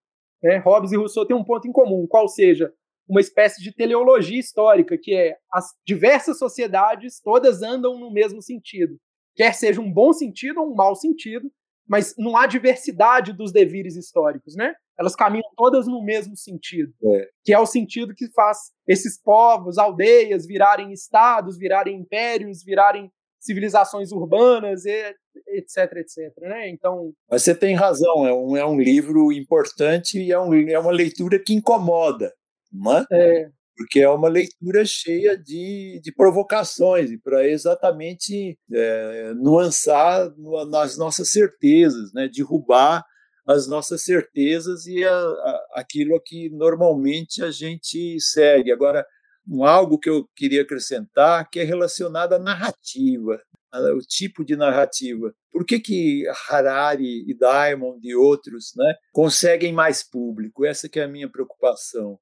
Né? 0.43 0.57
Hobbes 0.59 0.93
e 0.93 0.97
Rousseau 0.97 1.27
têm 1.27 1.37
um 1.37 1.45
ponto 1.45 1.69
em 1.69 1.73
comum, 1.73 2.07
qual 2.09 2.27
seja 2.29 2.73
uma 3.09 3.21
espécie 3.21 3.63
de 3.63 3.73
teleologia 3.73 4.41
histórica, 4.41 4.99
que 4.99 5.15
é 5.15 5.37
as 5.53 5.67
diversas 5.87 6.39
sociedades 6.39 7.21
todas 7.21 7.63
andam 7.63 7.99
no 7.99 8.11
mesmo 8.11 8.43
sentido, 8.43 8.99
quer 9.37 9.53
seja 9.55 9.81
um 9.81 9.93
bom 9.93 10.13
sentido 10.13 10.61
ou 10.61 10.73
um 10.73 10.75
mau 10.75 10.97
sentido, 10.97 11.49
mas 11.89 12.15
não 12.19 12.37
há 12.37 12.47
diversidade 12.47 13.33
dos 13.33 13.53
devires 13.53 13.97
históricos, 13.97 14.55
né? 14.57 14.75
Elas 14.99 15.15
caminham 15.15 15.49
todas 15.57 15.87
no 15.87 16.03
mesmo 16.03 16.37
sentido, 16.37 16.93
é. 17.05 17.29
que 17.45 17.53
é 17.53 17.59
o 17.59 17.67
sentido 17.67 18.15
que 18.15 18.31
faz 18.33 18.59
esses 18.89 19.21
povos, 19.21 19.79
aldeias 19.79 20.47
virarem 20.47 20.93
estados, 20.93 21.59
virarem 21.59 21.99
impérios, 21.99 22.65
virarem 22.65 23.11
civilizações 23.39 24.11
urbanas, 24.11 24.85
etc, 24.87 25.93
etc. 25.99 26.37
Né? 26.41 26.71
Então, 26.71 27.13
mas 27.31 27.43
você 27.43 27.55
tem 27.55 27.75
razão. 27.75 28.27
É 28.27 28.33
um, 28.33 28.57
é 28.57 28.67
um 28.67 28.81
livro 28.81 29.31
importante 29.31 30.19
e 30.19 30.33
é, 30.33 30.41
um, 30.41 30.55
é 30.69 30.79
uma 30.79 30.91
leitura 30.91 31.39
que 31.39 31.53
incomoda 31.53 32.33
é? 33.11 33.43
é. 33.43 33.51
Porque 33.77 34.01
é 34.01 34.09
uma 34.09 34.29
leitura 34.29 34.85
cheia 34.85 35.37
de, 35.37 36.01
de 36.03 36.13
provocações 36.13 37.11
e 37.11 37.19
para 37.19 37.47
exatamente 37.47 38.59
é, 38.73 39.35
nuançar 39.35 40.33
nas 40.71 40.97
nossas 40.97 41.31
certezas, 41.31 42.13
né? 42.13 42.29
derrubar 42.29 43.05
as 43.47 43.69
nossas 43.69 44.03
certezas 44.03 44.87
e 44.87 45.05
a, 45.05 45.15
a, 45.15 45.67
aquilo 45.75 46.21
que 46.25 46.51
normalmente 46.51 47.43
a 47.43 47.51
gente 47.51 48.19
segue. 48.21 48.73
Agora, 48.73 49.07
um 49.47 49.65
algo 49.65 49.99
que 49.99 50.11
eu 50.11 50.27
queria 50.35 50.63
acrescentar 50.63 51.49
que 51.49 51.61
é 51.61 51.63
relacionado 51.63 52.33
à 52.33 52.39
narrativa, 52.39 53.41
o 53.95 53.99
tipo 53.99 54.45
de 54.45 54.57
narrativa. 54.57 55.35
Por 55.53 55.65
que, 55.65 55.79
que 55.79 56.25
Harari 56.49 57.25
e 57.29 57.35
Diamond 57.35 58.01
e 58.03 58.15
outros 58.15 58.73
né, 58.75 58.95
conseguem 59.13 59.73
mais 59.73 60.03
público? 60.03 60.65
Essa 60.65 60.89
que 60.89 60.99
é 60.99 61.05
a 61.05 61.09
minha 61.09 61.31
preocupação 61.31 62.19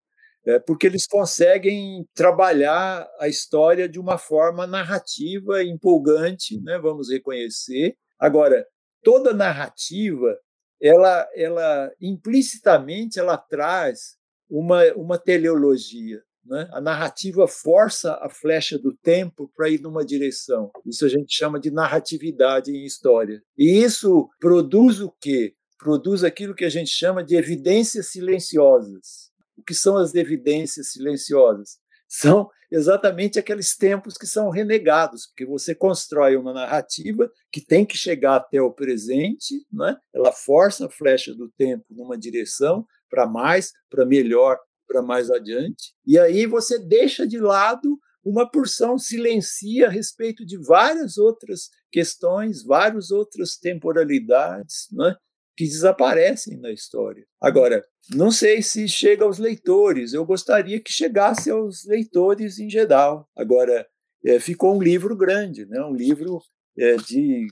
é, 0.46 0.58
porque 0.58 0.86
eles 0.86 1.06
conseguem 1.06 2.06
trabalhar 2.14 3.08
a 3.18 3.28
história 3.28 3.88
de 3.88 3.98
uma 3.98 4.18
forma 4.18 4.66
narrativa, 4.66 5.62
empolgante, 5.62 6.60
né, 6.60 6.78
vamos 6.78 7.10
reconhecer. 7.10 7.96
Agora, 8.18 8.66
toda 9.02 9.32
narrativa, 9.32 10.38
ela, 10.80 11.26
ela 11.34 11.90
implicitamente 12.00 13.18
ela 13.18 13.38
traz 13.38 14.16
uma, 14.48 14.84
uma 14.94 15.18
teleologia. 15.18 16.22
Né? 16.44 16.68
A 16.72 16.80
narrativa 16.80 17.48
força 17.48 18.18
a 18.20 18.28
flecha 18.28 18.78
do 18.78 18.94
tempo 18.94 19.50
para 19.56 19.70
ir 19.70 19.80
numa 19.80 20.04
direção. 20.04 20.70
Isso 20.84 21.06
a 21.06 21.08
gente 21.08 21.34
chama 21.34 21.58
de 21.58 21.70
narratividade 21.70 22.70
em 22.70 22.84
história. 22.84 23.42
E 23.56 23.82
isso 23.82 24.28
produz 24.38 25.00
o 25.00 25.10
quê? 25.20 25.54
Produz 25.78 26.22
aquilo 26.22 26.54
que 26.54 26.64
a 26.64 26.70
gente 26.70 26.90
chama 26.90 27.24
de 27.24 27.34
evidências 27.34 28.08
silenciosas. 28.08 29.32
Que 29.66 29.74
são 29.74 29.96
as 29.96 30.14
evidências 30.14 30.92
silenciosas? 30.92 31.78
São 32.08 32.48
exatamente 32.70 33.38
aqueles 33.38 33.76
tempos 33.76 34.16
que 34.16 34.26
são 34.26 34.50
renegados, 34.50 35.26
porque 35.26 35.46
você 35.46 35.74
constrói 35.74 36.36
uma 36.36 36.52
narrativa 36.52 37.30
que 37.52 37.60
tem 37.60 37.84
que 37.84 37.96
chegar 37.96 38.36
até 38.36 38.60
o 38.60 38.72
presente, 38.72 39.64
né? 39.72 39.96
ela 40.12 40.32
força 40.32 40.86
a 40.86 40.90
flecha 40.90 41.34
do 41.34 41.48
tempo 41.56 41.84
numa 41.90 42.18
direção 42.18 42.84
para 43.08 43.26
mais, 43.26 43.72
para 43.88 44.04
melhor, 44.04 44.58
para 44.86 45.02
mais 45.02 45.30
adiante, 45.30 45.94
e 46.06 46.18
aí 46.18 46.46
você 46.46 46.78
deixa 46.78 47.26
de 47.26 47.38
lado 47.38 47.98
uma 48.24 48.50
porção 48.50 48.98
silencia 48.98 49.86
a 49.86 49.90
respeito 49.90 50.44
de 50.44 50.56
várias 50.56 51.18
outras 51.18 51.68
questões, 51.92 52.64
várias 52.64 53.10
outras 53.10 53.56
temporalidades, 53.56 54.88
né? 54.90 55.14
Que 55.56 55.64
desaparecem 55.64 56.58
na 56.58 56.72
história. 56.72 57.24
Agora, 57.40 57.84
não 58.14 58.30
sei 58.30 58.62
se 58.62 58.88
chega 58.88 59.24
aos 59.24 59.38
leitores, 59.38 60.12
eu 60.12 60.24
gostaria 60.24 60.80
que 60.80 60.92
chegasse 60.92 61.50
aos 61.50 61.84
leitores 61.84 62.58
em 62.58 62.68
geral. 62.68 63.28
Agora, 63.36 63.86
é, 64.24 64.40
ficou 64.40 64.76
um 64.76 64.82
livro 64.82 65.16
grande, 65.16 65.66
né? 65.66 65.80
um 65.82 65.94
livro 65.94 66.40
é, 66.76 66.96
de 66.96 67.46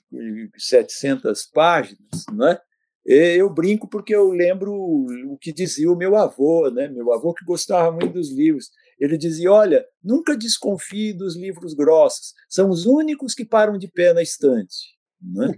700 0.57 1.46
páginas, 1.46 2.24
né? 2.32 2.59
Eu 3.05 3.53
brinco 3.53 3.88
porque 3.88 4.14
eu 4.14 4.30
lembro 4.30 4.72
o 4.72 5.36
que 5.40 5.53
dizia 5.53 5.90
o 5.90 5.96
meu 5.96 6.14
avô, 6.14 6.70
né? 6.70 6.88
Meu 6.88 7.12
avô 7.12 7.34
que 7.34 7.44
gostava 7.44 7.90
muito 7.90 8.12
dos 8.12 8.30
livros. 8.30 8.70
Ele 8.96 9.18
dizia: 9.18 9.50
Olha, 9.50 9.84
nunca 10.03 10.36
desconfie 10.36 11.12
dos 11.12 11.36
livros 11.36 11.74
grossos, 11.74 12.32
são 12.48 12.70
os 12.70 12.86
únicos 12.86 13.34
que 13.34 13.44
param 13.44 13.76
de 13.76 13.88
pé 13.88 14.12
na 14.12 14.22
estante. 14.22 14.96
Né? 15.23 15.53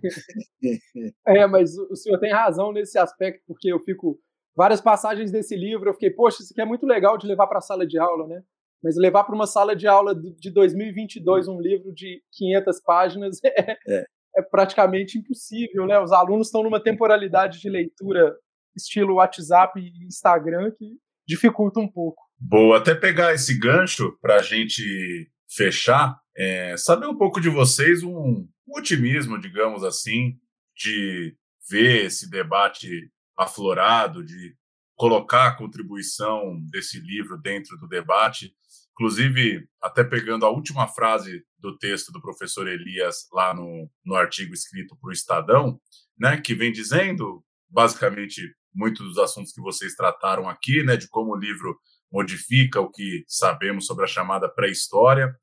é, 1.27 1.47
mas 1.47 1.77
o 1.79 1.97
senhor 1.97 2.19
tem 2.19 2.33
razão 2.33 2.73
nesse 2.73 2.99
aspecto, 2.99 3.43
porque 3.47 3.73
eu 3.73 3.81
fico. 3.81 4.19
Várias 4.57 4.81
passagens 4.81 5.33
desse 5.33 5.57
livro, 5.57 5.89
eu 5.89 5.95
fiquei, 5.95 6.11
poxa, 6.11 6.41
isso 6.41 6.53
aqui 6.53 6.61
é 6.61 6.65
muito 6.65 6.87
legal 6.87 7.19
de 7.19 7.27
levar 7.27 7.49
para 7.49 7.59
a 7.59 7.61
sala 7.61 7.85
de 7.85 7.99
aula, 7.99 8.29
né? 8.29 8.41
Mas 8.81 8.97
levar 8.97 9.25
para 9.25 9.35
uma 9.35 9.49
sala 9.49 9.75
de 9.75 9.89
aula 9.89 10.15
de 10.15 10.49
2022 10.53 11.49
um 11.49 11.61
livro 11.61 11.93
de 11.93 12.23
500 12.31 12.81
páginas 12.83 13.41
é, 13.43 13.73
é. 13.89 14.05
é 14.37 14.43
praticamente 14.43 15.19
impossível, 15.19 15.87
né? 15.87 15.99
Os 15.99 16.12
alunos 16.12 16.47
estão 16.47 16.62
numa 16.62 16.81
temporalidade 16.81 17.61
de 17.61 17.69
leitura 17.69 18.37
estilo 18.77 19.15
WhatsApp 19.15 19.81
e 19.81 20.07
Instagram 20.07 20.71
que 20.71 20.99
dificulta 21.27 21.81
um 21.81 21.89
pouco. 21.89 22.23
Boa, 22.39 22.79
até 22.79 22.95
pegar 22.95 23.33
esse 23.33 23.59
gancho 23.59 24.17
para 24.21 24.37
a 24.37 24.43
gente 24.43 25.31
fechar, 25.49 26.17
é, 26.37 26.76
saber 26.76 27.07
um 27.07 27.16
pouco 27.16 27.41
de 27.41 27.49
vocês, 27.49 28.03
um, 28.03 28.49
um 28.66 28.78
otimismo, 28.78 29.41
digamos 29.41 29.85
assim, 29.85 30.39
de 30.76 31.37
ver 31.68 32.07
esse 32.07 32.28
debate 32.28 33.11
aflorado, 33.37 34.24
de 34.24 34.55
colocar 34.97 35.49
a 35.49 35.57
contribuição 35.57 36.61
desse 36.70 37.01
livro 37.01 37.37
dentro 37.39 37.76
do 37.78 37.89
debate. 37.89 38.55
Inclusive, 38.93 39.68
até 39.82 40.05
pegando 40.05 40.47
a 40.47 40.51
última 40.51 40.87
frase 40.87 41.45
do 41.59 41.76
texto 41.76 42.12
do 42.12 42.20
professor 42.20 42.68
Elias 42.68 43.26
lá 43.32 43.53
no, 43.53 43.91
no 44.05 44.14
artigo 44.14 44.55
escrito 44.55 44.97
para 45.01 45.09
o 45.09 45.12
Estadão, 45.12 45.80
né, 46.16 46.41
que 46.41 46.55
vem 46.55 46.70
dizendo, 46.70 47.45
basicamente, 47.68 48.55
muitos 48.72 49.07
dos 49.07 49.18
assuntos 49.18 49.53
que 49.53 49.61
vocês 49.61 49.95
trataram 49.95 50.49
aqui, 50.49 50.82
né, 50.85 50.97
de 50.97 51.09
como 51.09 51.32
o 51.32 51.39
livro 51.39 51.76
modifica 52.11 52.80
o 52.80 52.91
que 52.91 53.24
sabemos 53.26 53.87
sobre 53.87 54.05
a 54.05 54.09
chamada 54.09 54.49
pré-história. 54.49 55.35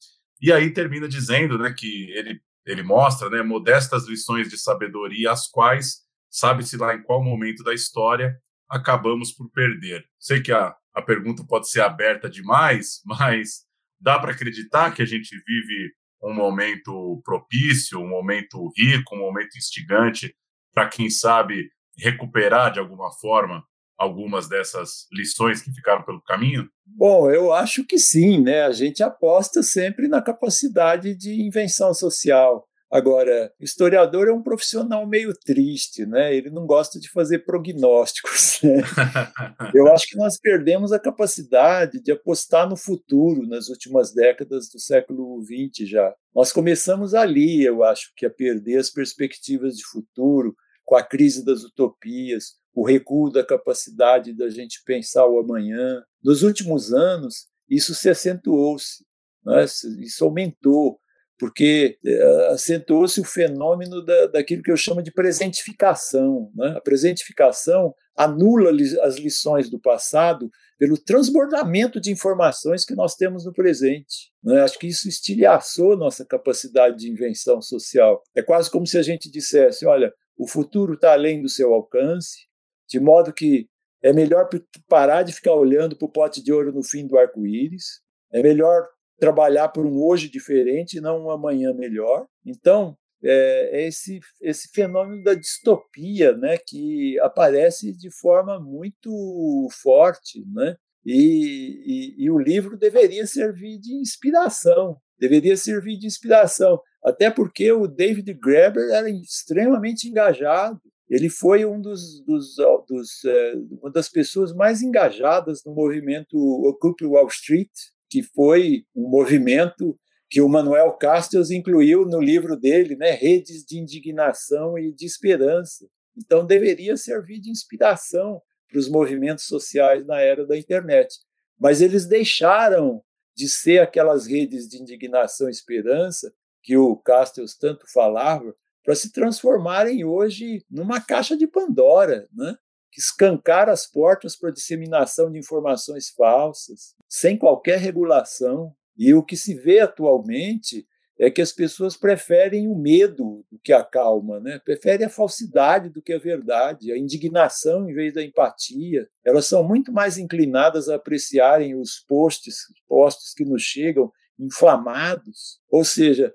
E 0.42 0.52
aí 0.52 0.72
termina 0.72 1.08
dizendo 1.08 1.58
né, 1.58 1.74
que 1.78 2.10
ele 2.12 2.42
ele 2.66 2.84
mostra 2.84 3.30
né, 3.30 3.42
modestas 3.42 4.08
lições 4.08 4.50
de 4.50 4.58
sabedoria, 4.58 5.32
as 5.32 5.48
quais, 5.48 6.02
sabe-se 6.30 6.78
lá 6.78 6.94
em 6.94 7.02
qual 7.02 7.24
momento 7.24 7.64
da 7.64 7.74
história, 7.74 8.38
acabamos 8.70 9.32
por 9.32 9.50
perder. 9.52 10.06
Sei 10.20 10.42
que 10.42 10.52
a, 10.52 10.76
a 10.94 11.02
pergunta 11.02 11.44
pode 11.44 11.70
ser 11.70 11.82
aberta 11.82 12.30
demais, 12.30 13.02
mas 13.06 13.66
dá 14.00 14.20
para 14.20 14.32
acreditar 14.32 14.92
que 14.94 15.02
a 15.02 15.06
gente 15.06 15.36
vive 15.46 15.94
um 16.24 16.34
momento 16.34 17.22
propício, 17.26 18.00
um 18.00 18.08
momento 18.08 18.72
rico, 18.78 19.16
um 19.16 19.20
momento 19.20 19.58
instigante 19.58 20.36
para 20.74 20.88
quem 20.88 21.10
sabe 21.10 21.70
recuperar 21.98 22.72
de 22.72 22.80
alguma 22.80 23.12
forma 23.12 23.64
algumas 24.02 24.50
dessas 24.50 25.06
lições 25.12 25.62
que 25.62 25.72
ficaram 25.72 26.04
pelo 26.04 26.22
caminho? 26.24 26.68
Bom, 26.86 27.30
eu 27.30 27.54
acho 27.54 27.86
que 27.86 28.00
sim, 28.00 28.42
né? 28.42 28.64
A 28.64 28.72
gente 28.72 29.04
aposta 29.04 29.62
sempre 29.62 30.08
na 30.08 30.22
capacidade 30.22 31.16
de 31.16 31.42
invenção 31.42 31.94
social. 31.94 32.68
Agora, 32.92 33.54
historiador 33.58 34.28
é 34.28 34.34
um 34.34 34.42
profissional 34.42 35.08
meio 35.08 35.34
triste, 35.34 36.06
né? 36.06 36.36
Ele 36.36 36.50
não 36.50 36.66
gosta 36.66 37.00
de 37.00 37.10
fazer 37.10 37.40
prognósticos. 37.40 38.60
Né? 38.62 38.84
Eu 39.74 39.92
acho 39.92 40.06
que 40.08 40.16
nós 40.16 40.38
perdemos 40.38 40.92
a 40.92 41.00
capacidade 41.00 42.00
de 42.00 42.12
apostar 42.12 42.70
no 42.70 42.78
futuro 42.78 43.48
nas 43.48 43.70
últimas 43.70 44.14
décadas 44.14 44.70
do 44.70 44.80
século 44.80 45.42
XX 45.42 45.90
já. 45.90 46.14
Nós 46.36 46.52
começamos 46.52 47.16
ali, 47.16 47.64
eu 47.64 47.84
acho, 47.84 48.12
que 48.16 48.24
a 48.24 48.30
perder 48.30 48.78
as 48.78 48.92
perspectivas 48.92 49.76
de 49.78 49.84
futuro 49.84 50.56
com 50.86 50.96
a 50.96 51.02
crise 51.02 51.44
das 51.44 51.64
utopias, 51.64 52.61
o 52.74 52.86
recuo 52.86 53.32
da 53.32 53.44
capacidade 53.44 54.34
da 54.34 54.50
gente 54.50 54.82
pensar 54.86 55.28
o 55.28 55.40
amanhã. 55.40 56.04
Nos 56.24 56.44
últimos 56.44 56.94
anos, 56.94 57.48
isso 57.70 57.94
se 57.94 58.10
acentuou-se, 58.10 59.06
né? 59.46 59.66
isso 60.00 60.24
aumentou, 60.24 61.00
porque 61.40 61.98
eh, 62.06 62.48
acentuou-se 62.52 63.20
o 63.20 63.24
fenômeno 63.24 64.06
da, 64.06 64.28
daquilo 64.28 64.62
que 64.62 64.72
eu 64.72 64.78
chamo 64.78 65.02
de 65.02 65.12
presentificação. 65.12 66.52
Né? 66.56 66.76
A 66.78 66.82
presentificação 66.82 67.96
anula 68.16 68.70
as 69.02 69.16
lições 69.16 69.68
do 69.68 69.80
passado 69.80 70.52
pelo 70.78 70.98
transbordamento 70.98 72.00
de 72.00 72.12
informações 72.12 72.86
que 72.86 72.94
nós 72.94 73.16
temos 73.16 73.46
no 73.46 73.54
presente. 73.54 74.32
Né? 74.44 74.62
Acho 74.62 74.78
que 74.78 74.88
isso 74.88 75.10
estilhaçou 75.10 75.98
nossa 75.98 76.24
capacidade 76.24 76.98
de 76.98 77.10
invenção 77.10 77.60
social. 77.60 78.22
É 78.36 78.44
quase 78.44 78.70
como 78.70 78.86
se 78.86 79.00
a 79.00 79.02
gente 79.02 79.32
dissesse: 79.32 79.86
olha, 79.86 80.14
o 80.38 80.48
futuro 80.48 80.94
está 80.94 81.14
além 81.14 81.42
do 81.42 81.50
seu 81.50 81.74
alcance, 81.74 82.51
de 82.92 83.00
modo 83.00 83.32
que 83.32 83.68
é 84.04 84.12
melhor 84.12 84.50
parar 84.88 85.24
de 85.24 85.32
ficar 85.32 85.54
olhando 85.54 85.96
para 85.96 86.06
o 86.06 86.12
pote 86.12 86.44
de 86.44 86.52
ouro 86.52 86.74
no 86.74 86.84
fim 86.84 87.08
do 87.08 87.18
arco-íris, 87.18 88.02
é 88.34 88.44
melhor 88.44 88.86
trabalhar 89.18 89.70
por 89.70 89.86
um 89.86 90.04
hoje 90.04 90.30
diferente 90.30 91.00
não 91.00 91.26
um 91.26 91.30
amanhã 91.30 91.74
melhor. 91.74 92.26
Então, 92.46 92.98
é, 93.24 93.84
é 93.84 93.88
esse, 93.88 94.20
esse 94.42 94.70
fenômeno 94.74 95.24
da 95.24 95.36
distopia 95.36 96.36
né, 96.36 96.58
que 96.58 97.18
aparece 97.20 97.94
de 97.94 98.10
forma 98.20 98.60
muito 98.60 99.70
forte. 99.82 100.44
Né? 100.54 100.76
E, 101.06 102.16
e, 102.18 102.26
e 102.26 102.32
o 102.32 102.40
livro 102.40 102.78
deveria 102.78 103.26
servir 103.26 103.78
de 103.80 103.94
inspiração, 103.94 104.98
deveria 105.20 105.56
servir 105.56 105.98
de 105.98 106.08
inspiração, 106.08 106.82
até 107.04 107.30
porque 107.30 107.72
o 107.72 107.88
David 107.88 108.34
Graeber 108.34 108.90
era 108.90 109.10
extremamente 109.10 110.10
engajado 110.10 110.82
ele 111.12 111.30
foi 111.30 111.66
um 111.66 111.80
dos, 111.82 112.22
dos, 112.22 112.56
dos 112.88 113.26
é, 113.26 113.54
uma 113.82 113.92
das 113.92 114.08
pessoas 114.08 114.54
mais 114.54 114.82
engajadas 114.82 115.62
no 115.66 115.76
movimento 115.76 116.38
Occupy 116.38 117.06
Wall 117.06 117.28
Street, 117.28 117.70
que 118.10 118.24
foi 118.24 118.86
um 118.96 119.10
movimento 119.10 120.00
que 120.30 120.40
o 120.40 120.48
Manuel 120.48 120.94
Castells 120.94 121.52
incluiu 121.52 122.06
no 122.06 122.22
livro 122.22 122.56
dele, 122.56 122.96
né, 122.96 123.12
Redes 123.12 123.66
de 123.66 123.78
Indignação 123.78 124.80
e 124.80 124.94
de 124.94 125.06
Esperança. 125.06 125.86
Então, 126.18 126.46
deveria 126.46 126.96
servir 126.96 127.42
de 127.42 127.52
inspiração 127.52 128.42
para 128.70 128.80
os 128.80 128.88
movimentos 128.88 129.44
sociais 129.44 130.06
na 130.06 130.22
era 130.22 130.48
da 130.48 130.58
internet. 130.58 131.14
Mas 131.60 131.82
eles 131.82 132.08
deixaram 132.08 133.04
de 133.36 133.50
ser 133.50 133.80
aquelas 133.80 134.26
redes 134.26 134.66
de 134.70 134.82
indignação 134.82 135.50
e 135.50 135.52
esperança 135.52 136.34
que 136.64 136.78
o 136.78 136.96
Castells 136.96 137.58
tanto 137.58 137.86
falava 137.92 138.56
para 138.84 138.96
se 138.96 139.12
transformarem 139.12 140.04
hoje 140.04 140.66
numa 140.70 141.00
caixa 141.00 141.38
de 141.38 141.48
Pandora, 141.48 142.28
né? 142.34 142.56
que 142.92 143.00
escancara 143.00 143.72
as 143.72 143.88
portas 143.88 144.36
para 144.36 144.50
a 144.50 144.54
disseminação 144.54 145.32
de 145.32 145.40
informações 145.40 146.10
falsas, 146.10 146.94
sem 147.08 147.38
qualquer 147.38 147.80
regulação. 147.80 148.74
E 148.98 149.14
o 149.14 149.24
que 149.24 149.38
se 149.38 149.56
vê 149.56 149.80
atualmente 149.80 150.86
é 151.18 151.30
que 151.30 151.42
as 151.42 151.52
pessoas 151.52 151.96
preferem 151.96 152.68
o 152.68 152.76
medo 152.76 153.46
do 153.50 153.60
que 153.64 153.72
a 153.72 153.84
calma, 153.84 154.40
né? 154.40 154.60
preferem 154.66 155.06
a 155.06 155.10
falsidade 155.10 155.90
do 155.90 156.02
que 156.02 156.12
a 156.12 156.20
verdade, 156.20 156.92
a 156.92 156.98
indignação 156.98 157.90
em 157.90 157.94
vez 157.94 158.14
da 158.14 158.24
empatia. 158.24 159.08
Elas 159.24 159.46
são 159.46 159.64
muito 159.64 159.94
mais 159.94 160.18
inclinadas 160.18 160.90
a 160.90 160.96
apreciarem 160.96 161.76
os 161.76 162.00
posts, 162.00 162.66
posts 162.88 163.34
que 163.36 163.46
nos 163.46 163.62
chegam 163.62 164.12
inflamados, 164.42 165.60
ou 165.70 165.86
seja, 165.86 166.34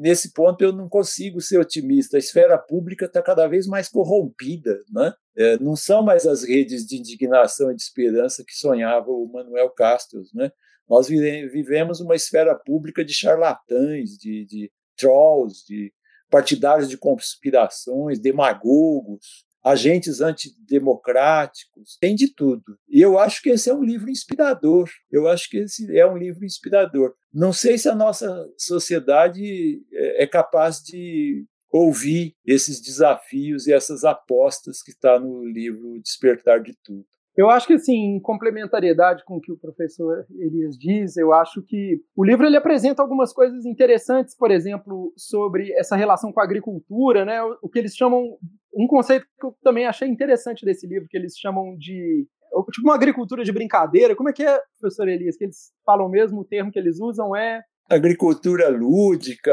nesse 0.00 0.32
ponto 0.32 0.62
eu 0.64 0.72
não 0.72 0.88
consigo 0.88 1.40
ser 1.40 1.58
otimista. 1.58 2.16
A 2.16 2.18
esfera 2.18 2.58
pública 2.58 3.04
está 3.04 3.22
cada 3.22 3.46
vez 3.46 3.66
mais 3.66 3.88
corrompida, 3.88 4.80
né? 4.90 5.12
É, 5.36 5.58
não 5.58 5.76
são 5.76 6.02
mais 6.02 6.26
as 6.26 6.42
redes 6.42 6.86
de 6.86 6.96
indignação 6.96 7.70
e 7.70 7.76
de 7.76 7.82
esperança 7.82 8.44
que 8.46 8.54
sonhava 8.54 9.10
o 9.10 9.30
Manuel 9.32 9.70
Castro, 9.70 10.22
né? 10.34 10.50
Nós 10.88 11.08
vivemos 11.08 12.00
uma 12.00 12.14
esfera 12.14 12.54
pública 12.54 13.04
de 13.04 13.14
charlatães, 13.14 14.10
de, 14.18 14.44
de 14.44 14.70
trolls, 14.96 15.64
de 15.66 15.92
partidários 16.28 16.88
de 16.88 16.98
conspirações, 16.98 18.18
demagogos, 18.18 19.44
agentes 19.62 20.20
antidemocráticos, 20.20 21.96
tem 22.00 22.14
de 22.14 22.34
tudo. 22.34 22.76
E 22.88 23.00
eu 23.00 23.18
acho 23.18 23.40
que 23.40 23.50
esse 23.50 23.70
é 23.70 23.74
um 23.74 23.82
livro 23.82 24.10
inspirador. 24.10 24.88
Eu 25.10 25.28
acho 25.28 25.48
que 25.48 25.58
esse 25.58 25.96
é 25.96 26.06
um 26.06 26.16
livro 26.16 26.44
inspirador. 26.44 27.14
Não 27.32 27.52
sei 27.52 27.78
se 27.78 27.88
a 27.88 27.94
nossa 27.94 28.48
sociedade 28.58 29.82
é, 29.92 30.24
é 30.24 30.26
capaz 30.26 30.82
de 30.82 31.46
ouvir 31.70 32.34
esses 32.44 32.80
desafios 32.80 33.66
e 33.66 33.72
essas 33.72 34.04
apostas 34.04 34.82
que 34.82 34.90
está 34.90 35.18
no 35.18 35.46
livro 35.46 36.00
Despertar 36.02 36.60
de 36.60 36.76
Tudo. 36.84 37.06
Eu 37.36 37.48
acho 37.48 37.66
que, 37.66 37.74
assim, 37.74 38.16
em 38.16 38.20
complementariedade 38.20 39.24
com 39.24 39.36
o 39.36 39.40
que 39.40 39.50
o 39.50 39.58
professor 39.58 40.26
Elias 40.38 40.76
diz, 40.76 41.16
eu 41.16 41.32
acho 41.32 41.62
que 41.62 42.00
o 42.14 42.24
livro 42.24 42.46
ele 42.46 42.56
apresenta 42.56 43.00
algumas 43.00 43.32
coisas 43.32 43.64
interessantes, 43.64 44.36
por 44.36 44.50
exemplo, 44.50 45.12
sobre 45.16 45.72
essa 45.72 45.96
relação 45.96 46.30
com 46.32 46.40
a 46.40 46.44
agricultura, 46.44 47.24
né? 47.24 47.42
O 47.62 47.68
que 47.68 47.78
eles 47.78 47.96
chamam 47.96 48.36
um 48.74 48.86
conceito 48.86 49.26
que 49.38 49.46
eu 49.46 49.54
também 49.62 49.86
achei 49.86 50.08
interessante 50.08 50.64
desse 50.64 50.86
livro, 50.86 51.08
que 51.08 51.16
eles 51.16 51.36
chamam 51.38 51.76
de 51.76 52.26
tipo 52.70 52.86
uma 52.86 52.94
agricultura 52.94 53.42
de 53.44 53.52
brincadeira. 53.52 54.14
Como 54.14 54.28
é 54.28 54.32
que 54.32 54.44
é, 54.44 54.60
professor 54.78 55.08
Elias? 55.08 55.36
Que 55.36 55.44
eles 55.44 55.72
falam 55.86 56.08
mesmo, 56.08 56.40
o 56.40 56.44
termo 56.44 56.70
que 56.70 56.78
eles 56.78 57.00
usam 57.00 57.34
é 57.34 57.62
agricultura 57.88 58.68
lúdica. 58.68 59.52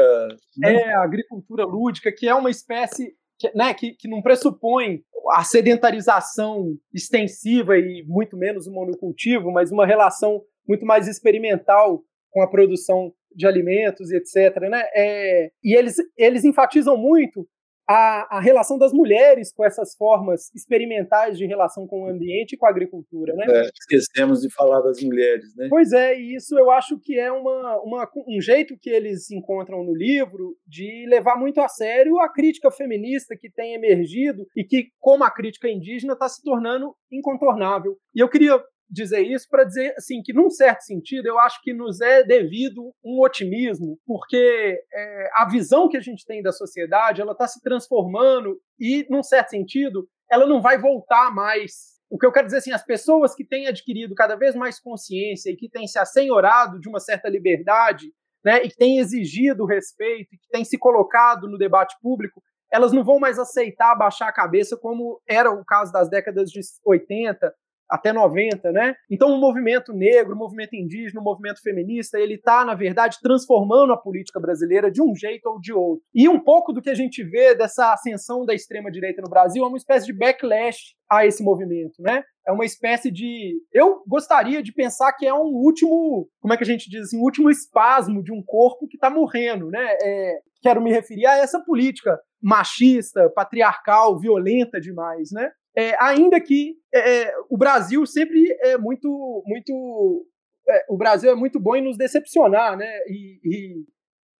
Né? 0.56 0.74
É, 0.74 0.94
agricultura 0.94 1.64
lúdica, 1.64 2.12
que 2.12 2.28
é 2.28 2.34
uma 2.34 2.50
espécie 2.50 3.14
que, 3.40 3.50
né, 3.54 3.72
que, 3.72 3.92
que 3.92 4.06
não 4.06 4.20
pressupõe 4.20 5.02
a 5.30 5.42
sedentarização 5.42 6.76
extensiva 6.92 7.76
e 7.78 8.04
muito 8.06 8.36
menos 8.36 8.66
o 8.66 8.72
monocultivo, 8.72 9.50
mas 9.50 9.72
uma 9.72 9.86
relação 9.86 10.42
muito 10.68 10.84
mais 10.84 11.08
experimental 11.08 12.02
com 12.30 12.42
a 12.42 12.48
produção 12.48 13.12
de 13.34 13.46
alimentos 13.46 14.10
etc. 14.10 14.60
Né? 14.68 14.82
É, 14.94 15.50
e 15.64 15.74
eles, 15.74 15.96
eles 16.16 16.44
enfatizam 16.44 16.96
muito 16.96 17.48
a, 17.92 18.36
a, 18.36 18.40
relação 18.40 18.78
das 18.78 18.92
mulheres 18.92 19.52
com 19.52 19.64
essas 19.64 19.96
formas 19.96 20.48
experimentais 20.54 21.36
de 21.36 21.44
relação 21.44 21.88
com 21.88 22.02
o 22.02 22.08
ambiente 22.08 22.52
e 22.52 22.56
com 22.56 22.64
a 22.64 22.70
agricultura, 22.70 23.34
né? 23.34 23.44
É, 23.48 23.62
esquecemos 23.62 24.42
de 24.42 24.54
falar 24.54 24.80
das 24.80 25.02
mulheres, 25.02 25.56
né? 25.56 25.66
Pois 25.68 25.92
é, 25.92 26.16
e 26.16 26.36
isso 26.36 26.56
eu 26.56 26.70
acho 26.70 27.00
que 27.00 27.18
é 27.18 27.32
uma, 27.32 27.80
uma, 27.82 28.08
um 28.28 28.40
jeito 28.40 28.78
que 28.80 28.90
eles 28.90 29.28
encontram 29.32 29.82
no 29.82 29.92
livro 29.92 30.56
de 30.64 31.04
levar 31.08 31.36
muito 31.36 31.60
a 31.60 31.68
sério 31.68 32.20
a 32.20 32.32
crítica 32.32 32.70
feminista 32.70 33.36
que 33.36 33.50
tem 33.50 33.74
emergido 33.74 34.46
e 34.56 34.62
que, 34.62 34.90
como 35.00 35.24
a 35.24 35.30
crítica 35.30 35.68
indígena, 35.68 36.12
está 36.12 36.28
se 36.28 36.40
tornando 36.44 36.94
incontornável. 37.10 37.96
E 38.14 38.20
eu 38.20 38.28
queria 38.28 38.62
dizer 38.90 39.20
isso 39.20 39.48
para 39.48 39.64
dizer 39.64 39.94
assim 39.96 40.20
que, 40.22 40.32
num 40.32 40.50
certo 40.50 40.82
sentido, 40.82 41.26
eu 41.26 41.38
acho 41.38 41.60
que 41.62 41.72
nos 41.72 42.00
é 42.00 42.24
devido 42.24 42.92
um 43.04 43.20
otimismo, 43.20 43.98
porque 44.04 44.82
é, 44.92 45.30
a 45.36 45.48
visão 45.48 45.88
que 45.88 45.96
a 45.96 46.00
gente 46.00 46.26
tem 46.26 46.42
da 46.42 46.52
sociedade 46.52 47.20
ela 47.20 47.32
está 47.32 47.46
se 47.46 47.60
transformando 47.62 48.60
e, 48.78 49.06
num 49.08 49.22
certo 49.22 49.50
sentido, 49.50 50.08
ela 50.30 50.46
não 50.46 50.60
vai 50.60 50.78
voltar 50.78 51.32
mais. 51.34 52.00
O 52.10 52.18
que 52.18 52.26
eu 52.26 52.32
quero 52.32 52.46
dizer 52.46 52.58
assim, 52.58 52.72
as 52.72 52.84
pessoas 52.84 53.34
que 53.34 53.44
têm 53.44 53.68
adquirido 53.68 54.14
cada 54.14 54.34
vez 54.34 54.54
mais 54.54 54.80
consciência 54.80 55.50
e 55.50 55.56
que 55.56 55.68
têm 55.68 55.86
se 55.86 55.98
assenhorado 55.98 56.80
de 56.80 56.88
uma 56.88 56.98
certa 56.98 57.28
liberdade, 57.28 58.12
né, 58.44 58.64
e 58.64 58.68
que 58.68 58.76
têm 58.76 58.98
exigido 58.98 59.66
respeito, 59.66 60.30
que 60.30 60.48
têm 60.50 60.64
se 60.64 60.78
colocado 60.78 61.48
no 61.48 61.58
debate 61.58 61.94
público, 62.02 62.42
elas 62.72 62.92
não 62.92 63.04
vão 63.04 63.18
mais 63.18 63.38
aceitar 63.38 63.94
baixar 63.96 64.28
a 64.28 64.32
cabeça 64.32 64.76
como 64.76 65.20
era 65.28 65.50
o 65.50 65.64
caso 65.64 65.92
das 65.92 66.08
décadas 66.08 66.50
de 66.50 66.60
80, 66.84 67.52
até 67.90 68.12
90, 68.12 68.70
né? 68.70 68.94
Então 69.10 69.28
o 69.30 69.40
movimento 69.40 69.92
negro, 69.92 70.34
o 70.34 70.38
movimento 70.38 70.74
indígena, 70.74 71.20
o 71.20 71.24
movimento 71.24 71.60
feminista, 71.60 72.18
ele 72.18 72.34
está, 72.34 72.64
na 72.64 72.74
verdade, 72.74 73.18
transformando 73.20 73.92
a 73.92 73.96
política 73.98 74.38
brasileira 74.38 74.90
de 74.90 75.02
um 75.02 75.14
jeito 75.14 75.46
ou 75.46 75.60
de 75.60 75.72
outro. 75.72 76.02
E 76.14 76.28
um 76.28 76.38
pouco 76.38 76.72
do 76.72 76.80
que 76.80 76.90
a 76.90 76.94
gente 76.94 77.22
vê 77.24 77.54
dessa 77.54 77.92
ascensão 77.92 78.44
da 78.44 78.54
extrema-direita 78.54 79.20
no 79.20 79.28
Brasil 79.30 79.64
é 79.64 79.66
uma 79.68 79.76
espécie 79.76 80.06
de 80.06 80.12
backlash 80.12 80.94
a 81.10 81.26
esse 81.26 81.42
movimento, 81.42 82.00
né? 82.00 82.22
É 82.46 82.52
uma 82.52 82.64
espécie 82.64 83.10
de. 83.10 83.60
Eu 83.72 84.02
gostaria 84.06 84.62
de 84.62 84.72
pensar 84.72 85.12
que 85.12 85.26
é 85.26 85.34
um 85.34 85.52
último. 85.52 86.28
Como 86.40 86.54
é 86.54 86.56
que 86.56 86.62
a 86.62 86.66
gente 86.66 86.88
diz 86.88 87.02
assim? 87.02 87.18
Um 87.18 87.22
último 87.22 87.50
espasmo 87.50 88.22
de 88.22 88.32
um 88.32 88.42
corpo 88.42 88.86
que 88.86 88.96
está 88.96 89.10
morrendo, 89.10 89.68
né? 89.68 89.96
É... 90.02 90.38
quero 90.62 90.80
me 90.80 90.90
referir 90.90 91.26
a 91.26 91.38
essa 91.38 91.60
política 91.60 92.18
machista, 92.42 93.28
patriarcal, 93.30 94.18
violenta 94.18 94.80
demais, 94.80 95.30
né? 95.32 95.50
É, 95.80 95.96
ainda 95.98 96.38
que 96.38 96.76
é, 96.92 97.22
é, 97.22 97.34
o 97.48 97.56
Brasil 97.56 98.04
sempre 98.04 98.54
é 98.60 98.76
muito, 98.76 99.42
muito, 99.46 100.26
é, 100.68 100.84
o 100.90 100.96
Brasil 100.98 101.30
é 101.30 101.34
muito 101.34 101.58
bom 101.58 101.74
em 101.74 101.82
nos 101.82 101.96
decepcionar, 101.96 102.76
né? 102.76 102.86
E, 103.06 103.40
e, 103.42 103.84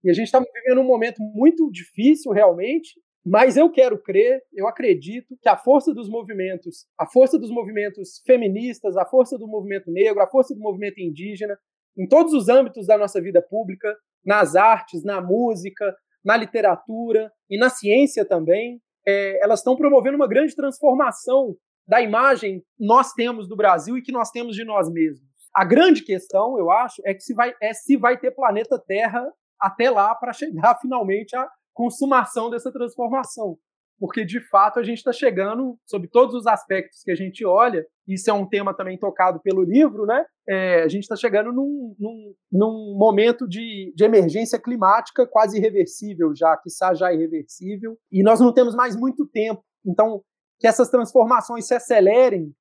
e 0.05 0.11
a 0.11 0.12
gente 0.12 0.26
está 0.26 0.38
vivendo 0.38 0.82
um 0.82 0.86
momento 0.86 1.22
muito 1.34 1.70
difícil 1.70 2.30
realmente, 2.30 3.01
mas 3.24 3.57
eu 3.57 3.70
quero 3.70 4.03
crer, 4.03 4.43
eu 4.53 4.68
acredito 4.68 5.34
que 5.41 5.49
a 5.49 5.57
força 5.57 5.95
dos 5.95 6.11
movimentos, 6.11 6.84
a 6.99 7.07
força 7.07 7.38
dos 7.38 7.51
movimentos 7.51 8.20
feministas, 8.26 8.95
a 8.99 9.07
força 9.07 9.38
do 9.38 9.49
movimento 9.49 9.91
negro, 9.91 10.22
a 10.22 10.28
força 10.28 10.55
do 10.55 10.61
movimento 10.61 11.01
indígena, 11.01 11.59
em 11.97 12.07
todos 12.07 12.34
os 12.34 12.51
âmbitos 12.51 12.86
da 12.86 12.99
nossa 12.99 13.18
vida 13.18 13.41
pública, 13.41 13.97
nas 14.22 14.57
artes, 14.57 15.03
na 15.03 15.22
música, 15.22 15.97
na 16.22 16.36
literatura 16.36 17.32
e 17.49 17.57
na 17.57 17.70
ciência 17.70 18.26
também, 18.26 18.78
é, 19.07 19.42
elas 19.42 19.61
estão 19.61 19.76
promovendo 19.76 20.16
uma 20.16 20.28
grande 20.28 20.55
transformação 20.55 21.57
da 21.86 22.01
imagem 22.01 22.61
que 22.61 22.86
nós 22.86 23.12
temos 23.12 23.48
do 23.48 23.57
Brasil 23.57 23.96
e 23.96 24.03
que 24.03 24.12
nós 24.12 24.30
temos 24.30 24.55
de 24.55 24.64
nós 24.64 24.90
mesmos. 24.90 25.28
A 25.55 25.64
grande 25.64 26.05
questão, 26.05 26.57
eu 26.59 26.70
acho, 26.70 27.03
é 27.05 27.12
que 27.12 27.20
se 27.20 27.34
vai, 27.34 27.53
é 27.61 27.72
se 27.72 27.96
vai 27.96 28.16
ter 28.16 28.30
planeta 28.30 28.78
Terra 28.78 29.24
até 29.59 29.90
lá 29.90 30.14
para 30.14 30.32
chegar 30.32 30.78
finalmente 30.80 31.34
à 31.34 31.48
consumação 31.74 32.48
dessa 32.51 32.72
transformação 32.72 33.59
porque 34.01 34.24
de 34.24 34.40
fato 34.48 34.80
a 34.80 34.82
gente 34.82 34.96
está 34.96 35.12
chegando, 35.12 35.78
sob 35.84 36.09
todos 36.09 36.34
os 36.34 36.46
aspectos 36.46 37.03
que 37.05 37.11
a 37.11 37.14
gente 37.14 37.44
olha, 37.44 37.86
isso 38.09 38.30
é 38.30 38.32
um 38.32 38.48
tema 38.48 38.74
também 38.74 38.98
tocado 38.98 39.38
pelo 39.40 39.62
livro, 39.62 40.07
né? 40.07 40.24
É, 40.48 40.82
a 40.82 40.88
gente 40.88 41.03
está 41.03 41.14
chegando 41.14 41.53
num, 41.53 41.94
num, 41.98 42.34
num 42.51 42.96
momento 42.98 43.46
de, 43.46 43.92
de, 43.94 44.03
emergência 44.03 44.59
climática 44.59 45.26
quase 45.26 45.59
irreversível 45.59 46.34
já, 46.34 46.57
que 46.57 46.70
já 46.96 47.12
irreversível, 47.12 47.96
e 48.11 48.22
nós 48.22 48.40
não 48.40 48.55
temos 48.55 48.74
mais 48.74 48.96
muito 48.96 49.26
tempo. 49.26 49.62
Então, 49.86 50.22
que 50.59 50.66
essas 50.66 50.88
transformações 50.88 51.66
se 51.66 51.74
acelerem 51.74 52.55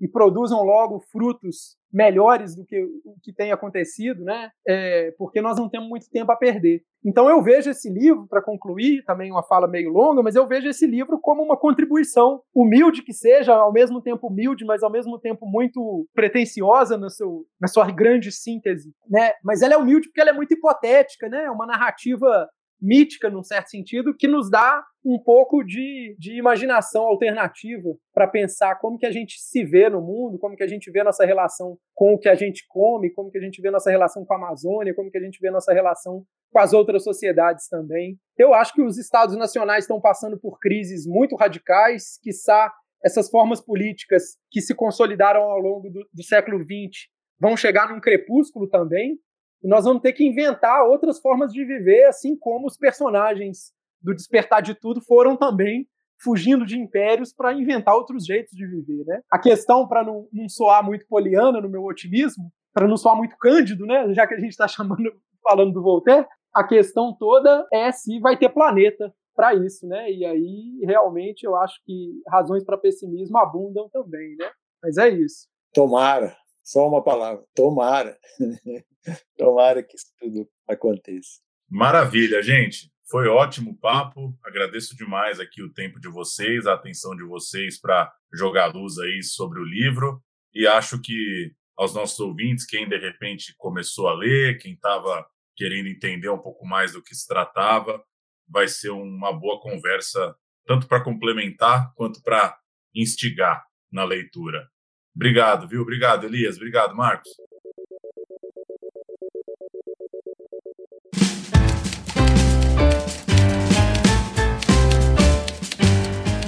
e 0.00 0.08
produzam 0.08 0.62
logo 0.62 1.00
frutos 1.10 1.76
melhores 1.92 2.54
do 2.54 2.64
que 2.64 2.78
o 3.04 3.16
que 3.22 3.32
tem 3.32 3.52
acontecido, 3.52 4.22
né? 4.22 4.50
É, 4.68 5.12
porque 5.16 5.40
nós 5.40 5.56
não 5.56 5.68
temos 5.68 5.88
muito 5.88 6.10
tempo 6.10 6.30
a 6.30 6.36
perder. 6.36 6.82
Então 7.04 7.30
eu 7.30 7.40
vejo 7.42 7.70
esse 7.70 7.88
livro, 7.88 8.26
para 8.28 8.42
concluir, 8.42 9.04
também 9.04 9.30
uma 9.30 9.42
fala 9.42 9.68
meio 9.68 9.90
longa, 9.90 10.22
mas 10.22 10.34
eu 10.34 10.46
vejo 10.46 10.68
esse 10.68 10.86
livro 10.86 11.18
como 11.20 11.42
uma 11.42 11.56
contribuição, 11.56 12.42
humilde 12.54 13.02
que 13.02 13.12
seja, 13.12 13.54
ao 13.54 13.72
mesmo 13.72 14.02
tempo 14.02 14.26
humilde, 14.26 14.64
mas 14.64 14.82
ao 14.82 14.90
mesmo 14.90 15.18
tempo 15.18 15.46
muito 15.46 16.06
pretensiosa 16.12 16.98
no 16.98 17.08
seu, 17.08 17.46
na 17.60 17.68
sua 17.68 17.90
grande 17.90 18.32
síntese, 18.32 18.92
né? 19.08 19.30
Mas 19.42 19.62
ela 19.62 19.74
é 19.74 19.78
humilde 19.78 20.08
porque 20.08 20.20
ela 20.20 20.30
é 20.30 20.34
muito 20.34 20.52
hipotética, 20.52 21.28
né? 21.28 21.44
É 21.44 21.50
uma 21.50 21.66
narrativa 21.66 22.48
mítica, 22.80 23.30
num 23.30 23.42
certo 23.42 23.68
sentido, 23.68 24.14
que 24.14 24.28
nos 24.28 24.50
dá 24.50 24.84
um 25.04 25.18
pouco 25.18 25.62
de, 25.62 26.16
de 26.18 26.38
imaginação 26.38 27.04
alternativa 27.04 27.88
para 28.12 28.26
pensar 28.26 28.76
como 28.76 28.98
que 28.98 29.06
a 29.06 29.10
gente 29.10 29.40
se 29.40 29.64
vê 29.64 29.88
no 29.88 30.00
mundo, 30.00 30.38
como 30.38 30.56
que 30.56 30.62
a 30.62 30.66
gente 30.66 30.90
vê 30.90 31.02
nossa 31.02 31.24
relação 31.24 31.78
com 31.94 32.14
o 32.14 32.18
que 32.18 32.28
a 32.28 32.34
gente 32.34 32.64
come, 32.68 33.10
como 33.10 33.30
que 33.30 33.38
a 33.38 33.40
gente 33.40 33.62
vê 33.62 33.70
nossa 33.70 33.90
relação 33.90 34.24
com 34.24 34.34
a 34.34 34.36
Amazônia, 34.36 34.94
como 34.94 35.10
que 35.10 35.18
a 35.18 35.22
gente 35.22 35.38
vê 35.40 35.50
nossa 35.50 35.72
relação 35.72 36.24
com 36.50 36.58
as 36.58 36.72
outras 36.72 37.04
sociedades 37.04 37.68
também. 37.68 38.18
Eu 38.36 38.52
acho 38.52 38.72
que 38.72 38.82
os 38.82 38.98
estados 38.98 39.36
nacionais 39.36 39.84
estão 39.84 40.00
passando 40.00 40.38
por 40.38 40.58
crises 40.58 41.06
muito 41.06 41.36
radicais, 41.36 42.18
quiçá 42.22 42.72
essas 43.04 43.30
formas 43.30 43.60
políticas 43.60 44.36
que 44.50 44.60
se 44.60 44.74
consolidaram 44.74 45.42
ao 45.42 45.58
longo 45.58 45.90
do, 45.90 46.06
do 46.12 46.22
século 46.24 46.58
XX 46.58 47.08
vão 47.38 47.56
chegar 47.56 47.90
num 47.90 48.00
crepúsculo 48.00 48.68
também, 48.68 49.18
e 49.62 49.68
nós 49.68 49.84
vamos 49.84 50.02
ter 50.02 50.12
que 50.12 50.24
inventar 50.24 50.84
outras 50.86 51.18
formas 51.18 51.52
de 51.52 51.64
viver, 51.64 52.04
assim 52.04 52.36
como 52.36 52.66
os 52.66 52.76
personagens 52.76 53.72
do 54.00 54.14
Despertar 54.14 54.62
de 54.62 54.74
Tudo 54.74 55.00
foram 55.00 55.36
também 55.36 55.86
fugindo 56.22 56.64
de 56.64 56.78
impérios 56.78 57.32
para 57.32 57.52
inventar 57.52 57.94
outros 57.94 58.24
jeitos 58.24 58.52
de 58.52 58.66
viver, 58.66 59.04
né? 59.04 59.20
A 59.30 59.38
questão, 59.38 59.86
para 59.86 60.02
não, 60.02 60.26
não 60.32 60.48
soar 60.48 60.84
muito 60.84 61.06
poliana 61.06 61.60
no 61.60 61.68
meu 61.68 61.84
otimismo, 61.84 62.50
para 62.72 62.88
não 62.88 62.96
soar 62.96 63.16
muito 63.16 63.36
cândido, 63.38 63.86
né? 63.86 64.12
Já 64.14 64.26
que 64.26 64.34
a 64.34 64.38
gente 64.38 64.50
está 64.50 64.66
chamando, 64.66 65.12
falando 65.42 65.72
do 65.72 65.82
Voltaire, 65.82 66.26
a 66.54 66.64
questão 66.64 67.14
toda 67.18 67.66
é 67.72 67.92
se 67.92 68.18
vai 68.20 68.36
ter 68.36 68.48
planeta 68.48 69.12
para 69.34 69.54
isso, 69.54 69.86
né? 69.86 70.10
E 70.10 70.24
aí, 70.24 70.80
realmente, 70.84 71.44
eu 71.44 71.54
acho 71.56 71.74
que 71.84 72.22
razões 72.28 72.64
para 72.64 72.78
pessimismo 72.78 73.36
abundam 73.36 73.88
também, 73.90 74.34
né? 74.36 74.50
Mas 74.82 74.96
é 74.96 75.08
isso. 75.08 75.46
Tomara, 75.74 76.34
só 76.64 76.88
uma 76.88 77.02
palavra, 77.02 77.44
tomara. 77.54 78.16
tomara 79.36 79.82
que 79.82 79.96
isso 79.96 80.12
tudo 80.18 80.48
aconteça. 80.68 81.40
Maravilha, 81.68 82.42
gente. 82.42 82.90
Foi 83.08 83.28
ótimo 83.28 83.78
papo. 83.78 84.36
Agradeço 84.44 84.96
demais 84.96 85.38
aqui 85.38 85.62
o 85.62 85.72
tempo 85.72 86.00
de 86.00 86.08
vocês, 86.08 86.66
a 86.66 86.74
atenção 86.74 87.14
de 87.14 87.22
vocês 87.24 87.80
para 87.80 88.12
jogar 88.32 88.74
luz 88.74 88.98
aí 88.98 89.22
sobre 89.22 89.60
o 89.60 89.64
livro. 89.64 90.20
E 90.52 90.66
acho 90.66 91.00
que 91.00 91.52
aos 91.76 91.94
nossos 91.94 92.18
ouvintes, 92.18 92.64
quem 92.64 92.88
de 92.88 92.96
repente 92.96 93.54
começou 93.58 94.08
a 94.08 94.14
ler, 94.14 94.58
quem 94.58 94.72
estava 94.72 95.24
querendo 95.54 95.88
entender 95.88 96.28
um 96.28 96.38
pouco 96.38 96.66
mais 96.66 96.92
do 96.92 97.02
que 97.02 97.14
se 97.14 97.26
tratava, 97.26 98.02
vai 98.48 98.66
ser 98.66 98.90
uma 98.90 99.32
boa 99.32 99.60
conversa, 99.60 100.34
tanto 100.66 100.88
para 100.88 101.02
complementar 101.02 101.92
quanto 101.94 102.22
para 102.22 102.58
instigar 102.94 103.64
na 103.90 104.04
leitura. 104.04 104.68
Obrigado, 105.14 105.68
viu? 105.68 105.82
Obrigado, 105.82 106.24
Elias. 106.24 106.56
Obrigado, 106.56 106.94
Marcos. 106.94 107.30